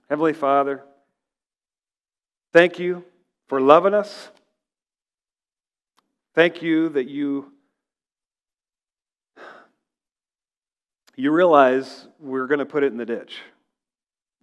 Heavenly 0.08 0.34
Father, 0.34 0.84
thank 2.54 2.78
you 2.78 3.04
for 3.48 3.60
loving 3.60 3.96
us. 3.96 4.30
Thank 6.36 6.62
you 6.62 6.90
that 6.90 7.10
you 7.10 7.52
you 11.16 11.32
realize 11.32 12.08
we're 12.20 12.46
going 12.46 12.60
to 12.60 12.66
put 12.66 12.84
it 12.84 12.92
in 12.92 12.98
the 12.98 13.06
ditch. 13.06 13.40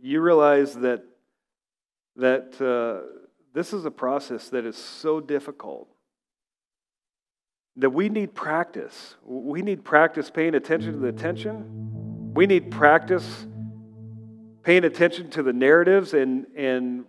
You 0.03 0.21
realize 0.21 0.75
that 0.75 1.05
that 2.17 2.61
uh, 2.61 3.07
this 3.55 3.73
is 3.73 3.85
a 3.85 3.91
process 3.91 4.49
that 4.49 4.67
is 4.67 4.77
so 4.77 5.21
difficult 5.21 5.89
that 7.77 7.91
we 7.91 8.09
need 8.09 8.35
practice. 8.35 9.15
We 9.25 9.63
need 9.63 9.85
practice 9.85 10.29
paying 10.29 10.57
attention 10.57 10.93
to 10.95 10.99
the 10.99 11.13
tension. 11.13 11.96
We 12.37 12.47
need 12.47 12.71
practice 12.71 13.47
paying 14.63 14.85
attention 14.85 15.31
to 15.31 15.43
the 15.43 15.53
narratives 15.53 16.15
and, 16.15 16.47
and, 16.57 17.05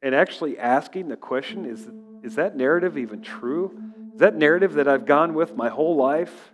and 0.00 0.14
actually 0.14 0.58
asking 0.58 1.08
the 1.08 1.16
question 1.16 1.66
is, 1.66 1.86
is 2.22 2.36
that 2.36 2.56
narrative 2.56 2.96
even 2.96 3.20
true? 3.20 3.76
Is 4.14 4.20
that 4.20 4.36
narrative 4.36 4.74
that 4.74 4.88
I've 4.88 5.04
gone 5.04 5.34
with 5.34 5.56
my 5.56 5.68
whole 5.68 5.96
life? 5.96 6.52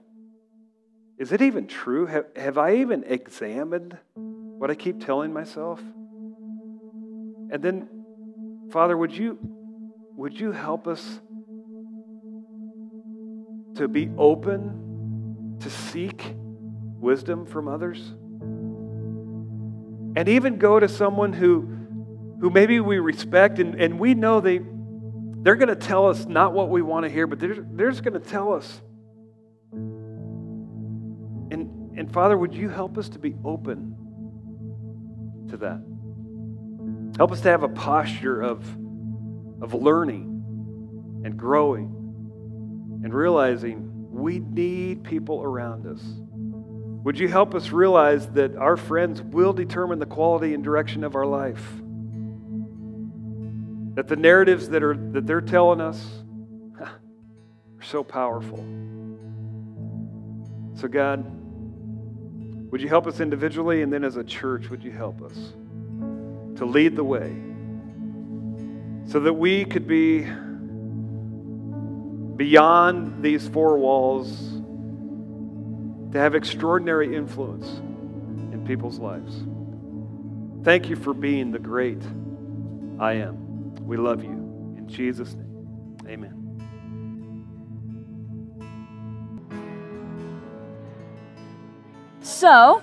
Is 1.19 1.31
it 1.31 1.43
even 1.43 1.67
true? 1.67 2.07
Have, 2.07 2.27
have 2.35 2.59
I 2.59 2.77
even 2.77 3.05
examined 3.05 3.97
what 4.15 4.71
I 4.71 4.75
keep 4.75 5.05
telling 5.05 5.33
myself? 5.33 5.81
And 7.51 7.63
then, 7.63 7.89
Father, 8.73 8.97
would 8.97 9.13
you, 9.13 9.39
would 10.17 10.41
you 10.41 10.51
help 10.53 10.89
us? 10.89 11.21
to 13.75 13.89
be 13.89 14.09
open 14.17 15.57
to 15.59 15.69
seek 15.69 16.35
wisdom 17.05 17.47
from 17.47 17.69
others. 17.69 18.01
And 20.17 20.29
even 20.29 20.59
go 20.59 20.81
to 20.81 20.89
someone 20.89 21.33
who, 21.33 21.61
who 22.41 22.51
maybe 22.51 22.81
we 22.81 22.99
respect 22.99 23.59
and, 23.59 23.81
and 23.81 24.01
we 24.01 24.15
know 24.15 24.41
they, 24.41 24.59
they're 24.59 25.57
going 25.57 25.69
to 25.69 25.77
tell 25.77 26.09
us 26.09 26.27
not 26.27 26.53
what 26.53 26.71
we 26.71 26.83
want 26.83 27.05
to 27.05 27.11
hear, 27.11 27.27
but 27.27 27.39
they're, 27.39 27.57
they're 27.59 27.91
just 27.91 28.03
going 28.03 28.21
to 28.21 28.29
tell 28.29 28.55
us. 28.55 28.81
And, 31.51 31.99
and 31.99 32.13
Father, 32.13 32.37
would 32.37 32.55
you 32.55 32.69
help 32.69 32.97
us 32.97 33.11
to 33.11 33.19
be 33.19 33.35
open 33.45 33.95
to 35.51 35.57
that? 35.59 35.85
Help 37.19 37.31
us 37.31 37.43
to 37.43 37.49
have 37.49 37.63
a 37.63 37.69
posture 37.69 38.41
of, 38.41 38.67
of 39.63 39.75
learning 39.75 41.23
and 41.25 41.37
growing 41.37 41.91
and 43.05 43.13
realizing 43.13 43.91
we 44.11 44.39
need 44.39 45.05
people 45.05 45.43
around 45.43 45.87
us. 45.87 46.03
Would 47.05 47.19
you 47.19 47.29
help 47.29 47.55
us 47.55 47.71
realize 47.71 48.27
that 48.29 48.57
our 48.57 48.79
friends 48.79 49.21
will 49.21 49.53
determine 49.53 49.99
the 49.99 50.07
quality 50.07 50.55
and 50.55 50.65
direction 50.65 51.05
of 51.05 51.15
our 51.15 51.27
life? 51.27 51.63
That 53.95 54.09
the 54.09 54.17
narratives 54.17 54.71
that, 54.71 54.83
are, 54.83 54.97
that 55.13 55.27
they're 55.27 55.43
telling 55.43 55.83
us 55.83 56.03
are 56.81 57.83
so 57.83 58.03
powerful. 58.03 58.57
So, 60.77 60.89
God, 60.89 61.27
would 62.73 62.81
you 62.81 62.89
help 62.89 63.07
us 63.07 63.21
individually 63.21 63.83
and 63.83 63.93
then 63.93 64.03
as 64.03 64.17
a 64.17 64.25
church, 64.25 64.71
would 64.71 64.83
you 64.83 64.91
help 64.91 65.21
us 65.21 65.37
to 66.57 66.65
lead 66.65 66.97
the 66.97 67.05
way 67.05 67.37
so 69.13 69.21
that 69.21 69.35
we 69.35 69.67
could 69.67 69.87
be 69.87 70.27
beyond 72.37 73.23
these 73.23 73.47
four 73.47 73.77
walls 73.77 74.54
to 76.15 76.21
have 76.21 76.37
extraordinary 76.37 77.15
influence 77.15 77.67
in 78.53 78.65
people's 78.65 79.01
lives. 79.01 79.43
Thank 80.65 80.89
you 80.89 80.95
for 80.95 81.13
being 81.13 81.51
the 81.51 81.59
great 81.59 82.01
I 83.01 83.15
am. 83.15 83.75
We 83.85 83.97
love 83.97 84.23
you. 84.23 84.31
In 84.31 84.87
Jesus' 84.89 85.35
name, 85.35 85.99
amen. 86.07 86.41
So, 92.21 92.81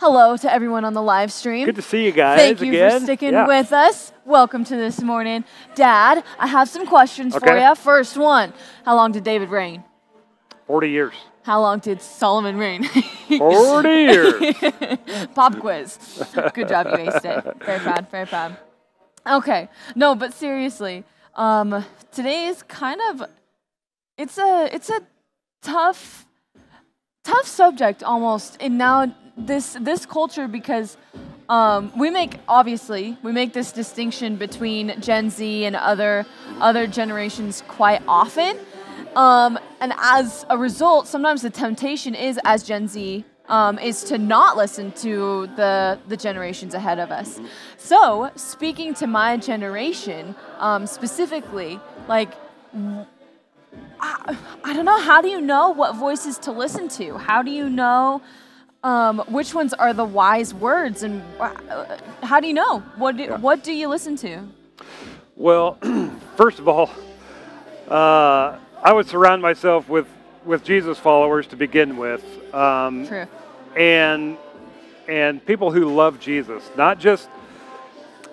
hello 0.00 0.36
to 0.36 0.52
everyone 0.52 0.84
on 0.84 0.94
the 0.94 1.02
live 1.02 1.32
stream. 1.32 1.64
Good 1.64 1.76
to 1.76 1.82
see 1.82 2.04
you 2.04 2.10
guys. 2.10 2.40
Thank 2.40 2.60
you 2.60 2.70
again. 2.70 2.98
for 2.98 3.04
sticking 3.04 3.32
yeah. 3.34 3.46
with 3.46 3.72
us. 3.72 4.12
Welcome 4.24 4.64
to 4.64 4.74
this 4.74 5.00
morning. 5.00 5.44
Dad, 5.76 6.24
I 6.40 6.48
have 6.48 6.68
some 6.68 6.88
questions 6.88 7.36
Okay. 7.36 7.46
for 7.46 7.56
you. 7.56 7.74
First 7.76 8.16
one 8.16 8.52
How 8.84 8.96
long 8.96 9.12
did 9.12 9.22
David 9.22 9.50
reign? 9.50 9.84
40 10.66 10.90
years. 10.90 11.14
How 11.44 11.60
long 11.60 11.78
did 11.78 12.00
Solomon 12.00 12.56
reign? 12.56 12.84
40 13.28 13.88
years. 13.88 14.56
Pop 15.34 15.58
quiz. 15.60 15.98
Good 16.54 16.68
job, 16.68 16.86
you 16.86 17.04
aced 17.04 17.24
it. 17.24 17.64
Very 17.64 17.80
proud, 17.80 18.10
very 18.10 18.26
proud. 18.26 18.56
Okay, 19.26 19.68
no, 19.94 20.14
but 20.14 20.32
seriously, 20.32 21.04
um, 21.34 21.84
today 22.12 22.46
is 22.46 22.62
kind 22.62 22.98
of 23.10 23.28
it's 24.16 24.38
a 24.38 24.70
it's 24.72 24.88
a 24.88 25.00
tough 25.60 26.26
tough 27.24 27.46
subject 27.46 28.02
almost 28.02 28.56
in 28.62 28.78
now 28.78 29.14
this 29.36 29.76
this 29.80 30.06
culture 30.06 30.48
because 30.48 30.96
um, 31.50 31.92
we 31.98 32.08
make 32.08 32.38
obviously 32.48 33.18
we 33.22 33.32
make 33.32 33.52
this 33.52 33.70
distinction 33.72 34.36
between 34.36 34.98
Gen 35.00 35.28
Z 35.28 35.64
and 35.66 35.76
other 35.76 36.24
other 36.60 36.86
generations 36.86 37.62
quite 37.68 38.02
often, 38.08 38.56
um, 39.16 39.58
and 39.80 39.92
as 39.98 40.44
a 40.50 40.58
result, 40.58 41.06
sometimes 41.06 41.42
the 41.42 41.50
temptation 41.50 42.14
is 42.14 42.38
as 42.44 42.62
Gen 42.62 42.88
Z 42.88 43.24
um, 43.48 43.78
is 43.78 44.04
to 44.04 44.18
not 44.18 44.56
listen 44.56 44.92
to 44.92 45.46
the 45.56 45.98
the 46.08 46.16
generations 46.16 46.74
ahead 46.74 46.98
of 46.98 47.10
us. 47.10 47.40
So 47.76 48.30
speaking 48.36 48.94
to 48.94 49.06
my 49.06 49.36
generation 49.36 50.34
um, 50.58 50.86
specifically, 50.86 51.78
like 52.08 52.32
I, 54.00 54.36
I 54.64 54.72
don't 54.72 54.84
know. 54.84 55.00
How 55.00 55.20
do 55.20 55.28
you 55.28 55.40
know 55.40 55.70
what 55.70 55.94
voices 55.96 56.38
to 56.38 56.52
listen 56.52 56.88
to? 56.90 57.18
How 57.18 57.42
do 57.42 57.50
you 57.50 57.68
know 57.68 58.22
um, 58.82 59.20
which 59.28 59.54
ones 59.54 59.72
are 59.74 59.92
the 59.92 60.04
wise 60.04 60.52
words? 60.54 61.02
And 61.02 61.22
uh, 61.40 61.98
how 62.22 62.40
do 62.40 62.46
you 62.46 62.54
know? 62.54 62.80
What 62.96 63.16
do, 63.16 63.34
what 63.34 63.62
do 63.64 63.72
you 63.72 63.88
listen 63.88 64.16
to? 64.16 64.46
Well, 65.36 65.78
first 66.36 66.58
of 66.58 66.68
all, 66.68 66.90
uh, 67.88 68.58
I 68.86 68.92
would 68.92 69.08
surround 69.08 69.40
myself 69.40 69.88
with, 69.88 70.06
with 70.44 70.62
Jesus 70.62 70.98
followers 70.98 71.46
to 71.46 71.56
begin 71.56 71.96
with. 71.96 72.22
Um, 72.54 73.06
True. 73.06 73.26
And 73.74 74.36
and 75.08 75.44
people 75.44 75.70
who 75.70 75.94
love 75.94 76.20
Jesus, 76.20 76.62
not 76.76 76.98
just 76.98 77.28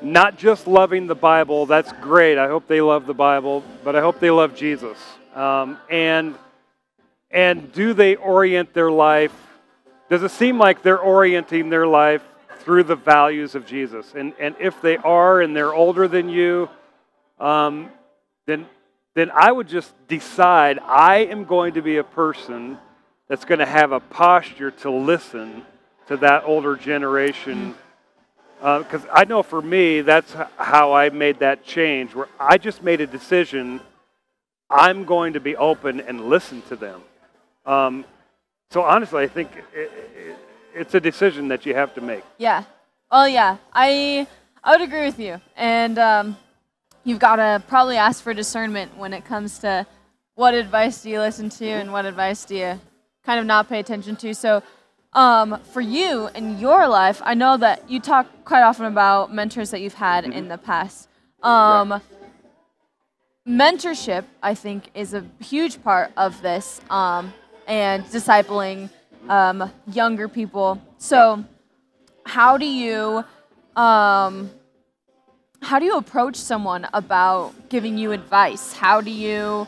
not 0.01 0.37
just 0.37 0.67
loving 0.67 1.07
the 1.07 1.15
Bible. 1.15 1.65
That's 1.65 1.91
great. 1.93 2.37
I 2.37 2.47
hope 2.47 2.67
they 2.67 2.81
love 2.81 3.05
the 3.05 3.13
Bible, 3.13 3.63
but 3.83 3.95
I 3.95 4.01
hope 4.01 4.19
they 4.19 4.29
love 4.29 4.55
Jesus. 4.55 4.97
Um, 5.35 5.77
and 5.89 6.35
and 7.29 7.71
do 7.71 7.93
they 7.93 8.17
orient 8.17 8.73
their 8.73 8.91
life? 8.91 9.33
Does 10.09 10.21
it 10.21 10.31
seem 10.31 10.57
like 10.57 10.81
they're 10.83 10.99
orienting 10.99 11.69
their 11.69 11.87
life 11.87 12.23
through 12.59 12.83
the 12.83 12.95
values 12.97 13.55
of 13.55 13.65
Jesus? 13.65 14.13
And 14.15 14.33
and 14.37 14.55
if 14.59 14.81
they 14.81 14.97
are, 14.97 15.39
and 15.39 15.55
they're 15.55 15.73
older 15.73 16.09
than 16.09 16.27
you, 16.27 16.69
um, 17.39 17.89
then 18.45 18.65
then 19.13 19.31
I 19.31 19.51
would 19.51 19.67
just 19.67 19.93
decide 20.07 20.79
I 20.79 21.25
am 21.25 21.45
going 21.45 21.73
to 21.73 21.81
be 21.81 21.97
a 21.97 22.03
person 22.03 22.77
that's 23.27 23.45
going 23.45 23.59
to 23.59 23.65
have 23.65 23.91
a 23.91 23.99
posture 23.99 24.71
to 24.71 24.91
listen 24.91 25.65
to 26.07 26.17
that 26.17 26.43
older 26.45 26.75
generation. 26.75 27.75
Because 28.59 29.05
uh, 29.05 29.11
I 29.13 29.25
know 29.25 29.43
for 29.43 29.61
me, 29.61 30.01
that's 30.01 30.33
how 30.57 30.93
I 30.93 31.09
made 31.09 31.39
that 31.39 31.65
change, 31.65 32.13
where 32.13 32.27
I 32.39 32.57
just 32.57 32.83
made 32.83 33.01
a 33.01 33.07
decision 33.07 33.81
I'm 34.69 35.03
going 35.03 35.33
to 35.33 35.39
be 35.39 35.55
open 35.55 35.99
and 35.99 36.29
listen 36.29 36.61
to 36.63 36.75
them. 36.75 37.01
Um, 37.65 38.05
so 38.69 38.83
honestly, 38.83 39.23
I 39.23 39.27
think 39.27 39.49
it, 39.73 39.91
it, 40.15 40.37
it's 40.73 40.93
a 40.95 40.99
decision 40.99 41.49
that 41.49 41.65
you 41.65 41.75
have 41.75 41.93
to 41.95 42.01
make. 42.01 42.23
Yeah. 42.37 42.63
Well, 43.11 43.27
yeah. 43.27 43.57
I 43.73 44.27
I 44.63 44.71
would 44.71 44.81
agree 44.81 45.05
with 45.05 45.19
you, 45.19 45.41
and 45.57 45.99
um, 45.99 46.37
you've 47.03 47.19
got 47.19 47.37
to 47.37 47.63
probably 47.67 47.97
ask 47.97 48.23
for 48.23 48.33
discernment 48.33 48.97
when 48.97 49.13
it 49.13 49.25
comes 49.25 49.59
to 49.59 49.85
what 50.35 50.53
advice 50.53 51.01
do 51.03 51.09
you 51.09 51.19
listen 51.19 51.49
to 51.49 51.67
and 51.67 51.91
what 51.91 52.05
advice 52.05 52.45
do 52.45 52.55
you 52.55 52.79
kind 53.25 53.39
of 53.39 53.45
not 53.45 53.69
pay 53.69 53.79
attention 53.79 54.15
to. 54.17 54.33
So, 54.33 54.63
um, 55.13 55.59
for 55.73 55.81
you 55.81 56.29
in 56.35 56.57
your 56.57 56.87
life, 56.87 57.21
I 57.25 57.33
know 57.33 57.57
that 57.57 57.89
you 57.89 57.99
talk 57.99 58.27
quite 58.45 58.61
often 58.61 58.85
about 58.85 59.33
mentors 59.33 59.71
that 59.71 59.81
you've 59.81 59.93
had 59.93 60.23
mm-hmm. 60.23 60.33
in 60.33 60.47
the 60.47 60.57
past. 60.57 61.09
Um, 61.43 61.89
yeah. 61.89 61.99
Mentorship, 63.47 64.23
I 64.41 64.55
think, 64.55 64.89
is 64.93 65.13
a 65.13 65.25
huge 65.39 65.83
part 65.83 66.11
of 66.15 66.41
this 66.41 66.79
um, 66.89 67.33
and 67.67 68.05
discipling 68.05 68.89
um, 69.27 69.69
younger 69.91 70.29
people. 70.29 70.81
So, 70.97 71.43
how 72.25 72.57
do 72.57 72.65
you 72.65 73.25
um, 73.75 74.49
how 75.61 75.79
do 75.79 75.85
you 75.85 75.95
approach 75.95 76.35
someone 76.35 76.87
about 76.93 77.69
giving 77.69 77.97
you 77.97 78.11
advice? 78.11 78.73
How 78.73 78.99
do 78.99 79.11
you, 79.11 79.67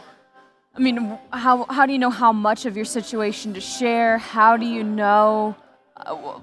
I 0.75 0.79
mean, 0.79 1.17
how, 1.31 1.65
how 1.69 1.85
do 1.85 1.93
you 1.93 1.99
know 1.99 2.09
how 2.09 2.33
much 2.33 2.65
of 2.65 2.75
your 2.75 2.85
situation 2.85 3.53
to 3.53 3.61
share? 3.61 4.17
How 4.17 4.57
do 4.57 4.65
you 4.65 4.83
know? 4.83 5.55
Uh, 5.95 6.39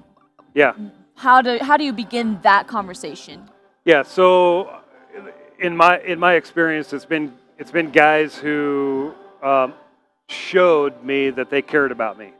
yeah. 0.53 0.73
How 1.15 1.41
do, 1.41 1.59
how 1.61 1.77
do 1.77 1.83
you 1.83 1.93
begin 1.93 2.39
that 2.41 2.67
conversation? 2.67 3.49
Yeah, 3.83 4.03
so 4.03 4.79
in 5.59 5.75
my, 5.75 5.99
in 5.99 6.17
my 6.17 6.33
experience, 6.33 6.93
it's 6.93 7.05
been, 7.05 7.33
it's 7.57 7.71
been 7.71 7.91
guys 7.91 8.35
who 8.35 9.13
um, 9.43 9.73
showed 10.27 11.03
me 11.03 11.29
that 11.29 11.49
they 11.49 11.61
cared 11.61 11.91
about 11.91 12.17
me. 12.17 12.31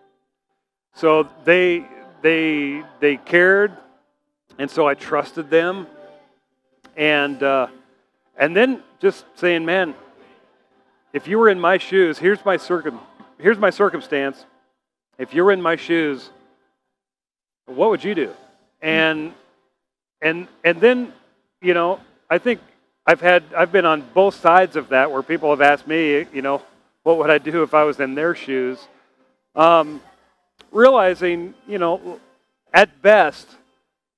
So 0.95 1.27
they, 1.43 1.85
they, 2.21 2.83
they 2.99 3.17
cared, 3.17 3.77
and 4.57 4.71
so 4.71 4.87
I 4.87 4.93
trusted 4.93 5.49
them 5.49 5.87
and 6.95 7.41
uh, 7.41 7.67
and 8.37 8.55
then 8.55 8.83
just 8.99 9.25
saying, 9.35 9.65
man, 9.65 9.95
if 11.13 11.27
you 11.27 11.37
were 11.37 11.49
in 11.49 11.59
my 11.59 11.77
shoes, 11.77 12.17
here's 12.17 12.43
my 12.45 12.57
circum, 12.57 12.99
here's 13.37 13.57
my 13.57 13.69
circumstance. 13.69 14.45
If 15.17 15.33
you 15.33 15.43
were 15.43 15.51
in 15.51 15.61
my 15.61 15.75
shoes, 15.75 16.29
what 17.65 17.89
would 17.89 18.03
you 18.03 18.15
do? 18.15 18.33
And 18.81 19.33
and 20.21 20.47
and 20.63 20.79
then, 20.79 21.13
you 21.61 21.73
know, 21.73 21.99
I 22.29 22.37
think 22.37 22.61
I've 23.05 23.21
had 23.21 23.43
I've 23.55 23.71
been 23.71 23.85
on 23.85 24.01
both 24.13 24.35
sides 24.35 24.75
of 24.75 24.89
that 24.89 25.11
where 25.11 25.21
people 25.21 25.49
have 25.49 25.61
asked 25.61 25.87
me, 25.87 26.25
you 26.33 26.41
know, 26.41 26.61
what 27.03 27.17
would 27.17 27.29
I 27.29 27.37
do 27.37 27.63
if 27.63 27.73
I 27.73 27.83
was 27.83 27.99
in 27.99 28.15
their 28.15 28.35
shoes? 28.35 28.79
Um, 29.55 30.01
realizing, 30.71 31.53
you 31.67 31.77
know, 31.77 32.19
at 32.73 33.01
best, 33.01 33.47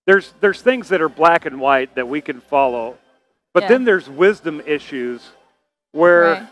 there's, 0.06 0.34
there's 0.42 0.62
things 0.62 0.90
that 0.90 1.02
are 1.02 1.10
black 1.10 1.46
and 1.46 1.60
white 1.60 1.96
that 1.96 2.08
we 2.08 2.22
can 2.22 2.42
follow, 2.42 2.98
but 3.54 3.64
yeah. 3.64 3.70
then 3.70 3.84
there's 3.86 4.10
wisdom 4.10 4.62
issues 4.66 5.30
where, 5.92 6.24
right. 6.24 6.48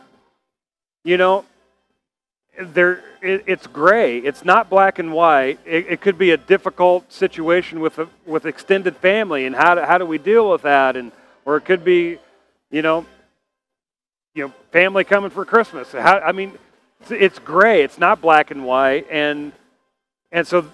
you 1.03 1.17
know, 1.17 1.45
there 2.59 3.03
it, 3.21 3.43
it's 3.47 3.67
gray. 3.67 4.17
It's 4.19 4.43
not 4.43 4.69
black 4.69 4.99
and 4.99 5.13
white. 5.13 5.59
It, 5.65 5.87
it, 5.89 6.01
could 6.01 6.17
be 6.17 6.31
a 6.31 6.37
difficult 6.37 7.11
situation 7.11 7.79
with 7.79 7.97
a, 7.99 8.07
with 8.25 8.45
extended 8.45 8.97
family, 8.97 9.45
and 9.45 9.55
how 9.55 9.75
do, 9.75 9.81
how 9.81 9.97
do 9.97 10.05
we 10.05 10.17
deal 10.17 10.49
with 10.49 10.63
that? 10.63 10.95
And 10.95 11.11
or 11.45 11.57
it 11.57 11.65
could 11.65 11.83
be, 11.83 12.19
you 12.69 12.81
know, 12.81 13.05
you 14.35 14.45
know, 14.45 14.53
family 14.71 15.03
coming 15.03 15.29
for 15.29 15.45
Christmas. 15.45 15.91
How, 15.91 16.19
I 16.19 16.31
mean, 16.31 16.57
it's, 17.01 17.11
it's 17.11 17.39
gray. 17.39 17.83
It's 17.83 17.97
not 17.97 18.21
black 18.21 18.51
and 18.51 18.65
white, 18.65 19.07
and 19.09 19.51
and 20.31 20.47
so 20.47 20.65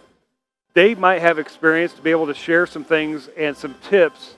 they 0.78 0.94
might 0.94 1.24
have 1.24 1.40
experience 1.40 1.92
to 1.94 2.04
be 2.04 2.12
able 2.12 2.28
to 2.28 2.36
share 2.36 2.68
some 2.68 2.84
things 2.84 3.30
and 3.36 3.58
some 3.58 3.74
tips 3.90 4.36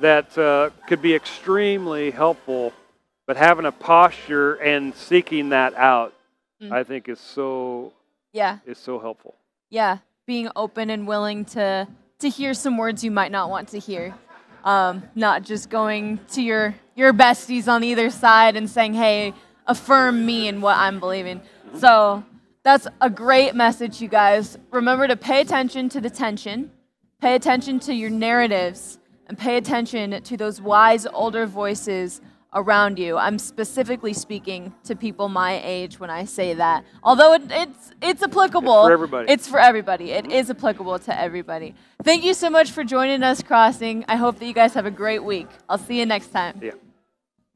that 0.00 0.38
uh, 0.38 0.70
could 0.86 1.02
be 1.02 1.14
extremely 1.14 2.10
helpful. 2.10 2.72
But 3.26 3.36
having 3.36 3.66
a 3.66 3.72
posture 3.72 4.54
and 4.54 4.94
seeking 4.94 5.50
that 5.50 5.74
out, 5.74 6.14
mm. 6.62 6.72
I 6.72 6.84
think, 6.84 7.06
is 7.10 7.20
so 7.20 7.92
yeah 8.32 8.60
is 8.64 8.78
so 8.78 8.98
helpful. 8.98 9.34
Yeah, 9.68 9.98
being 10.26 10.48
open 10.56 10.88
and 10.88 11.06
willing 11.06 11.44
to 11.56 11.86
to 12.20 12.28
hear 12.30 12.54
some 12.54 12.78
words 12.78 13.04
you 13.04 13.10
might 13.10 13.30
not 13.30 13.50
want 13.50 13.68
to 13.68 13.78
hear. 13.78 14.14
Um, 14.64 15.02
not 15.14 15.42
just 15.42 15.68
going 15.68 16.18
to 16.28 16.40
your 16.40 16.76
your 16.96 17.12
besties 17.12 17.68
on 17.68 17.84
either 17.84 18.08
side 18.08 18.56
and 18.56 18.70
saying, 18.70 18.94
"Hey, 18.94 19.34
affirm 19.66 20.24
me 20.24 20.48
in 20.48 20.62
what 20.62 20.78
I'm 20.78 20.98
believing." 20.98 21.42
So 21.76 22.24
that's 22.62 22.86
a 23.00 23.10
great 23.10 23.54
message, 23.54 24.00
you 24.00 24.08
guys. 24.08 24.58
Remember 24.70 25.06
to 25.08 25.16
pay 25.16 25.40
attention 25.40 25.88
to 25.90 26.00
the 26.00 26.10
tension, 26.10 26.70
pay 27.20 27.34
attention 27.34 27.80
to 27.80 27.94
your 27.94 28.10
narratives, 28.10 28.98
and 29.26 29.38
pay 29.38 29.56
attention 29.56 30.22
to 30.22 30.36
those 30.36 30.60
wise 30.60 31.06
older 31.06 31.46
voices 31.46 32.20
around 32.54 32.98
you. 32.98 33.16
I'm 33.16 33.38
specifically 33.38 34.12
speaking 34.12 34.74
to 34.84 34.96
people 34.96 35.28
my 35.28 35.60
age 35.62 36.00
when 36.00 36.10
I 36.10 36.24
say 36.24 36.54
that. 36.54 36.84
Although 37.02 37.34
it, 37.34 37.42
it's 37.50 37.92
it's 38.00 38.22
applicable. 38.22 38.86
It's 38.86 38.88
for 38.88 38.92
everybody. 38.92 39.32
It's 39.32 39.48
for 39.48 39.60
everybody. 39.60 40.10
It 40.12 40.32
is 40.32 40.50
applicable 40.50 40.98
to 41.00 41.20
everybody. 41.20 41.74
Thank 42.02 42.24
you 42.24 42.34
so 42.34 42.48
much 42.48 42.70
for 42.70 42.84
joining 42.84 43.22
us 43.22 43.42
crossing. 43.42 44.04
I 44.08 44.16
hope 44.16 44.38
that 44.38 44.46
you 44.46 44.54
guys 44.54 44.74
have 44.74 44.86
a 44.86 44.90
great 44.90 45.22
week. 45.22 45.48
I'll 45.68 45.78
see 45.78 45.98
you 45.98 46.06
next 46.06 46.28
time. 46.28 46.58
Yeah. 46.62 46.72